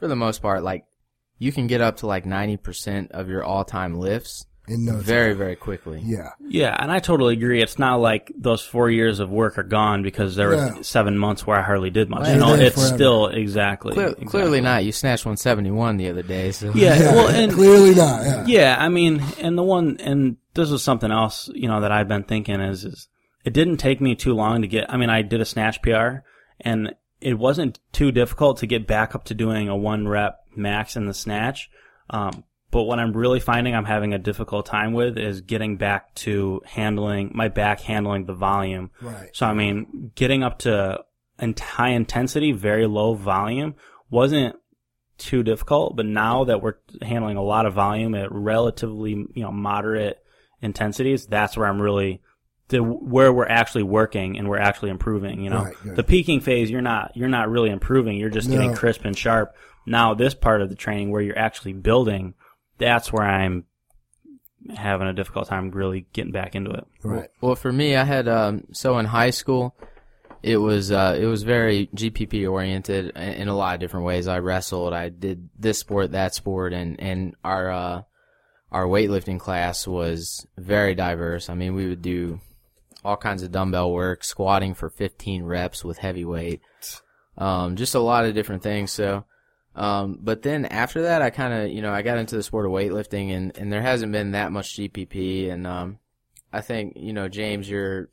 for 0.00 0.08
the 0.08 0.16
most 0.16 0.42
part, 0.42 0.62
like, 0.64 0.84
you 1.38 1.52
can 1.52 1.68
get 1.68 1.80
up 1.80 1.98
to 1.98 2.06
like 2.06 2.24
90% 2.24 3.12
of 3.12 3.28
your 3.28 3.44
all-time 3.44 3.98
lifts 3.98 4.44
in 4.68 4.84
no 4.84 4.96
very, 4.96 5.30
time. 5.30 5.38
very 5.38 5.56
quickly. 5.56 6.00
Yeah. 6.04 6.28
Yeah, 6.38 6.76
and 6.78 6.92
I 6.92 6.98
totally 7.00 7.32
agree. 7.34 7.62
It's 7.62 7.78
not 7.78 7.96
like 7.96 8.30
those 8.36 8.60
four 8.62 8.90
years 8.90 9.18
of 9.20 9.30
work 9.30 9.58
are 9.58 9.62
gone 9.64 10.02
because 10.02 10.36
there 10.36 10.54
Yeah. 10.54 10.76
were 10.76 10.82
seven 10.84 11.16
months 11.18 11.46
where 11.46 11.58
I 11.58 11.62
hardly 11.62 11.90
did 11.90 12.08
much. 12.10 12.20
Well, 12.22 12.32
You 12.34 12.38
know, 12.38 12.54
it's 12.54 12.76
forever. 12.76 12.94
still 12.94 13.26
exactly, 13.28 13.94
Clear, 13.94 14.06
exactly. 14.08 14.26
Clearly 14.26 14.60
not. 14.60 14.84
You 14.84 14.92
snatched 14.92 15.24
171 15.24 15.96
the 15.96 16.10
other 16.10 16.22
day, 16.22 16.52
so. 16.52 16.72
Yeah, 16.74 16.98
well, 17.14 17.28
and 17.28 17.52
Clearly 17.52 17.94
not. 17.94 18.22
Yeah. 18.24 18.44
Yeah, 18.46 18.76
I 18.78 18.88
mean, 18.90 19.22
and 19.40 19.56
the 19.58 19.62
one, 19.64 19.96
and 19.98 20.36
this 20.54 20.70
was 20.70 20.82
something 20.82 21.10
else, 21.10 21.50
you 21.54 21.68
know, 21.68 21.80
that 21.80 21.90
I've 21.90 22.08
been 22.08 22.24
thinking 22.24 22.60
is, 22.60 22.84
is 22.84 23.08
it 23.44 23.54
didn't 23.54 23.78
take 23.78 24.00
me 24.00 24.14
too 24.14 24.34
long 24.34 24.60
to 24.62 24.68
get, 24.68 24.92
I 24.92 24.98
mean, 24.98 25.10
I 25.10 25.22
did 25.22 25.40
a 25.40 25.46
snatch 25.46 25.80
PR 25.82 26.18
and 26.60 26.94
it 27.20 27.34
wasn't 27.34 27.78
too 27.92 28.12
difficult 28.12 28.58
to 28.58 28.66
get 28.66 28.86
back 28.86 29.14
up 29.14 29.24
to 29.24 29.34
doing 29.34 29.68
a 29.68 29.76
one 29.76 30.08
rep 30.08 30.40
max 30.56 30.96
in 30.96 31.06
the 31.06 31.14
snatch. 31.14 31.70
Um, 32.08 32.44
but 32.70 32.84
what 32.84 32.98
I'm 32.98 33.12
really 33.12 33.40
finding 33.40 33.74
I'm 33.74 33.84
having 33.84 34.14
a 34.14 34.18
difficult 34.18 34.66
time 34.66 34.92
with 34.92 35.18
is 35.18 35.40
getting 35.40 35.76
back 35.76 36.14
to 36.16 36.62
handling, 36.64 37.32
my 37.34 37.48
back 37.48 37.80
handling 37.80 38.26
the 38.26 38.34
volume. 38.34 38.90
Right. 39.00 39.30
So, 39.32 39.46
I 39.46 39.54
mean, 39.54 40.12
getting 40.14 40.42
up 40.42 40.60
to 40.60 41.04
high 41.58 41.90
intensity, 41.90 42.52
very 42.52 42.86
low 42.86 43.14
volume 43.14 43.74
wasn't 44.08 44.56
too 45.18 45.42
difficult, 45.42 45.96
but 45.96 46.06
now 46.06 46.44
that 46.44 46.62
we're 46.62 46.76
handling 47.02 47.36
a 47.36 47.42
lot 47.42 47.66
of 47.66 47.74
volume 47.74 48.14
at 48.14 48.32
relatively, 48.32 49.10
you 49.10 49.42
know, 49.42 49.52
moderate 49.52 50.18
intensities, 50.62 51.26
that's 51.26 51.56
where 51.56 51.66
I'm 51.66 51.80
really, 51.80 52.22
the, 52.70 52.82
where 52.82 53.32
we're 53.32 53.46
actually 53.46 53.82
working 53.82 54.38
and 54.38 54.48
we're 54.48 54.58
actually 54.58 54.90
improving, 54.90 55.42
you 55.42 55.50
know. 55.50 55.64
Right, 55.64 55.76
good. 55.82 55.96
the 55.96 56.02
peaking 56.02 56.40
phase, 56.40 56.70
you're 56.70 56.80
not, 56.80 57.12
you're 57.14 57.28
not 57.28 57.50
really 57.50 57.70
improving, 57.70 58.16
you're 58.16 58.30
just 58.30 58.50
getting 58.50 58.74
crisp 58.74 59.04
and 59.04 59.16
sharp. 59.16 59.54
Now 59.86 60.14
this 60.14 60.34
part 60.34 60.62
of 60.62 60.68
the 60.68 60.74
training 60.74 61.10
where 61.10 61.22
you're 61.22 61.38
actually 61.38 61.74
building, 61.74 62.34
that's 62.78 63.12
where 63.12 63.26
I'm 63.26 63.64
having 64.74 65.08
a 65.08 65.12
difficult 65.12 65.48
time 65.48 65.70
really 65.70 66.06
getting 66.12 66.32
back 66.32 66.54
into 66.54 66.70
it. 66.70 66.86
Right. 67.02 67.28
Well, 67.40 67.54
for 67.54 67.72
me, 67.72 67.96
I 67.96 68.04
had 68.04 68.28
um, 68.28 68.64
so 68.72 68.98
in 68.98 69.06
high 69.06 69.30
school, 69.30 69.74
it 70.42 70.56
was 70.56 70.90
uh, 70.90 71.16
it 71.18 71.26
was 71.26 71.42
very 71.42 71.88
GPP 71.94 72.50
oriented 72.50 73.10
in, 73.16 73.22
in 73.22 73.48
a 73.48 73.56
lot 73.56 73.74
of 73.74 73.80
different 73.80 74.06
ways. 74.06 74.28
I 74.28 74.38
wrestled, 74.38 74.92
I 74.92 75.08
did 75.08 75.48
this 75.58 75.78
sport, 75.78 76.12
that 76.12 76.34
sport, 76.34 76.72
and 76.72 77.00
and 77.00 77.34
our 77.44 77.70
uh, 77.70 78.02
our 78.70 78.84
weightlifting 78.86 79.40
class 79.40 79.86
was 79.86 80.46
very 80.56 80.94
diverse. 80.94 81.48
I 81.48 81.54
mean, 81.54 81.74
we 81.74 81.88
would 81.88 82.02
do 82.02 82.40
all 83.04 83.16
kinds 83.16 83.42
of 83.42 83.52
dumbbell 83.52 83.92
work, 83.92 84.24
squatting 84.24 84.74
for 84.74 84.90
15 84.90 85.44
reps 85.44 85.84
with 85.84 85.98
heavy 85.98 86.24
weight, 86.24 86.60
um, 87.38 87.76
just 87.76 87.94
a 87.94 88.00
lot 88.00 88.24
of 88.24 88.34
different 88.34 88.62
things. 88.62 88.92
So. 88.92 89.24
Um, 89.76 90.18
but 90.20 90.42
then 90.42 90.66
after 90.66 91.02
that, 91.02 91.22
I 91.22 91.30
kind 91.30 91.54
of, 91.54 91.70
you 91.70 91.80
know, 91.80 91.92
I 91.92 92.02
got 92.02 92.18
into 92.18 92.34
the 92.34 92.42
sport 92.42 92.66
of 92.66 92.72
weightlifting 92.72 93.32
and, 93.32 93.56
and 93.56 93.72
there 93.72 93.80
hasn't 93.80 94.10
been 94.10 94.32
that 94.32 94.50
much 94.50 94.76
GPP 94.76 95.48
and, 95.48 95.64
um, 95.64 96.00
I 96.52 96.60
think 96.60 96.94
you 96.96 97.12
know 97.12 97.28
James, 97.28 97.68
you're 97.68 98.08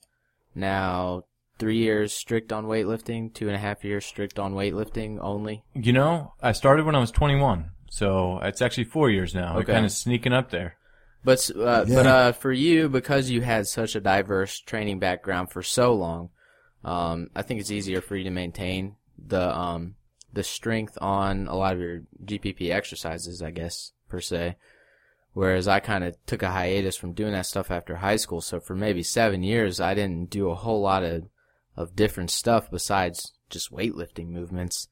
now 0.53 1.23
three 1.59 1.77
years 1.77 2.13
strict 2.13 2.53
on 2.53 2.65
weightlifting, 2.65 3.33
two 3.33 3.47
and 3.47 3.55
a 3.55 3.59
half 3.59 3.83
years 3.83 4.05
strict 4.05 4.39
on 4.39 4.53
weightlifting 4.53 5.19
only. 5.21 5.63
You 5.73 5.93
know, 5.93 6.33
I 6.41 6.51
started 6.51 6.85
when 6.85 6.95
I 6.95 6.99
was 6.99 7.11
21, 7.11 7.71
so 7.89 8.39
it's 8.43 8.61
actually 8.61 8.85
four 8.85 9.09
years 9.09 9.33
now. 9.33 9.57
Okay. 9.57 9.59
I'm 9.59 9.65
kind 9.65 9.85
of 9.85 9.91
sneaking 9.91 10.33
up 10.33 10.51
there. 10.51 10.77
But 11.23 11.49
uh, 11.55 11.85
Yeah. 11.87 11.95
but 11.95 12.07
uh, 12.07 12.31
for 12.33 12.51
you, 12.51 12.89
because 12.89 13.29
you 13.29 13.41
had 13.41 13.67
such 13.67 13.95
a 13.95 13.99
diverse 14.01 14.59
training 14.59 14.99
background 14.99 15.51
for 15.51 15.61
so 15.63 15.93
long, 15.93 16.29
um, 16.83 17.29
I 17.35 17.41
think 17.41 17.59
it's 17.59 17.71
easier 17.71 18.01
for 18.01 18.15
you 18.15 18.23
to 18.23 18.29
maintain 18.29 18.95
the 19.17 19.55
um, 19.57 19.95
the 20.33 20.43
strength 20.43 20.97
on 21.01 21.47
a 21.47 21.55
lot 21.55 21.73
of 21.73 21.79
your 21.79 22.01
GPP 22.23 22.71
exercises, 22.71 23.41
I 23.41 23.51
guess 23.51 23.91
per 24.09 24.21
se. 24.21 24.55
Whereas 25.33 25.67
I 25.67 25.79
kind 25.79 26.03
of 26.03 26.15
took 26.25 26.41
a 26.41 26.49
hiatus 26.49 26.95
from 26.97 27.13
doing 27.13 27.33
that 27.33 27.45
stuff 27.45 27.69
after 27.69 27.97
high 27.97 28.15
school, 28.15 28.41
so 28.41 28.59
for 28.59 28.75
maybe 28.75 29.03
seven 29.03 29.43
years, 29.43 29.79
I 29.79 29.93
didn't 29.93 30.29
do 30.29 30.49
a 30.49 30.55
whole 30.55 30.81
lot 30.81 31.03
of 31.03 31.23
of 31.75 31.95
different 31.95 32.31
stuff 32.31 32.71
besides 32.71 33.33
just 33.49 33.71
weightlifting 33.71 34.29
movements. 34.29 34.87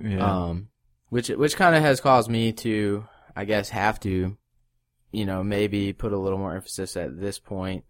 Yeah. 0.00 0.24
Um, 0.44 0.68
which 1.08 1.28
which 1.30 1.56
kind 1.56 1.74
of 1.74 1.82
has 1.82 2.00
caused 2.00 2.30
me 2.30 2.52
to, 2.52 3.06
I 3.34 3.44
guess, 3.44 3.70
have 3.70 3.98
to, 4.00 4.36
you 5.12 5.24
know, 5.24 5.44
maybe 5.44 5.92
put 5.92 6.12
a 6.12 6.18
little 6.18 6.38
more 6.38 6.54
emphasis 6.54 6.96
at 6.96 7.20
this 7.20 7.38
point, 7.38 7.84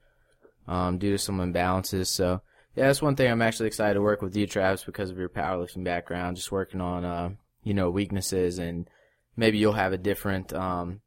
um, 0.69 0.99
due 0.99 1.13
to 1.13 1.19
some 1.19 1.39
imbalances. 1.39 2.09
So 2.09 2.43
yeah, 2.75 2.87
that's 2.87 3.03
one 3.03 3.17
thing 3.17 3.31
I'm 3.31 3.43
actually 3.43 3.69
excited 3.69 3.95
to 3.95 4.03
work 4.03 4.23
with 4.23 4.37
you, 4.37 4.47
Travis, 4.47 4.85
because 4.85 5.11
of 5.11 5.19
your 5.19 5.29
powerlifting 5.29 5.85
background. 5.85 6.37
Just 6.37 6.53
working 6.53 6.81
on, 6.81 7.05
uh, 7.05 7.31
you 7.63 7.75
know, 7.75 7.91
weaknesses, 7.91 8.59
and 8.59 8.89
maybe 9.37 9.59
you'll 9.59 9.73
have 9.73 9.93
a 9.93 9.99
different 9.99 10.53
um 10.53 11.01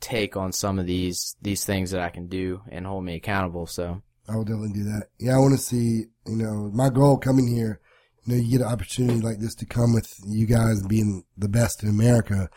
take 0.00 0.36
on 0.36 0.52
some 0.52 0.78
of 0.78 0.86
these 0.86 1.36
these 1.40 1.64
things 1.64 1.90
that 1.92 2.00
I 2.00 2.10
can 2.10 2.26
do 2.26 2.60
and 2.68 2.86
hold 2.86 3.04
me 3.04 3.14
accountable. 3.16 3.66
So 3.66 4.02
I 4.28 4.36
will 4.36 4.44
definitely 4.44 4.72
do 4.72 4.84
that. 4.84 5.08
Yeah, 5.18 5.36
I 5.36 5.38
want 5.38 5.52
to 5.52 5.58
see, 5.58 6.06
you 6.26 6.36
know, 6.36 6.70
my 6.72 6.90
goal 6.90 7.18
coming 7.18 7.46
here, 7.46 7.80
you 8.24 8.34
know, 8.34 8.42
you 8.42 8.50
get 8.58 8.66
an 8.66 8.72
opportunity 8.72 9.20
like 9.20 9.38
this 9.38 9.54
to 9.56 9.66
come 9.66 9.92
with 9.94 10.12
you 10.26 10.46
guys 10.46 10.82
being 10.82 11.24
the 11.36 11.48
best 11.48 11.82
in 11.82 11.88
America. 11.88 12.48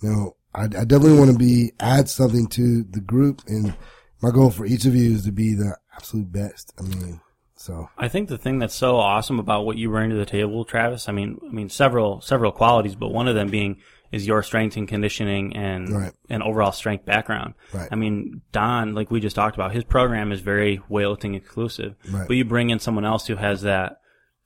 You 0.00 0.10
know, 0.10 0.36
I, 0.54 0.64
I 0.64 0.84
definitely 0.84 1.18
want 1.18 1.32
to 1.32 1.38
be, 1.38 1.72
add 1.80 2.08
something 2.08 2.46
to 2.48 2.82
the 2.84 3.00
group 3.00 3.42
and 3.46 3.74
my 4.20 4.30
goal 4.30 4.50
for 4.50 4.64
each 4.64 4.84
of 4.84 4.94
you 4.94 5.14
is 5.14 5.24
to 5.24 5.32
be 5.32 5.54
the 5.54 5.76
absolute 5.96 6.30
best. 6.30 6.72
I 6.78 6.82
mean, 6.82 7.20
so 7.56 7.88
I 7.98 8.08
think 8.08 8.28
the 8.28 8.38
thing 8.38 8.58
that's 8.58 8.74
so 8.74 8.96
awesome 8.96 9.38
about 9.38 9.66
what 9.66 9.76
you 9.76 9.88
bring 9.88 10.10
to 10.10 10.16
the 10.16 10.26
table, 10.26 10.64
Travis, 10.64 11.08
I 11.08 11.12
mean, 11.12 11.38
I 11.48 11.52
mean 11.52 11.68
several 11.68 12.20
several 12.20 12.52
qualities, 12.52 12.94
but 12.94 13.12
one 13.12 13.28
of 13.28 13.34
them 13.34 13.48
being 13.50 13.80
is 14.12 14.26
your 14.26 14.42
strength 14.42 14.76
and 14.76 14.86
conditioning 14.86 15.56
and 15.56 15.88
Right. 15.88 16.12
and 16.28 16.42
overall 16.42 16.72
strength 16.72 17.04
background. 17.04 17.54
Right. 17.72 17.88
I 17.90 17.94
mean, 17.96 18.42
Don, 18.52 18.94
like 18.94 19.10
we 19.10 19.20
just 19.20 19.36
talked 19.36 19.56
about, 19.56 19.72
his 19.72 19.84
program 19.84 20.32
is 20.32 20.40
very 20.40 20.78
weightlifting 20.90 21.34
exclusive. 21.34 21.94
Right. 22.10 22.28
But 22.28 22.36
you 22.36 22.44
bring 22.44 22.70
in 22.70 22.78
someone 22.78 23.04
else 23.04 23.26
who 23.26 23.36
has 23.36 23.62
that 23.62 23.96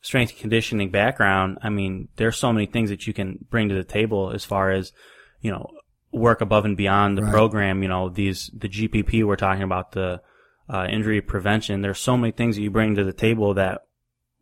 strength 0.02 0.30
and 0.30 0.40
conditioning 0.40 0.90
background. 0.90 1.58
I 1.62 1.68
mean, 1.68 2.08
there's 2.16 2.36
so 2.36 2.52
many 2.52 2.66
things 2.66 2.90
that 2.90 3.06
you 3.06 3.12
can 3.12 3.44
bring 3.50 3.68
to 3.68 3.74
the 3.74 3.82
table 3.84 4.30
as 4.30 4.44
far 4.44 4.70
as, 4.70 4.92
you 5.40 5.50
know, 5.50 5.68
work 6.12 6.40
above 6.40 6.64
and 6.64 6.76
beyond 6.76 7.18
the 7.18 7.22
Right. 7.22 7.32
program. 7.32 7.82
You 7.82 7.88
know, 7.88 8.08
these 8.08 8.50
the 8.56 8.68
GPP 8.68 9.24
we're 9.24 9.36
talking 9.36 9.62
about 9.62 9.92
the 9.92 10.20
uh, 10.68 10.86
injury 10.90 11.20
prevention. 11.20 11.82
There's 11.82 11.98
so 12.00 12.16
many 12.16 12.32
things 12.32 12.56
that 12.56 12.62
you 12.62 12.70
bring 12.70 12.94
to 12.96 13.04
the 13.04 13.12
table 13.12 13.54
that 13.54 13.82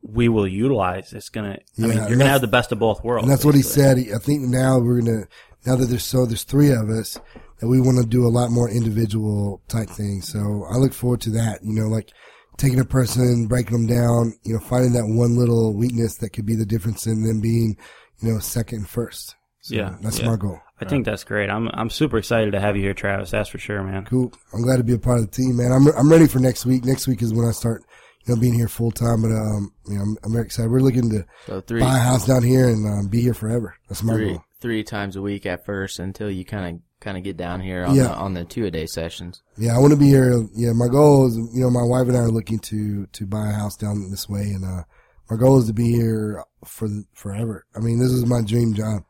we 0.03 0.29
will 0.29 0.47
utilize. 0.47 1.13
It's 1.13 1.29
gonna. 1.29 1.59
Yeah, 1.77 1.87
I 1.87 1.89
mean, 1.89 1.99
you're 2.09 2.19
gonna 2.19 2.31
have 2.31 2.41
the 2.41 2.47
best 2.47 2.73
of 2.73 2.79
both 2.79 3.03
worlds. 3.05 3.25
And 3.25 3.33
that's 3.33 3.45
what 3.45 3.55
he 3.55 3.63
said. 3.63 3.99
I 3.99 4.19
think 4.19 4.43
now 4.43 4.79
we're 4.79 5.01
gonna 5.01 5.27
now 5.67 5.77
that 5.77 5.87
there's 5.87 6.05
so 6.05 6.27
there's 6.27 6.45
three 6.45 6.71
of 6.71 6.89
us 6.91 7.19
that 7.61 7.69
we 7.69 7.81
want 7.81 7.99
to 7.99 8.07
do 8.07 8.27
a 8.27 8.29
lot 8.29 8.51
more 8.51 8.69
individual 8.71 9.63
type 9.69 9.89
things. 9.89 10.29
So 10.29 10.67
I 10.71 10.77
look 10.77 10.93
forward 10.93 11.21
to 11.23 11.31
that. 11.31 11.61
You 11.65 11.73
know, 11.73 11.89
like 11.89 12.11
taking 12.59 12.81
a 12.81 12.85
person, 12.85 13.47
breaking 13.47 13.73
them 13.73 13.87
down. 13.87 14.35
You 14.45 14.55
know, 14.55 14.61
finding 14.61 14.93
that 14.93 15.07
one 15.07 15.37
little 15.37 15.75
weakness 15.75 16.17
that 16.19 16.31
could 16.31 16.47
be 16.47 16.55
the 16.57 16.67
difference 16.67 17.07
in 17.07 17.23
them 17.25 17.41
being, 17.41 17.77
you 18.21 18.33
know, 18.33 18.39
second 18.39 18.79
and 18.81 18.89
first. 18.89 19.35
So 19.65 19.75
Yeah, 19.75 19.97
that's 20.03 20.19
yeah. 20.21 20.27
my 20.31 20.37
goal. 20.37 20.59
I 20.81 20.85
think 20.85 21.07
that's 21.07 21.25
great. 21.25 21.49
I'm 21.49 21.69
I'm 21.73 21.89
super 21.89 22.19
excited 22.19 22.51
to 22.53 22.61
have 22.61 22.77
you 22.77 22.83
here, 22.83 22.93
Travis. 22.95 23.31
That's 23.31 23.49
for 23.49 23.59
sure, 23.59 23.83
man. 23.83 24.05
Cool. 24.05 24.33
I'm 24.53 24.63
glad 24.63 24.77
to 24.77 24.85
be 24.85 24.93
a 24.93 24.99
part 24.99 25.19
of 25.21 25.31
the 25.31 25.31
team, 25.35 25.57
man. 25.57 25.73
I'm 25.73 25.87
I'm 25.97 26.11
ready 26.11 26.27
for 26.27 26.39
next 26.39 26.67
week. 26.67 26.85
Next 26.85 27.07
week 27.09 27.23
is 27.23 27.33
when 27.33 27.47
I 27.47 27.53
start, 27.53 27.83
you 28.27 28.35
know, 28.35 28.41
being 28.41 28.53
here 28.55 28.69
full 28.69 28.91
time. 28.91 29.23
But 29.23 29.31
um, 29.31 29.73
you 29.89 29.95
know, 29.95 30.03
I'm, 30.03 30.17
I'm 30.25 30.33
very 30.33 30.45
excited. 30.45 30.71
We're 30.71 30.81
looking 30.81 31.09
to 31.11 31.25
so 31.47 31.61
three 31.63 31.81
buy 31.81 31.97
a 31.97 32.01
house 32.01 32.27
down 32.27 32.43
here 32.43 32.69
and 32.69 32.87
um, 32.87 33.09
be 33.09 33.21
here 33.23 33.33
forever. 33.35 33.77
That's 33.89 34.03
my 34.03 34.15
three 34.15 34.31
goal. 34.33 34.45
three 34.61 34.85
times 34.85 35.17
a 35.17 35.23
week 35.23 35.47
at 35.47 35.65
first 35.65 35.99
until 35.99 36.31
you 36.31 36.45
kind 36.45 36.77
of 36.77 36.83
kind 37.01 37.17
of 37.17 37.23
get 37.25 37.37
down 37.39 37.61
here 37.63 37.85
on 37.85 37.95
Yeah. 37.95 38.05
the, 38.09 38.15
on 38.15 38.35
the 38.35 38.45
two 38.45 38.67
a 38.67 38.71
day 38.71 38.85
sessions. 38.87 39.43
Yeah, 39.57 39.75
I 39.77 39.79
want 39.79 39.93
to 39.93 39.99
be 39.99 40.09
here. 40.09 40.45
Yeah, 40.55 40.73
my 40.75 40.89
goal 40.89 41.27
is, 41.29 41.37
you 41.37 41.61
know, 41.63 41.71
my 41.71 41.83
wife 41.85 42.09
and 42.09 42.17
I 42.17 42.21
are 42.21 42.29
looking 42.31 42.59
to 42.59 43.07
to 43.07 43.27
buy 43.27 43.49
a 43.49 43.53
house 43.55 43.77
down 43.77 44.11
this 44.11 44.29
way, 44.29 44.43
and 44.43 44.65
uh, 44.65 44.83
my 45.31 45.37
goal 45.37 45.59
is 45.59 45.67
to 45.69 45.73
be 45.73 45.93
here 45.93 46.43
for 46.67 46.89
forever. 47.15 47.65
I 47.75 47.79
mean, 47.79 47.99
this 48.01 48.11
is 48.11 48.27
my 48.27 48.43
dream 48.43 48.75
job, 48.75 49.05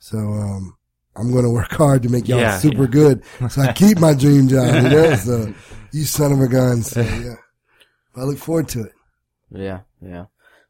so 0.00 0.18
um, 0.18 0.76
I'm 1.16 1.30
going 1.30 1.44
to 1.44 1.50
work 1.50 1.70
hard 1.70 2.02
to 2.02 2.08
make 2.08 2.26
y'all 2.28 2.40
Yeah, 2.40 2.58
super 2.58 2.82
yeah. 2.82 2.88
good, 2.88 3.22
so 3.48 3.62
I 3.62 3.72
keep 3.72 3.98
my 4.00 4.14
dream 4.14 4.48
job. 4.48 4.82
You 4.82 4.88
know, 4.90 5.14
so 5.16 5.54
you 5.92 6.04
son 6.04 6.32
of 6.32 6.40
a 6.40 6.48
gun. 6.48 6.82
So 6.82 7.00
yeah, 7.02 7.34
I 8.16 8.24
look 8.24 8.38
forward 8.38 8.68
to 8.70 8.82
it. 8.84 8.92
Yeah, 9.52 9.80
yeah. 10.02 10.26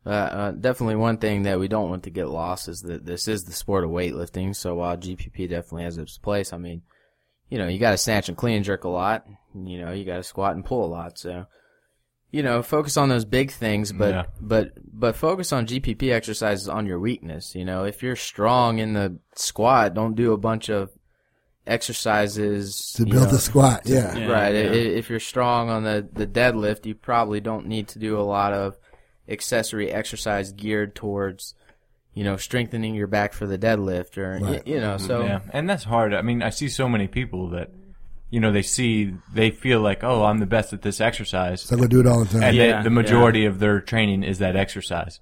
Uh, 0.07 0.09
uh, 0.11 0.51
definitely 0.53 0.97
one 0.97 1.18
thing 1.18 1.43
that 1.43 1.59
we 1.61 1.68
don't 1.68 1.91
want 1.91 2.05
to 2.05 2.11
get 2.11 2.28
lost 2.28 2.68
is 2.68 2.81
that 2.83 3.05
this 3.05 3.28
is 3.28 3.45
the 3.45 3.53
sport 3.53 3.85
of 3.85 3.91
weightlifting. 3.91 4.57
So 4.57 4.74
while 4.76 4.97
GPP 4.97 5.49
definitely 5.51 5.85
has 5.85 5.99
its 5.99 6.16
place, 6.16 6.53
I 6.55 6.57
mean, 6.57 6.83
you 7.51 7.59
know, 7.59 7.68
you 7.68 7.78
got 7.78 7.91
to 7.91 7.99
snatch 7.99 8.28
and 8.28 8.37
clean 8.39 8.57
and 8.57 8.64
jerk 8.64 8.85
a 8.85 8.89
lot. 8.89 9.26
You 9.55 9.78
know, 9.81 9.93
you 9.93 10.05
got 10.07 10.16
to 10.16 10.22
squat 10.22 10.55
and 10.55 10.64
pull 10.64 10.85
a 10.87 10.89
lot. 10.89 11.18
So, 11.18 11.45
you 12.33 12.43
know, 12.43 12.62
focus 12.62 12.97
on 12.97 13.09
those 13.09 13.24
big 13.24 13.51
things, 13.51 13.93
but 13.93 14.11
Yeah. 14.14 14.24
but 14.41 14.72
but 14.93 15.16
focus 15.16 15.53
on 15.53 15.66
GPP 15.66 16.12
exercises 16.12 16.68
on 16.68 16.87
your 16.87 17.01
weakness. 17.01 17.55
You 17.55 17.64
know, 17.64 17.85
if 17.85 18.03
you're 18.03 18.16
strong 18.16 18.78
in 18.78 18.93
the 18.93 19.18
squat, 19.35 19.95
don't 19.95 20.14
do 20.14 20.33
a 20.33 20.39
bunch 20.39 20.68
of 20.68 20.91
exercises 21.66 22.93
To 22.97 23.05
build 23.05 23.24
know, 23.24 23.31
the 23.31 23.39
squat, 23.39 23.83
yeah. 23.85 24.16
Yeah, 24.16 24.26
right. 24.26 24.55
yeah. 24.55 24.61
I- 24.62 24.64
i- 24.72 24.97
If 24.99 25.09
you're 25.11 25.20
strong 25.20 25.70
on 25.70 25.85
the, 25.85 26.07
the 26.12 26.26
deadlift, 26.26 26.87
you 26.87 26.95
probably 26.95 27.41
don't 27.41 27.66
need 27.66 27.89
to 27.89 27.99
do 27.99 28.18
a 28.18 28.22
lot 28.22 28.53
of 28.53 28.76
accessory 29.28 29.91
exercise 29.91 30.53
geared 30.53 30.95
towards, 30.95 31.55
you 32.14 32.24
know, 32.24 32.37
strengthening 32.37 32.95
your 32.95 33.07
back 33.07 33.33
for 33.33 33.47
the 33.47 33.59
deadlift 33.59 34.18
or, 34.18 34.39
y- 34.41 34.51
Right. 34.53 34.66
you 34.66 34.81
know, 34.81 34.97
mm-hmm. 34.97 35.07
so 35.07 35.22
yeah, 35.24 35.41
and 35.53 35.68
that's 35.70 35.85
hard. 35.85 36.12
I 36.14 36.22
mean, 36.22 36.43
I 36.43 36.51
see 36.51 36.68
so 36.68 36.89
many 36.89 37.07
people 37.07 37.51
that, 37.51 37.70
you 38.31 38.41
know, 38.41 38.53
they 38.53 38.62
see, 38.62 39.14
they 39.35 39.51
feel 39.51 39.81
like, 39.81 40.03
oh, 40.05 40.24
I'm 40.24 40.39
the 40.39 40.47
best 40.47 40.72
at 40.72 40.83
this 40.83 41.01
exercise, 41.01 41.62
So 41.62 41.74
I'm 41.74 41.81
gonna 41.81 41.89
do 41.89 42.01
it 42.01 42.07
all 42.07 42.24
the 42.24 42.31
time. 42.33 42.43
and 42.45 42.57
Yeah, 42.57 42.78
they, 42.78 42.85
the 42.85 42.91
majority 42.91 43.45
of 43.47 43.59
their 43.59 43.81
training 43.81 44.22
is 44.22 44.39
that 44.39 44.57
exercise. 44.57 45.20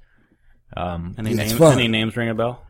Um, 0.76 1.14
Any 1.18 1.30
Yeah, 1.34 1.42
it's 1.42 1.50
names? 1.52 1.59
fun. 1.59 1.72
Any 1.78 1.88
names 1.88 2.16
ring 2.16 2.28
a 2.28 2.34
bell? 2.34 2.62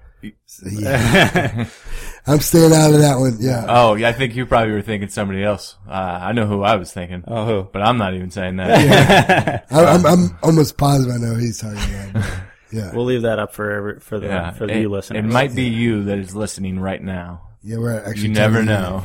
yeah. 0.72 1.66
I'm 2.26 2.41
staying 2.41 2.72
out 2.72 2.93
of 2.93 2.99
that 3.01 3.18
one. 3.18 3.36
Yeah. 3.41 3.66
oh, 3.68 3.95
yeah, 3.95 4.09
I 4.09 4.12
think 4.12 4.34
you 4.36 4.47
probably 4.47 4.72
were 4.72 4.82
thinking 4.82 5.09
somebody 5.09 5.43
else. 5.45 5.76
Uh, 5.89 5.93
I 5.93 6.32
know 6.32 6.47
who 6.47 6.62
I 6.62 6.76
was 6.76 6.93
thinking, 6.93 7.24
Oh, 7.26 7.45
who? 7.47 7.68
but 7.72 7.82
I'm 7.82 7.99
not 7.99 8.14
even 8.14 8.30
saying 8.30 8.57
that. 8.57 9.66
I, 9.70 9.84
I'm, 9.84 10.05
I'm 10.07 10.39
almost 10.43 10.76
positive 10.76 11.14
I 11.14 11.18
know 11.18 11.34
who 11.34 11.41
he's 11.41 11.59
talking 11.61 11.78
about. 12.11 12.24
Yeah. 12.70 12.95
We'll 12.95 13.07
leave 13.07 13.22
that 13.22 13.39
up 13.39 13.55
for 13.55 13.70
every, 13.70 14.01
for 14.01 14.20
the 14.20 14.26
yeah, 14.26 14.51
for 14.51 14.66
the 14.66 14.74
it, 14.74 14.80
you 14.82 14.91
listeners. 14.91 15.24
it 15.24 15.26
might 15.26 15.55
be 15.55 15.62
you 15.68 16.05
that 16.05 16.18
is 16.18 16.36
listening 16.36 16.78
right 16.78 17.03
now. 17.03 17.49
yeah, 17.62 17.78
we're 17.78 17.99
actually. 17.99 18.28
You 18.28 18.34
never 18.34 18.62
telling 18.62 18.66
know. 18.66 19.05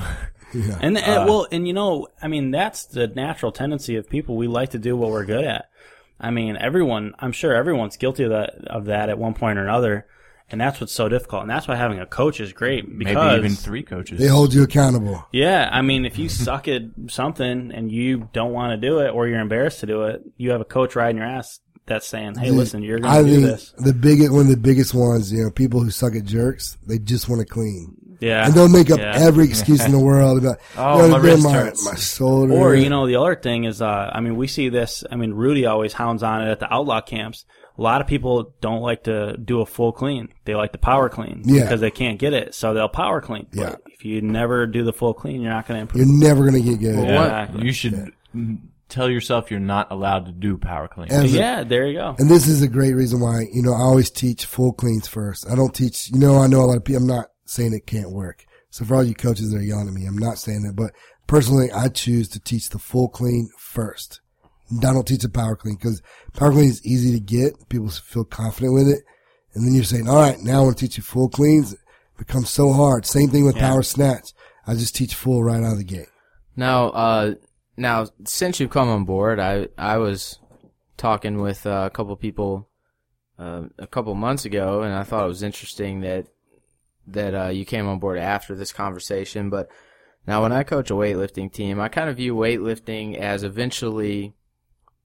Yeah. 0.54 0.78
And, 0.82 0.97
and 0.97 1.22
Uh, 1.24 1.26
well, 1.28 1.47
and 1.51 1.68
you 1.68 1.74
know, 1.74 2.08
I 2.22 2.28
mean, 2.28 2.51
that's 2.51 2.86
the 2.86 3.08
natural 3.08 3.51
tendency 3.51 3.95
of 3.95 4.10
people. 4.10 4.36
We 4.38 4.47
like 4.47 4.72
to 4.72 4.80
do 4.80 4.95
what 4.95 5.10
we're 5.12 5.26
good 5.26 5.45
at. 5.45 5.70
I 6.20 6.32
mean, 6.32 6.56
everyone, 6.58 7.14
I'm 7.20 7.32
sure 7.32 7.54
everyone's 7.54 7.97
guilty 7.97 8.24
of 8.24 8.30
that, 8.32 8.56
of 8.68 8.86
that 8.86 9.10
at 9.10 9.18
one 9.18 9.34
point 9.34 9.58
or 9.60 9.64
another. 9.64 10.06
And 10.49 10.62
that's 10.62 10.80
what's 10.80 10.93
so 10.93 11.10
difficult. 11.10 11.41
And 11.41 11.49
that's 11.49 11.68
why 11.68 11.76
having 11.76 11.99
a 11.99 12.06
coach 12.06 12.39
is 12.39 12.54
great 12.54 12.97
because, 12.97 13.16
Maybe 13.16 13.45
even 13.45 13.56
three 13.56 13.82
coaches. 13.82 14.20
They 14.20 14.28
hold 14.28 14.54
you 14.54 14.62
accountable. 14.64 15.26
yeah, 15.32 15.68
I 15.72 15.82
mean, 15.82 16.06
if 16.06 16.20
you 16.20 16.30
suck 16.30 16.68
at 16.68 16.84
something 17.08 17.72
and 17.74 17.91
you 17.91 18.30
don't 18.34 18.51
want 18.54 18.80
to 18.80 18.88
do 18.88 18.99
it 18.99 19.10
or 19.10 19.28
you're 19.28 19.39
embarrassed 19.39 19.80
to 19.80 19.86
do 19.88 20.04
it, 20.04 20.22
you 20.38 20.51
have 20.51 20.62
a 20.62 20.66
coach 20.66 20.95
riding 20.95 21.18
your 21.18 21.26
ass 21.26 21.60
that's 21.88 22.06
saying, 22.08 22.36
Hey, 22.36 22.49
The- 22.49 22.56
listen, 22.56 22.84
you're 22.84 22.99
going 22.99 23.24
to 23.26 23.30
do 23.30 23.36
think 23.36 23.47
this. 23.47 23.74
the 23.80 23.93
biggest, 23.93 24.32
one 24.32 24.41
of 24.41 24.47
the 24.49 24.58
biggest 24.58 24.93
ones, 24.93 25.32
you 25.34 25.43
know, 25.43 25.49
people 25.49 25.82
who 25.82 25.89
suck 25.89 26.14
at 26.16 26.26
jerks, 26.26 26.78
they 26.86 26.99
just 26.99 27.28
want 27.30 27.39
to 27.39 27.45
clean. 27.47 27.95
Yeah. 28.20 28.45
And 28.45 28.53
they'll 28.53 28.70
make 28.70 28.91
up 28.91 28.99
Yeah. 28.99 29.14
every 29.16 29.45
excuse 29.49 29.84
in 29.84 29.91
the 29.91 29.99
world 29.99 30.39
about, 30.39 30.57
Oh, 30.78 30.97
you 30.97 31.01
know, 31.03 31.09
my 31.09 31.20
then 31.20 31.32
wrist 31.32 31.43
my, 31.43 31.51
hurts. 31.53 31.86
my 31.86 31.95
shoulder. 31.95 32.53
Or, 32.53 32.76
you 32.76 32.89
know, 32.89 33.07
the 33.07 33.16
other 33.18 33.36
thing 33.36 33.64
is, 33.66 33.82
uh, 33.82 34.09
I 34.14 34.20
mean, 34.22 34.36
we 34.36 34.47
see 34.47 34.70
this, 34.70 35.03
I 35.11 35.16
mean, 35.16 35.34
Rudy 35.34 35.66
always 35.66 35.93
hounds 35.93 36.24
on 36.24 36.41
it 36.47 36.51
at 36.51 36.59
the 36.59 36.74
outlaw 36.74 37.01
camps. 37.01 37.45
A 37.78 37.82
lot 37.82 38.01
of 38.01 38.07
people 38.07 38.53
don't 38.61 38.82
like 38.82 39.05
to 39.05 39.36
do 39.38 39.61
a 39.61 39.66
full 39.66 39.91
clean. 39.91 40.30
They 40.45 40.53
like 40.53 40.74
to 40.74 40.78
power 40.78 41.09
clean 41.09 41.41
Yeah. 41.43 41.64
because 41.64 41.82
they 41.82 41.89
can't 41.89 42.20
get 42.20 42.34
it. 42.34 42.53
So 42.53 42.74
they'll 42.76 42.88
power 42.88 43.20
clean. 43.20 43.47
Yeah. 43.51 43.76
If 43.88 44.05
you 44.05 44.22
never 44.22 44.68
do 44.68 44.84
the 44.84 44.93
full 44.93 45.16
clean, 45.16 45.41
you're 45.41 45.51
not 45.51 45.68
going 45.68 45.78
to 45.80 45.82
improve. 45.82 46.05
You're 46.05 46.16
never 46.20 46.41
going 46.49 46.61
to 46.64 46.70
get 46.70 46.80
good. 46.80 46.95
Well, 46.97 47.05
Yeah, 47.05 47.41
Exactly. 47.43 47.66
you 47.66 47.72
should 47.74 48.11
tell 48.89 49.09
yourself 49.09 49.49
you're 49.49 49.59
not 49.59 49.91
allowed 49.91 50.28
to 50.28 50.32
do 50.32 50.55
power 50.57 50.88
clean. 50.88 51.11
As 51.11 51.34
a- 51.34 51.38
yeah, 51.38 51.64
there 51.64 51.88
you 51.88 51.97
go. 51.97 52.16
And 52.20 52.30
this 52.30 52.47
is 52.47 52.61
a 52.61 52.68
great 52.68 52.93
reason 52.93 53.20
why, 53.22 53.47
you 53.51 53.64
know, 53.64 53.74
I 53.74 53.80
always 53.82 54.11
teach 54.11 54.45
full 54.45 54.72
cleans 54.74 55.07
first. 55.07 55.49
I 55.49 55.55
don't 55.55 55.74
teach, 55.74 56.11
you 56.11 56.20
know, 56.20 56.38
I 56.38 56.45
know 56.47 56.61
a 56.61 56.68
lot 56.68 56.78
of 56.78 56.84
people, 56.86 57.01
I'm 57.01 57.07
not 57.07 57.26
saying 57.54 57.74
it 57.74 57.86
can't 57.88 58.12
work. 58.12 58.45
So 58.70 58.84
for 58.86 58.95
all 58.95 59.04
you 59.04 59.14
coaches 59.14 59.51
that 59.51 59.58
are 59.60 59.62
yelling 59.62 59.88
at 59.88 59.93
me, 59.93 60.06
I'm 60.06 60.18
not 60.18 60.39
saying 60.39 60.64
that, 60.64 60.76
but 60.76 60.91
personally, 61.28 61.72
I 61.72 61.89
choose 61.89 62.28
to 62.30 62.39
teach 62.39 62.70
the 62.70 62.80
full 62.80 63.08
clean 63.08 63.49
first. 63.58 64.20
I 64.72 64.91
don't 64.93 65.08
teach 65.08 65.22
the 65.22 65.30
power 65.30 65.56
clean 65.56 65.76
because 65.76 66.01
power 66.34 66.51
clean 66.51 66.70
is 66.70 66.84
easy 66.86 67.12
to 67.14 67.20
get. 67.20 67.70
People 67.70 67.89
feel 67.89 68.24
confident 68.24 68.74
with 68.74 68.88
it. 68.88 69.04
And 69.54 69.66
then 69.66 69.76
you're 69.76 69.84
saying, 69.84 70.10
all 70.10 70.16
right, 70.16 70.39
now 70.39 70.60
I 70.62 70.64
want 70.64 70.78
to 70.78 70.86
teach 70.88 70.97
you 70.97 71.04
full 71.04 71.30
cleans. 71.30 71.74
It 71.74 71.80
becomes 72.18 72.49
so 72.49 72.74
hard. 72.74 73.06
Same 73.06 73.30
thing 73.30 73.45
with 73.45 73.56
Yeah. 73.56 73.70
power 73.70 73.84
snatch. 73.84 74.34
I 74.66 74.74
just 74.74 74.95
teach 74.95 75.14
full 75.14 75.43
right 75.43 75.64
out 75.64 75.74
of 75.74 75.78
the 75.78 75.84
gate. 75.84 76.08
Now, 76.56 76.88
uh, 76.89 77.36
now 77.78 78.08
since 78.26 78.60
you've 78.60 78.72
come 78.72 78.89
on 78.89 79.06
board, 79.06 79.39
I 79.39 79.68
I 79.78 79.97
was 79.97 80.39
talking 80.97 81.39
with 81.41 81.68
uh, 81.68 81.84
a 81.86 81.89
couple 81.91 82.16
people 82.16 82.70
uh, 83.38 83.64
a 83.78 83.88
couple 83.88 84.16
months 84.16 84.45
ago, 84.45 84.82
and 84.82 84.93
I 84.93 85.04
thought 85.04 85.26
it 85.26 85.28
was 85.28 85.43
interesting 85.43 86.01
that 86.01 86.28
that 87.08 87.34
uh, 87.36 87.47
you 87.49 87.66
came 87.66 87.88
on 87.88 87.99
board 87.99 88.18
after 88.20 88.56
this 88.56 88.72
conversation. 88.72 89.49
But 89.49 89.70
now, 90.26 90.41
when 90.41 90.51
I 90.51 90.64
coach 90.64 90.89
a 90.89 90.93
weightlifting 90.93 91.51
team, 91.51 91.80
I 91.80 91.89
kind 91.89 92.10
of 92.10 92.18
view 92.18 92.36
weightlifting 92.36 93.18
as 93.18 93.43
eventually 93.43 94.34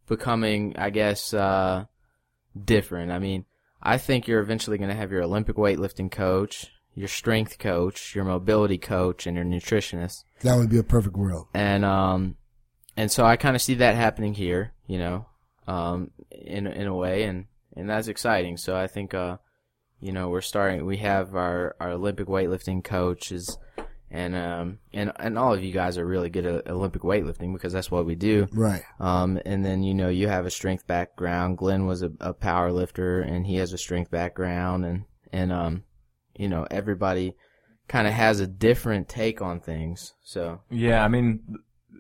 becoming, 0.06 0.74
I 0.76 0.90
guess, 0.90 1.34
uh, 1.34 1.84
different. 2.64 3.12
I 3.12 3.18
mean, 3.18 3.44
I 3.82 3.98
think 3.98 4.26
you're 4.26 4.40
eventually 4.40 4.78
going 4.78 4.90
to 4.90 4.96
have 4.96 5.10
your 5.12 5.22
Olympic 5.22 5.56
weightlifting 5.56 6.10
coach, 6.10 6.70
your 6.94 7.08
strength 7.08 7.58
coach, 7.58 8.14
your 8.14 8.24
mobility 8.24 8.78
coach, 8.78 9.26
and 9.26 9.36
your 9.36 9.44
nutritionist 9.44 10.24
That 10.42 10.56
would 10.56 10.70
be 10.70 10.78
a 10.78 10.82
perfect 10.82 11.16
world. 11.16 11.46
and 11.54 11.84
um 11.84 12.36
and 12.96 13.12
so 13.12 13.24
I 13.24 13.36
kind 13.36 13.54
of 13.54 13.62
see 13.62 13.74
that 13.74 13.94
happening 13.94 14.34
here, 14.34 14.72
you 14.88 14.98
know, 14.98 15.26
um 15.68 16.10
in 16.32 16.66
in 16.66 16.86
a 16.88 16.94
way, 16.94 17.22
and 17.24 17.44
and 17.76 17.88
that's 17.88 18.08
exciting. 18.08 18.56
So 18.56 18.76
I 18.76 18.88
think 18.88 19.14
uh 19.14 19.36
you 20.00 20.12
know 20.12 20.28
we're 20.28 20.40
starting. 20.40 20.84
We 20.86 20.98
have 20.98 21.34
our 21.34 21.76
our 21.80 21.90
Olympic 21.90 22.26
weightlifting 22.28 22.82
coaches, 22.84 23.58
and 24.10 24.34
um 24.34 24.78
and 24.92 25.12
and 25.16 25.38
all 25.38 25.52
of 25.54 25.62
you 25.62 25.72
guys 25.72 25.98
are 25.98 26.06
really 26.06 26.30
good 26.30 26.46
at 26.46 26.68
Olympic 26.68 27.02
weightlifting 27.02 27.52
because 27.52 27.72
that's 27.72 27.90
what 27.90 28.06
we 28.06 28.14
do. 28.14 28.46
Right. 28.52 28.82
Um, 29.00 29.40
and 29.44 29.64
then 29.64 29.82
you 29.82 29.94
know 29.94 30.08
you 30.08 30.28
have 30.28 30.46
a 30.46 30.50
strength 30.50 30.86
background. 30.86 31.58
Glenn 31.58 31.86
was 31.86 32.02
a, 32.02 32.10
a 32.20 32.32
power 32.32 32.72
lifter, 32.72 33.20
and 33.20 33.46
he 33.46 33.56
has 33.56 33.72
a 33.72 33.78
strength 33.78 34.10
background, 34.10 34.84
and 34.84 35.04
and 35.32 35.52
um, 35.52 35.84
you 36.36 36.48
know 36.48 36.66
everybody 36.70 37.34
kind 37.88 38.06
of 38.06 38.12
has 38.12 38.40
a 38.40 38.46
different 38.46 39.08
take 39.08 39.40
on 39.40 39.60
things. 39.60 40.14
So 40.22 40.60
Yeah, 40.70 41.02
I 41.02 41.08
mean, 41.08 41.40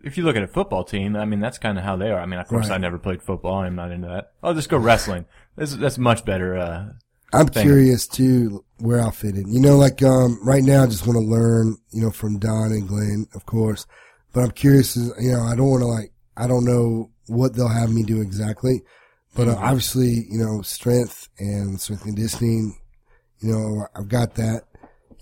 if 0.04 0.18
you 0.18 0.24
look 0.24 0.36
at 0.36 0.42
a 0.42 0.46
football 0.48 0.84
team, 0.84 1.16
I 1.16 1.24
mean, 1.24 1.40
that's 1.40 1.56
kind 1.56 1.78
of 1.78 1.84
how 1.84 1.96
they 1.96 2.10
are. 2.10 2.20
I 2.20 2.26
mean, 2.26 2.38
of 2.38 2.46
course, 2.46 2.68
Right. 2.68 2.74
I 2.74 2.78
never 2.78 2.98
played 2.98 3.22
football. 3.22 3.60
I'm 3.60 3.74
not 3.74 3.90
into 3.90 4.06
that. 4.08 4.32
I'll 4.42 4.52
just 4.52 4.68
go 4.68 4.76
wrestling. 4.76 5.24
That's, 5.56 5.74
that's 5.76 5.96
much 5.96 6.26
better. 6.26 6.58
Uh, 6.58 6.88
I'm 7.32 7.46
Thing. 7.46 7.64
curious 7.64 8.06
too 8.06 8.64
where 8.78 9.00
I'll 9.00 9.10
fit 9.10 9.36
in. 9.36 9.52
You 9.52 9.60
know, 9.60 9.76
like 9.76 10.02
um, 10.02 10.38
right 10.42 10.62
now, 10.62 10.84
I 10.84 10.86
just 10.86 11.06
want 11.06 11.18
to 11.18 11.24
learn. 11.24 11.76
You 11.90 12.02
know, 12.02 12.10
from 12.10 12.38
Don 12.38 12.72
and 12.72 12.88
Glenn, 12.88 13.26
of 13.34 13.46
course. 13.46 13.86
But 14.32 14.44
I'm 14.44 14.50
curious. 14.52 14.96
You 14.96 15.32
know, 15.32 15.42
I 15.42 15.54
don't 15.54 15.70
want 15.70 15.82
to 15.82 15.86
like. 15.86 16.12
I 16.36 16.46
don't 16.46 16.64
know 16.64 17.10
what 17.26 17.54
they'll 17.54 17.68
have 17.68 17.90
me 17.92 18.02
do 18.02 18.20
exactly. 18.20 18.82
But 19.34 19.48
uh, 19.48 19.56
obviously, 19.56 20.26
you 20.30 20.38
know, 20.38 20.62
strength 20.62 21.28
and 21.38 21.80
strength 21.80 22.04
conditioning. 22.04 22.78
You 23.40 23.52
know, 23.52 23.86
I've 23.94 24.08
got 24.08 24.34
that. 24.36 24.62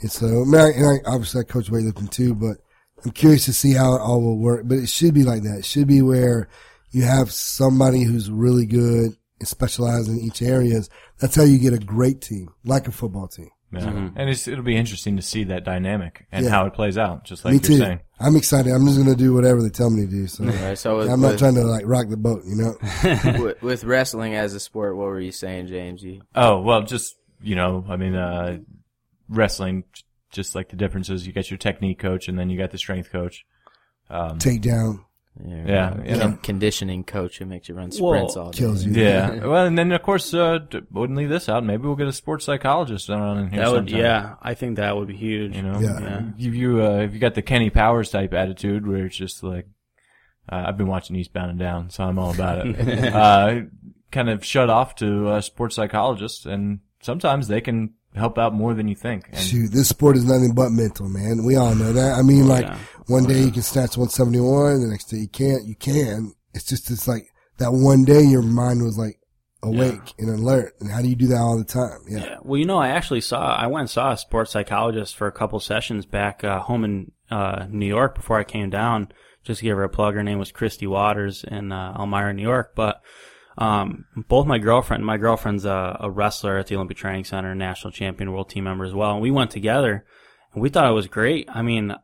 And 0.00 0.10
so, 0.10 0.26
I 0.26 0.58
I, 0.58 0.68
and 0.68 0.86
I, 0.86 1.10
obviously, 1.10 1.40
I 1.40 1.44
coach 1.44 1.70
weightlifting 1.70 2.10
too. 2.10 2.34
But 2.34 2.58
I'm 3.04 3.10
curious 3.10 3.44
to 3.46 3.52
see 3.52 3.72
how 3.72 3.96
it 3.96 4.00
all 4.00 4.20
will 4.22 4.38
work. 4.38 4.62
But 4.64 4.78
it 4.78 4.88
should 4.88 5.14
be 5.14 5.24
like 5.24 5.42
that. 5.42 5.58
It 5.58 5.64
should 5.64 5.88
be 5.88 6.02
where 6.02 6.48
you 6.92 7.02
have 7.02 7.32
somebody 7.32 8.04
who's 8.04 8.30
really 8.30 8.66
good 8.66 9.16
and 9.38 9.48
specialize 9.48 10.08
in 10.08 10.18
each 10.20 10.42
areas. 10.42 10.88
That's 11.20 11.34
how 11.36 11.42
you 11.44 11.58
get 11.58 11.72
a 11.72 11.78
great 11.78 12.20
team, 12.20 12.48
like 12.64 12.88
a 12.88 12.92
football 12.92 13.28
team. 13.28 13.50
yeah. 13.72 14.10
And 14.16 14.30
it's, 14.30 14.46
it'll 14.48 14.64
be 14.64 14.76
interesting 14.76 15.16
to 15.16 15.22
see 15.22 15.44
that 15.44 15.64
dynamic 15.64 16.26
and 16.32 16.44
Yeah. 16.44 16.50
how 16.50 16.66
it 16.66 16.72
plays 16.74 16.96
out, 16.96 17.24
just 17.24 17.44
like 17.44 17.52
Me 17.52 17.58
you're 17.58 17.66
too. 17.68 17.76
saying. 17.78 18.00
I'm 18.18 18.36
excited. 18.36 18.72
I'm 18.72 18.86
just 18.86 18.96
going 18.96 19.10
to 19.10 19.16
do 19.16 19.34
whatever 19.34 19.62
they 19.62 19.68
tell 19.68 19.90
me 19.90 20.06
to 20.06 20.10
do. 20.10 20.26
So 20.26 20.44
right, 20.44 20.78
so 20.78 20.98
with, 20.98 21.10
I'm 21.10 21.20
not 21.20 21.32
with, 21.32 21.38
trying 21.38 21.56
to 21.56 21.64
like 21.64 21.84
rock 21.86 22.08
the 22.08 22.16
boat, 22.16 22.42
you 22.46 22.54
know? 22.56 23.42
with, 23.42 23.62
with 23.62 23.84
wrestling 23.84 24.34
as 24.34 24.54
a 24.54 24.60
sport, 24.60 24.96
what 24.96 25.06
were 25.06 25.20
you 25.20 25.32
saying, 25.32 25.66
James? 25.66 26.02
You 26.02 26.22
Oh, 26.34 26.60
well, 26.62 26.82
just, 26.82 27.14
you 27.42 27.56
know, 27.56 27.84
I 27.88 27.96
mean, 27.96 28.14
uh, 28.14 28.58
wrestling, 29.28 29.84
just 30.32 30.54
like 30.54 30.68
the 30.70 30.76
differences, 30.76 31.26
you 31.26 31.32
get 31.32 31.50
your 31.50 31.58
technique 31.58 31.98
coach 31.98 32.28
and 32.28 32.38
then 32.38 32.48
you 32.50 32.56
got 32.58 32.70
the 32.70 32.78
strength 32.78 33.10
coach. 33.12 33.44
Um, 34.08 34.38
Take 34.38 34.60
down 35.38 35.66
Yeah, 35.66 35.90
con- 35.90 36.04
yeah. 36.06 36.36
conditioning 36.42 37.04
coach 37.04 37.38
who 37.38 37.44
makes 37.46 37.68
you 37.68 37.74
run 37.74 37.90
sprints 37.90 38.36
all 38.36 38.50
day. 38.50 38.58
kills 38.58 38.84
you. 38.84 38.92
yeah. 38.92 39.44
Well, 39.46 39.66
and 39.66 39.78
then 39.78 39.92
of 39.92 40.02
course, 40.02 40.32
uh, 40.34 40.58
wouldn't 40.90 41.18
leave 41.18 41.28
this 41.28 41.48
out. 41.48 41.64
Maybe 41.64 41.82
we'll 41.84 41.96
get 41.96 42.08
a 42.08 42.12
sports 42.12 42.44
psychologist 42.44 43.10
on 43.10 43.38
in 43.38 43.50
here 43.50 43.60
That 43.62 43.70
would, 43.72 43.76
sometime. 43.90 43.98
yeah, 44.00 44.34
I 44.42 44.54
think 44.54 44.76
that 44.76 44.96
would 44.96 45.08
be 45.08 45.16
huge. 45.16 45.54
You 45.56 45.62
know, 45.62 45.78
Yeah. 45.80 46.00
Yeah. 46.00 46.22
you 46.36 46.50
you 46.52 46.82
uh, 46.84 46.98
if 47.00 47.12
you 47.14 47.18
got 47.20 47.34
the 47.34 47.42
Kenny 47.42 47.70
Powers 47.70 48.10
type 48.10 48.32
attitude 48.34 48.86
where 48.86 49.06
it's 49.06 49.16
just 49.16 49.42
like, 49.42 49.66
uh, 50.50 50.64
I've 50.68 50.76
been 50.78 50.86
watching 50.86 51.16
Eastbound 51.16 51.50
and 51.50 51.58
Down, 51.58 51.90
so 51.90 52.04
I'm 52.04 52.18
all 52.18 52.32
about 52.32 52.66
it. 52.66 52.78
uh, 53.14 53.62
kind 54.12 54.30
of 54.30 54.44
shut 54.44 54.70
off 54.70 54.94
to 54.96 55.28
uh, 55.28 55.40
sports 55.40 55.74
psychologists, 55.76 56.46
and 56.46 56.80
sometimes 57.02 57.48
they 57.48 57.60
can 57.60 57.94
help 58.14 58.38
out 58.38 58.54
more 58.54 58.72
than 58.72 58.88
you 58.88 58.94
think. 58.94 59.28
And 59.32 59.38
Shoot, 59.40 59.72
this 59.72 59.88
sport 59.88 60.16
is 60.16 60.24
nothing 60.24 60.54
but 60.54 60.70
mental, 60.70 61.08
man. 61.08 61.44
We 61.44 61.56
all 61.56 61.74
know 61.74 61.92
that. 61.92 62.14
I 62.14 62.22
mean, 62.22 62.46
like 62.48 62.64
yeah. 62.64 62.78
One 63.06 63.24
day 63.24 63.42
you 63.42 63.50
can 63.50 63.62
snatch 63.62 63.96
171, 63.96 64.80
the 64.80 64.88
next 64.88 65.06
day 65.06 65.18
you 65.18 65.28
can't. 65.28 65.64
You 65.64 65.76
can. 65.76 66.34
It's 66.54 66.64
just, 66.64 66.90
it's 66.90 67.06
like 67.06 67.28
that 67.58 67.72
one 67.72 68.04
day 68.04 68.22
your 68.22 68.42
mind 68.42 68.82
was 68.82 68.98
like 68.98 69.20
awake 69.62 70.14
and 70.18 70.30
alert. 70.30 70.74
And 70.80 70.90
how 70.90 71.02
do 71.02 71.08
you 71.08 71.16
do 71.16 71.28
that 71.28 71.40
all 71.40 71.58
the 71.58 71.64
time? 71.64 72.00
Yeah. 72.08 72.18
Yeah. 72.18 72.36
Well, 72.42 72.58
you 72.58 72.66
know, 72.66 72.78
I 72.78 72.88
actually 72.88 73.20
saw, 73.20 73.54
I 73.54 73.66
went 73.66 73.82
and 73.82 73.90
saw 73.90 74.12
a 74.12 74.18
sports 74.18 74.50
psychologist 74.50 75.16
for 75.16 75.26
a 75.26 75.32
couple 75.32 75.60
sessions 75.60 76.06
back 76.06 76.44
uh, 76.44 76.60
home 76.60 76.84
in 76.84 77.12
uh, 77.30 77.66
New 77.68 77.86
York 77.86 78.14
before 78.14 78.38
I 78.38 78.44
came 78.44 78.70
down. 78.70 79.08
Just 79.44 79.60
to 79.60 79.64
give 79.64 79.76
her 79.76 79.84
a 79.84 79.88
plug, 79.88 80.14
her 80.14 80.24
name 80.24 80.40
was 80.40 80.50
Christy 80.50 80.88
Waters 80.88 81.44
in 81.44 81.70
uh, 81.70 81.94
Elmira, 81.96 82.34
New 82.34 82.42
York. 82.42 82.72
But 82.74 83.00
um, 83.58 84.06
both 84.28 84.46
my 84.46 84.58
girlfriend, 84.58 85.02
and 85.02 85.06
my 85.06 85.18
girlfriend's 85.18 85.64
a, 85.64 85.96
a 86.00 86.10
wrestler 86.10 86.58
at 86.58 86.66
the 86.66 86.74
Olympic 86.74 86.96
Training 86.96 87.24
Center, 87.24 87.54
national 87.54 87.92
champion, 87.92 88.32
world 88.32 88.50
team 88.50 88.64
member 88.64 88.84
as 88.84 88.92
well. 88.92 89.12
And 89.12 89.22
we 89.22 89.30
went 89.30 89.52
together, 89.52 90.04
and 90.52 90.62
we 90.62 90.68
thought 90.68 90.90
it 90.90 90.94
was 90.94 91.06
great. 91.06 91.48
I 91.48 91.62
mean, 91.62 91.94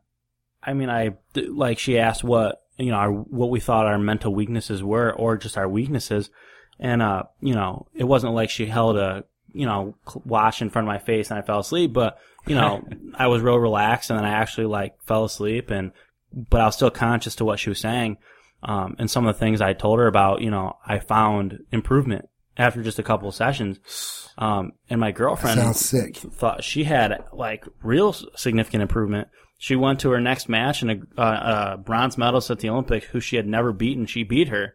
I 0.62 0.74
mean, 0.74 0.90
I 0.90 1.16
like 1.34 1.78
she 1.78 1.98
asked 1.98 2.24
what 2.24 2.62
you 2.78 2.90
know 2.90 2.96
our, 2.96 3.10
what 3.10 3.50
we 3.50 3.60
thought 3.60 3.86
our 3.86 3.98
mental 3.98 4.34
weaknesses 4.34 4.82
were, 4.82 5.12
or 5.12 5.36
just 5.36 5.58
our 5.58 5.68
weaknesses, 5.68 6.30
and 6.78 7.02
uh, 7.02 7.24
you 7.40 7.54
know, 7.54 7.86
it 7.94 8.04
wasn't 8.04 8.34
like 8.34 8.50
she 8.50 8.66
held 8.66 8.96
a 8.96 9.24
you 9.52 9.66
know 9.66 9.94
watch 10.24 10.62
in 10.62 10.70
front 10.70 10.86
of 10.86 10.92
my 10.92 10.98
face 10.98 11.30
and 11.30 11.38
I 11.38 11.42
fell 11.42 11.60
asleep, 11.60 11.92
but 11.92 12.18
you 12.46 12.54
know, 12.54 12.86
I 13.14 13.26
was 13.28 13.42
real 13.42 13.58
relaxed, 13.58 14.10
and 14.10 14.18
then 14.18 14.26
I 14.26 14.30
actually 14.30 14.66
like 14.66 14.94
fell 15.02 15.24
asleep, 15.24 15.70
and 15.70 15.92
but 16.32 16.60
I 16.60 16.66
was 16.66 16.76
still 16.76 16.90
conscious 16.90 17.36
to 17.36 17.44
what 17.44 17.58
she 17.58 17.68
was 17.68 17.80
saying, 17.80 18.18
um, 18.62 18.96
and 18.98 19.10
some 19.10 19.26
of 19.26 19.34
the 19.34 19.40
things 19.40 19.60
I 19.60 19.72
told 19.72 19.98
her 19.98 20.06
about, 20.06 20.40
you 20.40 20.50
know, 20.50 20.76
I 20.86 21.00
found 21.00 21.64
improvement 21.72 22.28
after 22.56 22.82
just 22.82 22.98
a 22.98 23.02
couple 23.02 23.28
of 23.28 23.34
sessions. 23.34 24.30
Um, 24.38 24.72
and 24.88 25.00
my 25.00 25.12
girlfriend 25.12 25.60
Sounds 25.60 25.80
sick. 25.80 26.16
thought 26.16 26.64
she 26.64 26.84
had 26.84 27.24
like 27.32 27.64
real 27.82 28.12
significant 28.12 28.82
improvement. 28.82 29.28
She 29.62 29.76
went 29.76 30.00
to 30.00 30.10
her 30.10 30.20
next 30.20 30.48
match 30.48 30.82
and 30.82 30.90
a, 30.90 31.20
uh, 31.20 31.74
a 31.74 31.78
bronze 31.78 32.18
medalist 32.18 32.50
at 32.50 32.58
the 32.58 32.68
Olympics 32.68 33.06
who 33.06 33.20
she 33.20 33.36
had 33.36 33.46
never 33.46 33.72
beaten. 33.72 34.06
She 34.06 34.24
beat 34.24 34.48
her 34.48 34.74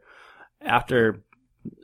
after 0.61 1.25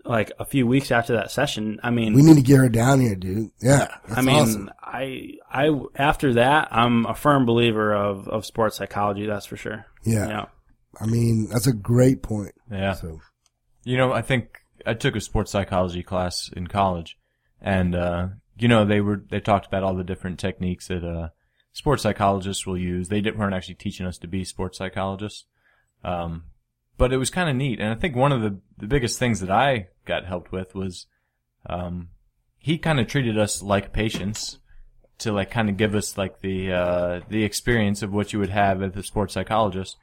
like 0.06 0.32
a 0.40 0.46
few 0.46 0.66
weeks 0.66 0.90
after 0.90 1.18
that 1.18 1.30
session. 1.30 1.82
I 1.84 1.90
mean, 1.90 2.14
We 2.14 2.22
need 2.22 2.38
to 2.38 2.42
get 2.42 2.60
her 2.60 2.70
down 2.70 3.02
here, 3.02 3.16
dude. 3.16 3.50
Yeah. 3.62 3.90
That's 4.08 4.18
I 4.18 4.22
mean, 4.22 4.36
awesome. 4.42 4.72
I, 4.82 5.32
I, 5.52 5.78
after 5.98 6.36
that, 6.36 6.70
I'm 6.72 7.06
a 7.06 7.14
firm 7.14 7.46
believer 7.46 7.94
of, 7.94 8.30
of 8.30 8.46
sports 8.46 8.78
psychology. 8.78 9.26
That's 9.26 9.48
for 9.48 9.58
sure. 9.58 9.86
Yeah. 10.06 10.28
Yeah. 10.30 10.46
I 11.02 11.06
mean, 11.06 11.50
that's 11.50 11.68
a 11.68 11.74
great 11.74 12.24
point. 12.24 12.56
yeah, 12.72 12.94
So 12.94 13.20
you 13.84 13.98
know, 13.98 14.14
I 14.14 14.22
think 14.22 14.60
I 14.86 14.94
took 14.94 15.18
a 15.18 15.20
sports 15.20 15.52
psychology 15.52 16.04
class 16.04 16.50
in 16.56 16.68
college, 16.68 17.18
and 17.60 17.96
uh, 17.96 18.28
you 18.58 18.70
know, 18.70 18.86
they 18.86 19.02
were 19.02 19.26
they 19.30 19.42
talked 19.42 19.66
about 19.66 19.84
all 19.84 19.94
the 19.94 20.06
different 20.06 20.40
techniques 20.40 20.88
that 20.88 21.04
uh, 21.04 21.30
sports 21.74 22.04
psychologists 22.04 22.66
will 22.66 22.78
use. 22.78 23.10
They 23.10 23.20
didn't, 23.20 23.38
weren't 23.38 23.54
actually 23.54 23.76
teaching 23.76 24.06
us 24.06 24.18
to 24.20 24.28
be 24.28 24.46
sports 24.46 24.78
psychologists, 24.78 25.46
um, 26.04 26.46
but 26.98 27.12
it 27.12 27.18
was 27.18 27.30
kind 27.30 27.50
of 27.50 27.56
neat. 27.56 27.80
And 27.80 27.90
I 27.90 27.96
think 27.96 28.16
one 28.16 28.32
of 28.32 28.42
the 28.42 28.60
the 28.78 28.88
biggest 28.88 29.20
things 29.20 29.42
that 29.42 29.52
I 29.52 29.88
got 30.06 30.26
helped 30.26 30.52
with 30.52 30.74
was 30.76 31.08
um, 31.66 32.10
he 32.58 32.78
kind 32.78 33.00
of 33.00 33.08
treated 33.08 33.38
us 33.38 33.62
like 33.62 33.92
patients 33.92 34.60
to 35.20 35.32
like 35.32 35.52
kind 35.52 35.70
of 35.70 35.78
give 35.78 35.96
us 35.96 36.18
like 36.18 36.40
the 36.42 36.72
uh, 36.72 37.20
the 37.30 37.44
experience 37.44 38.02
of 38.02 38.14
what 38.14 38.32
you 38.32 38.40
would 38.40 38.50
have 38.50 38.80
with 38.80 38.96
a 38.96 39.04
sports 39.04 39.34
psychologist. 39.34 39.98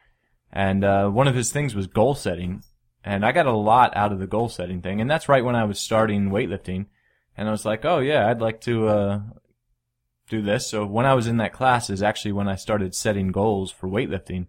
And 0.52 0.84
uh, 0.84 1.08
one 1.08 1.28
of 1.28 1.36
his 1.36 1.52
things 1.52 1.76
was 1.76 1.86
goal 1.86 2.16
setting, 2.16 2.64
and 3.04 3.24
I 3.24 3.30
got 3.30 3.46
a 3.46 3.52
lot 3.52 3.96
out 3.96 4.12
of 4.12 4.18
the 4.18 4.26
goal 4.26 4.48
setting 4.48 4.82
thing. 4.82 5.00
And 5.00 5.08
that's 5.08 5.28
right 5.28 5.44
when 5.44 5.54
I 5.54 5.64
was 5.64 5.78
starting 5.78 6.30
weightlifting, 6.30 6.86
and 7.36 7.46
I 7.48 7.52
was 7.52 7.64
like, 7.64 7.84
oh 7.84 8.00
yeah, 8.00 8.28
I'd 8.28 8.40
like 8.40 8.60
to 8.62 8.88
uh, 8.88 9.20
do 10.30 10.40
this. 10.40 10.66
So 10.66 10.86
when 10.86 11.04
I 11.04 11.14
was 11.14 11.26
in 11.26 11.36
that 11.38 11.52
class 11.52 11.90
is 11.90 12.02
actually 12.02 12.32
when 12.32 12.48
I 12.48 12.54
started 12.54 12.94
setting 12.94 13.28
goals 13.28 13.70
for 13.70 13.88
weightlifting. 13.88 14.46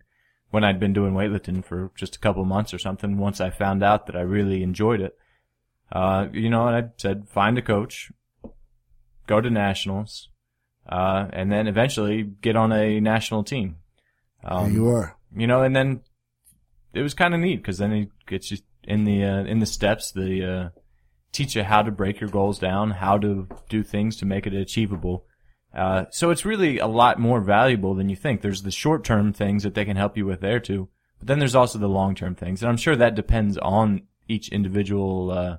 When 0.51 0.65
I'd 0.65 0.81
been 0.81 0.91
doing 0.91 1.13
weightlifting 1.13 1.63
for 1.63 1.91
just 1.95 2.17
a 2.17 2.19
couple 2.19 2.43
months 2.43 2.73
or 2.73 2.79
something, 2.79 3.17
once 3.17 3.39
I 3.39 3.49
found 3.49 3.81
out 3.81 4.05
that 4.07 4.17
I 4.17 4.21
really 4.21 4.63
enjoyed 4.63 4.99
it, 4.99 5.17
uh, 5.93 6.27
you 6.33 6.49
know, 6.49 6.67
and 6.67 6.75
I 6.75 6.89
said, 6.97 7.29
find 7.29 7.57
a 7.57 7.61
coach, 7.61 8.11
go 9.27 9.39
to 9.39 9.49
nationals, 9.49 10.27
uh, 10.89 11.27
and 11.31 11.51
then 11.51 11.67
eventually 11.67 12.23
get 12.23 12.57
on 12.57 12.73
a 12.73 12.99
national 12.99 13.45
team. 13.45 13.77
Um, 14.43 14.73
you 14.73 14.89
are. 14.89 15.15
you 15.33 15.47
know, 15.47 15.63
and 15.63 15.73
then 15.73 16.01
it 16.93 17.01
was 17.01 17.13
kind 17.13 17.33
of 17.33 17.39
neat 17.39 17.57
because 17.57 17.77
then 17.77 17.93
it 17.93 18.09
gets 18.27 18.51
you 18.51 18.57
in 18.83 19.05
the 19.05 19.23
uh, 19.23 19.43
in 19.43 19.59
the 19.59 19.65
steps. 19.65 20.11
The 20.11 20.43
uh, 20.43 20.69
teach 21.31 21.55
you 21.55 21.63
how 21.63 21.81
to 21.81 21.91
break 21.91 22.19
your 22.19 22.29
goals 22.29 22.59
down, 22.59 22.91
how 22.91 23.17
to 23.19 23.47
do 23.69 23.83
things 23.83 24.17
to 24.17 24.25
make 24.25 24.45
it 24.45 24.53
achievable. 24.53 25.25
Uh, 25.73 26.05
so 26.11 26.29
it's 26.31 26.45
really 26.45 26.79
a 26.79 26.87
lot 26.87 27.19
more 27.19 27.39
valuable 27.41 27.95
than 27.95 28.09
you 28.09 28.15
think. 28.15 28.41
There's 28.41 28.63
the 28.63 28.71
short 28.71 29.03
term 29.03 29.31
things 29.33 29.63
that 29.63 29.73
they 29.73 29.85
can 29.85 29.97
help 29.97 30.17
you 30.17 30.25
with 30.25 30.41
there 30.41 30.59
too, 30.59 30.89
but 31.19 31.27
then 31.27 31.39
there's 31.39 31.55
also 31.55 31.79
the 31.79 31.87
long 31.87 32.13
term 32.15 32.35
things, 32.35 32.61
and 32.61 32.69
I'm 32.69 32.77
sure 32.77 32.95
that 32.95 33.15
depends 33.15 33.57
on 33.57 34.01
each 34.27 34.49
individual 34.49 35.31
uh, 35.31 35.57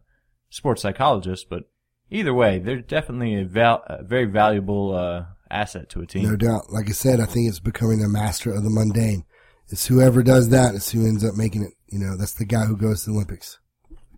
sports 0.51 0.83
psychologist. 0.83 1.49
But 1.49 1.65
either 2.11 2.35
way, 2.35 2.59
they're 2.59 2.81
definitely 2.81 3.41
a, 3.41 3.45
val- 3.45 3.85
a 3.87 4.03
very 4.03 4.27
valuable 4.27 4.95
uh, 4.95 5.25
asset 5.51 5.89
to 5.91 6.01
a 6.03 6.07
team. 6.07 6.29
No 6.29 6.37
doubt. 6.37 6.71
Like 6.71 6.89
I 6.89 6.93
said, 6.93 7.21
I 7.21 7.25
think 7.27 7.49
it's 7.49 7.61
becoming 7.61 8.03
a 8.05 8.09
master 8.09 8.53
of 8.53 8.63
the 8.65 8.71
mundane. 8.71 9.25
It's 9.69 9.87
whoever 9.87 10.23
does 10.23 10.51
that 10.51 10.75
is 10.75 10.91
who 10.91 11.07
ends 11.07 11.25
up 11.25 11.37
making 11.37 11.63
it. 11.63 11.73
You 11.87 11.99
know, 11.99 12.17
that's 12.19 12.35
the 12.35 12.45
guy 12.45 12.67
who 12.67 12.77
goes 12.77 13.05
to 13.05 13.11
the 13.11 13.17
Olympics. 13.17 13.59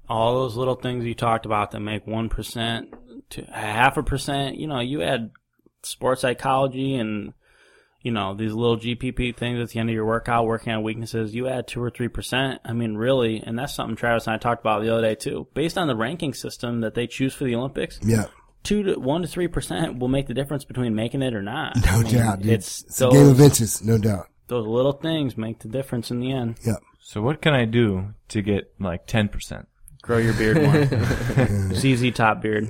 all 0.08 0.34
those 0.34 0.56
little 0.56 0.74
things 0.74 1.04
you 1.04 1.14
talked 1.14 1.46
about 1.46 1.70
that 1.70 1.80
make 1.80 2.06
one 2.06 2.28
percent 2.28 2.92
to 3.30 3.44
half 3.44 3.96
a 3.96 4.02
percent. 4.02 4.56
You 4.56 4.66
know, 4.66 4.80
you 4.80 5.02
add 5.02 5.30
sports 5.84 6.22
psychology 6.22 6.94
and 6.96 7.32
you 8.02 8.10
know 8.10 8.34
these 8.34 8.52
little 8.52 8.76
GPP 8.76 9.34
things 9.36 9.60
at 9.60 9.70
the 9.70 9.80
end 9.80 9.88
of 9.88 9.94
your 9.94 10.04
workout, 10.04 10.46
working 10.46 10.72
on 10.72 10.82
weaknesses. 10.82 11.34
You 11.34 11.48
add 11.48 11.66
two 11.66 11.82
or 11.82 11.90
three 11.90 12.08
percent. 12.08 12.60
I 12.64 12.72
mean, 12.72 12.96
really, 12.96 13.42
and 13.44 13.58
that's 13.58 13.74
something 13.74 13.96
Travis 13.96 14.26
and 14.26 14.34
I 14.34 14.38
talked 14.38 14.60
about 14.60 14.82
the 14.82 14.92
other 14.92 15.02
day 15.02 15.14
too. 15.14 15.46
Based 15.54 15.78
on 15.78 15.88
the 15.88 15.96
ranking 15.96 16.34
system 16.34 16.80
that 16.82 16.94
they 16.94 17.06
choose 17.06 17.32
for 17.34 17.44
the 17.44 17.54
Olympics, 17.54 17.98
Yeah. 18.02 18.26
two 18.62 18.82
to 18.82 19.00
one 19.00 19.22
to 19.22 19.28
three 19.28 19.48
percent 19.48 19.98
will 19.98 20.08
make 20.08 20.26
the 20.26 20.34
difference 20.34 20.64
between 20.66 20.94
making 20.94 21.22
it 21.22 21.34
or 21.34 21.40
not. 21.42 21.76
No 21.76 21.82
I 21.92 22.02
mean, 22.02 22.12
doubt, 22.14 22.40
dude. 22.40 22.52
It's, 22.52 22.82
It's 22.84 23.00
a 23.00 23.08
game 23.08 23.28
of 23.28 23.40
inches, 23.40 23.82
no 23.82 23.96
doubt. 23.96 24.26
those 24.48 24.66
little 24.66 24.92
things 24.92 25.38
make 25.38 25.60
the 25.60 25.68
difference 25.68 26.10
in 26.10 26.20
the 26.20 26.30
end. 26.30 26.56
Yeah. 26.62 26.76
So 27.00 27.22
what 27.22 27.40
can 27.40 27.54
I 27.54 27.64
do 27.64 28.12
to 28.28 28.42
get 28.42 28.72
like 28.78 29.06
ten 29.06 29.28
percent? 29.28 29.66
Grow 30.04 30.18
your 30.18 30.34
beard 30.34 30.62
more. 30.62 31.74
ZZ 31.74 32.10
top 32.12 32.42
beard. 32.42 32.68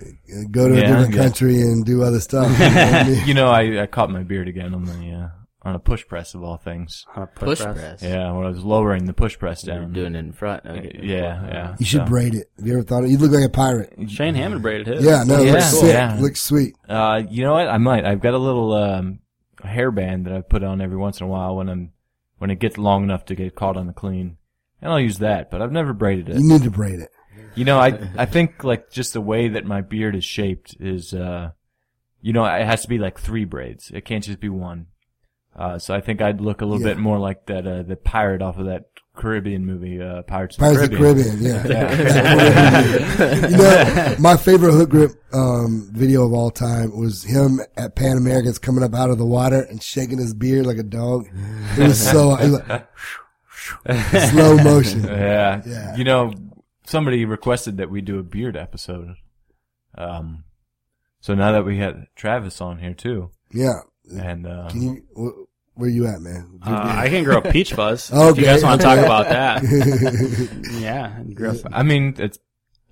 Go 0.53 0.69
to 0.69 0.75
a 0.75 0.79
Yeah, 0.79 0.87
different 0.87 1.15
yeah. 1.15 1.23
country 1.23 1.61
and 1.63 1.85
do 1.85 2.03
other 2.05 2.21
stuff. 2.21 2.47
You 2.61 2.69
know 2.69 2.75
what 2.75 2.95
I 2.95 3.05
mean? 3.09 3.27
You 3.27 3.35
know, 3.35 3.49
I, 3.49 3.83
I 3.83 3.87
caught 3.87 4.09
my 4.11 4.23
beard 4.23 4.47
again 4.47 4.73
on 4.73 4.85
the 4.85 4.93
uh, 5.13 5.29
on 5.69 5.75
a 5.75 5.79
push 5.81 6.07
press 6.07 6.35
of 6.35 6.45
all 6.45 6.59
things. 6.59 7.05
Uh, 7.17 7.27
Push 7.27 7.61
press. 7.63 7.77
press. 7.77 8.03
Yeah, 8.03 8.31
when 8.33 8.47
I 8.47 8.51
was 8.51 8.63
lowering 8.63 9.07
the 9.07 9.15
push 9.15 9.37
press 9.39 9.65
You're 9.65 9.81
down. 9.81 9.93
doing 9.93 10.15
it 10.15 10.19
in 10.21 10.33
front. 10.33 10.65
Okay. 10.65 11.01
Yeah, 11.03 11.45
yeah. 11.47 11.77
You 11.81 11.87
should 11.87 12.03
So, 12.03 12.07
braid 12.07 12.35
it. 12.35 12.51
Have 12.57 12.67
you 12.67 12.75
ever 12.75 12.83
thought 12.83 13.03
of 13.05 13.11
You 13.11 13.19
look 13.19 13.33
like 13.33 13.45
a 13.45 13.49
pirate. 13.49 13.95
Shane 14.09 14.35
Hamman 14.37 14.63
braided 14.63 14.87
his. 14.87 15.05
Yeah, 15.05 15.25
no, 15.25 15.41
it 15.41 15.47
Yeah, 15.47 15.53
looks 15.55 15.71
cool. 15.73 15.81
sick. 15.81 15.93
Yeah. 15.93 16.19
Looks 16.21 16.41
sweet. 16.43 16.77
Uh, 16.89 17.23
you 17.29 17.43
know 17.43 17.55
what? 17.55 17.67
I 17.69 17.79
might. 17.79 18.05
I've 18.05 18.21
got 18.21 18.35
a 18.35 18.39
little 18.39 18.73
um, 18.75 19.19
hairband 19.65 20.25
that 20.25 20.35
I 20.35 20.41
put 20.43 20.63
on 20.63 20.81
every 20.81 20.97
once 20.99 21.21
in 21.21 21.27
a 21.27 21.31
while 21.31 21.57
when 21.57 21.69
I'm 21.69 21.93
when 22.39 22.51
it 22.51 22.61
gets 22.61 22.77
long 22.79 23.03
enough 23.03 23.25
to 23.27 23.35
get 23.35 23.55
caught 23.57 23.77
on 23.77 23.87
the 23.87 23.93
clean, 23.93 24.37
and 24.83 24.93
I'll 24.93 25.01
use 25.01 25.19
that. 25.19 25.51
But 25.51 25.63
I've 25.63 25.73
never 25.73 25.93
braided 25.95 26.29
it. 26.29 26.37
You 26.37 26.47
need 26.47 26.63
to 26.65 26.71
braid 26.71 27.01
it. 27.01 27.09
You 27.55 27.65
know, 27.65 27.79
I 27.79 27.99
I 28.17 28.25
think 28.27 28.65
like 28.65 28.91
just 28.91 29.13
the 29.13 29.21
way 29.21 29.49
that 29.49 29.65
my 29.65 29.81
beard 29.81 30.15
is 30.17 30.25
shaped 30.25 30.77
is, 30.81 31.15
uh, 31.15 31.51
you 32.21 32.33
know, 32.33 32.45
it 32.45 32.65
has 32.67 32.83
to 32.83 32.89
be 32.89 32.99
like 32.99 33.19
three 33.19 33.45
braids. 33.45 33.91
It 33.95 34.05
can't 34.05 34.25
just 34.25 34.41
be 34.41 34.49
one. 34.49 34.87
Uh, 35.57 35.79
so 35.79 35.95
I 35.95 36.01
think 36.01 36.21
I'd 36.21 36.41
look 36.41 36.63
a 36.63 36.67
little 36.67 36.81
Yeah. 36.85 36.95
bit 36.95 36.99
more 37.01 37.19
like 37.19 37.47
that 37.47 37.67
uh, 37.67 37.83
the 37.85 37.95
pirate 37.97 38.43
off 38.43 38.59
of 38.59 38.67
that 38.67 38.87
Caribbean 39.15 39.65
movie, 39.65 40.03
uh, 40.03 40.23
Pirates, 40.23 40.57
Pirates 40.57 40.79
of 40.79 40.85
of 40.85 40.91
the 40.91 40.97
the 40.97 41.03
Caribbean. 41.03 41.39
Caribbean, 41.39 41.71
yeah. 41.71 43.49
you 43.51 43.57
know, 43.57 44.17
my 44.19 44.37
favorite 44.37 44.73
hook 44.73 44.91
grip 44.91 45.13
um, 45.33 45.89
video 45.93 46.27
of 46.27 46.33
all 46.33 46.51
time 46.51 46.99
was 46.99 47.23
him 47.23 47.61
at 47.77 47.95
Pan 47.95 48.17
Americans 48.17 48.59
coming 48.59 48.83
up 48.83 48.95
out 48.95 49.11
of 49.11 49.19
the 49.19 49.25
water 49.27 49.61
and 49.63 49.81
shaking 49.81 50.19
his 50.19 50.35
beard 50.35 50.67
like 50.67 50.79
a 50.79 50.83
dog. 50.83 51.29
It 51.79 51.87
was 51.87 52.05
so 52.05 52.35
it 52.35 52.51
was 52.51 52.69
like, 52.69 52.89
slow 54.31 54.57
motion. 54.57 55.05
Yeah. 55.05 55.63
Yeah. 55.65 55.95
You 55.97 56.03
know, 56.03 56.33
somebody 56.85 57.25
requested 57.25 57.77
that 57.79 57.91
we 57.91 58.01
do 58.01 58.19
a 58.19 58.23
beard 58.23 58.57
episode. 58.57 59.15
Um, 59.97 60.45
so 61.21 61.35
now 61.35 61.53
that 61.53 61.65
we 61.65 61.79
had 61.79 62.07
Travis 62.17 62.61
on 62.61 62.79
here 62.79 62.95
too, 62.95 63.31
Yeah. 63.51 63.81
and 64.13 64.47
uh, 64.47 64.69
Can 64.71 64.83
you? 64.83 65.03
Wh- 65.17 65.79
where 65.79 65.91
you 65.91 66.07
at, 66.07 66.21
man? 66.21 66.61
Uh, 66.65 66.71
I 66.97 67.09
can 67.09 67.25
grow 67.25 67.41
peach 67.41 67.73
fuzz. 67.73 68.09
If 68.11 68.17
Okay. 68.17 68.41
you 68.43 68.47
guys 68.47 68.63
want 68.63 68.81
to 68.81 68.87
talk 68.87 68.99
about 68.99 69.29
that. 69.29 69.63
yeah. 70.81 71.21
Grow, 71.35 71.55
I 71.73 71.83
mean, 71.83 72.15
it's 72.19 72.39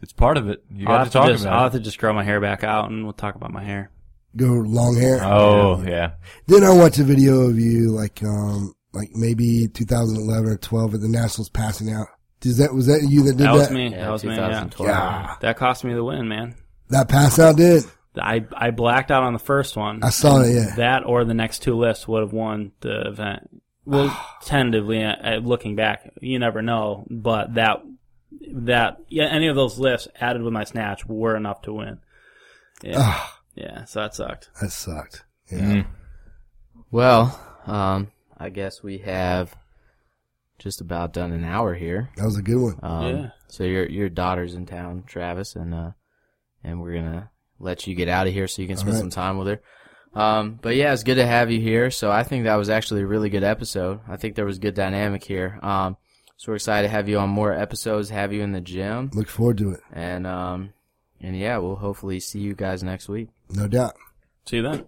it's 0.03 0.13
part 0.13 0.37
of 0.37 0.49
it. 0.49 0.65
You 0.71 0.87
I'll, 0.89 0.95
got 0.95 0.99
have 0.99 1.07
to 1.07 1.13
to 1.13 1.19
talk 1.19 1.29
just, 1.29 1.47
I'll 1.47 1.53
about 1.53 1.63
have 1.65 1.73
to 1.73 1.81
just 1.81 1.99
grow 1.99 2.13
my 2.13 2.25
hair 2.25 2.41
back 2.41 2.65
out 2.65 2.91
and 2.91 3.05
we'll 3.05 3.13
talk 3.13 3.37
about 3.37 3.53
my 3.53 3.63
hair. 3.63 3.91
Go 4.37 4.47
long 4.47 4.97
hair. 4.97 5.23
Oh 5.23 5.81
yeah. 5.87 6.15
Then 6.49 6.65
I 6.65 6.71
watched 6.75 6.99
a 6.99 7.05
video 7.05 7.43
of 7.43 7.59
you, 7.59 7.91
like, 7.91 8.21
um, 8.25 8.75
like 8.93 9.11
maybe 9.15 9.69
2011 9.69 10.51
or 10.51 10.57
12 10.57 10.95
at 10.95 11.01
the 11.03 11.09
Nationals 11.09 11.51
passing 11.51 11.93
out. 11.93 12.09
Is 12.45 12.59
that 12.59 12.75
was 12.75 12.87
that 12.87 13.07
you 13.09 13.23
that 13.25 13.33
did 13.37 13.39
That 13.39 13.53
that? 13.53 13.59
was 13.59 13.71
me. 13.71 13.91
Yeah, 13.91 14.05
that 14.05 14.11
was 14.11 14.25
me. 14.25 14.35
Yeah. 14.37 14.69
Yeah. 14.81 15.35
That 15.41 15.57
cost 15.57 15.85
me 15.85 15.95
the 15.95 16.05
win, 16.05 16.29
man. 16.29 16.55
That 16.91 17.09
pass 17.09 17.39
out 17.39 17.57
did. 17.57 17.85
I 18.21 18.45
I 18.55 18.71
blacked 18.71 19.11
out 19.11 19.23
on 19.23 19.33
the 19.33 19.39
first 19.39 19.77
one. 19.77 20.03
I 20.03 20.11
saw 20.11 20.43
it. 20.43 20.53
Yeah. 20.53 20.75
That 20.77 21.05
or 21.07 21.25
the 21.25 21.35
next 21.35 21.61
two 21.61 21.75
lists 21.77 22.07
would 22.09 22.21
have 22.23 22.33
won 22.33 22.73
the 22.81 23.07
event. 23.09 23.49
Well, 23.85 24.15
tentatively, 24.45 25.03
uh, 25.03 25.15
uh, 25.23 25.37
looking 25.37 25.77
back, 25.77 26.11
you 26.21 26.39
never 26.39 26.61
know. 26.63 27.07
But 27.11 27.55
that 27.55 27.83
that 28.53 28.99
yeah, 29.09 29.25
any 29.27 29.49
of 29.49 29.57
those 29.57 29.79
lifts 29.79 30.09
added 30.21 30.43
with 30.43 30.53
my 30.53 30.65
snatch 30.65 31.07
were 31.07 31.37
enough 31.37 31.63
to 31.63 31.73
win. 31.73 31.99
Yeah, 32.83 32.97
Ah, 32.99 33.41
yeah. 33.55 33.85
So 33.85 34.01
that 34.01 34.15
sucked. 34.15 34.51
that 34.61 34.71
sucked. 34.73 35.25
Yeah. 35.51 35.59
Mhm. 35.61 35.87
Well, 36.91 37.41
um, 37.67 38.11
I 38.37 38.49
guess 38.51 38.83
we 38.83 38.99
have 38.99 39.55
just 40.63 40.81
about 40.81 41.13
done 41.13 41.33
an 41.33 41.45
hour 41.45 41.75
here. 41.75 42.11
That 42.17 42.25
was 42.25 42.39
a 42.39 42.43
good 42.43 42.61
one. 42.61 42.79
Um, 42.83 43.17
Yeah. 43.17 43.31
So 43.49 43.65
your 43.65 43.87
your 43.87 44.09
daughter's 44.09 44.55
in 44.55 44.65
town, 44.65 45.05
Travis, 45.07 45.57
and 45.57 45.75
uh, 45.75 45.91
and 46.63 46.81
we're 46.81 46.95
gonna 46.95 47.31
let 47.59 47.87
you 47.87 47.95
get 47.95 48.09
out 48.09 48.27
of 48.27 48.33
here 48.33 48.47
so 48.47 48.63
you 48.63 48.69
can 48.69 48.77
spend 48.77 48.95
right. 48.95 49.01
some 49.01 49.11
time 49.11 49.39
with 49.39 49.49
her. 49.49 49.61
Um, 50.15 50.59
but 50.61 50.77
yeah, 50.77 50.93
it's 50.93 51.03
good 51.03 51.17
to 51.17 51.27
have 51.27 51.51
you 51.51 51.61
here. 51.61 51.91
So 51.91 52.11
I 52.11 52.23
think 52.23 52.45
that 52.45 52.57
was 52.57 52.71
actually 52.71 53.03
a 53.03 53.07
really 53.07 53.31
good 53.31 53.45
episode. 53.45 54.01
I 54.07 54.17
think 54.17 54.37
there 54.37 54.45
was 54.45 54.59
good 54.59 54.75
dynamic 54.75 55.25
here. 55.25 55.59
Um, 55.63 55.97
so 56.37 56.53
we're 56.53 56.57
excited 56.57 56.89
to 56.89 56.93
have 56.93 57.09
you 57.09 57.19
on 57.19 57.31
more 57.31 57.53
episodes, 57.53 58.11
have 58.11 58.33
you 58.33 58.43
in 58.43 58.53
the 58.53 58.61
gym, 58.61 59.11
Look 59.15 59.29
forward 59.29 59.59
to 59.59 59.71
it. 59.73 59.81
and 59.93 60.27
um, 60.27 60.73
and 61.21 61.37
yeah, 61.37 61.59
we'll 61.59 61.77
hopefully 61.77 62.21
see 62.21 62.41
you 62.41 62.55
guys 62.55 62.83
next 62.83 63.09
week. 63.09 63.29
No 63.51 63.69
doubt. 63.69 63.97
See 64.47 64.57
you 64.57 64.63
then. 64.63 64.85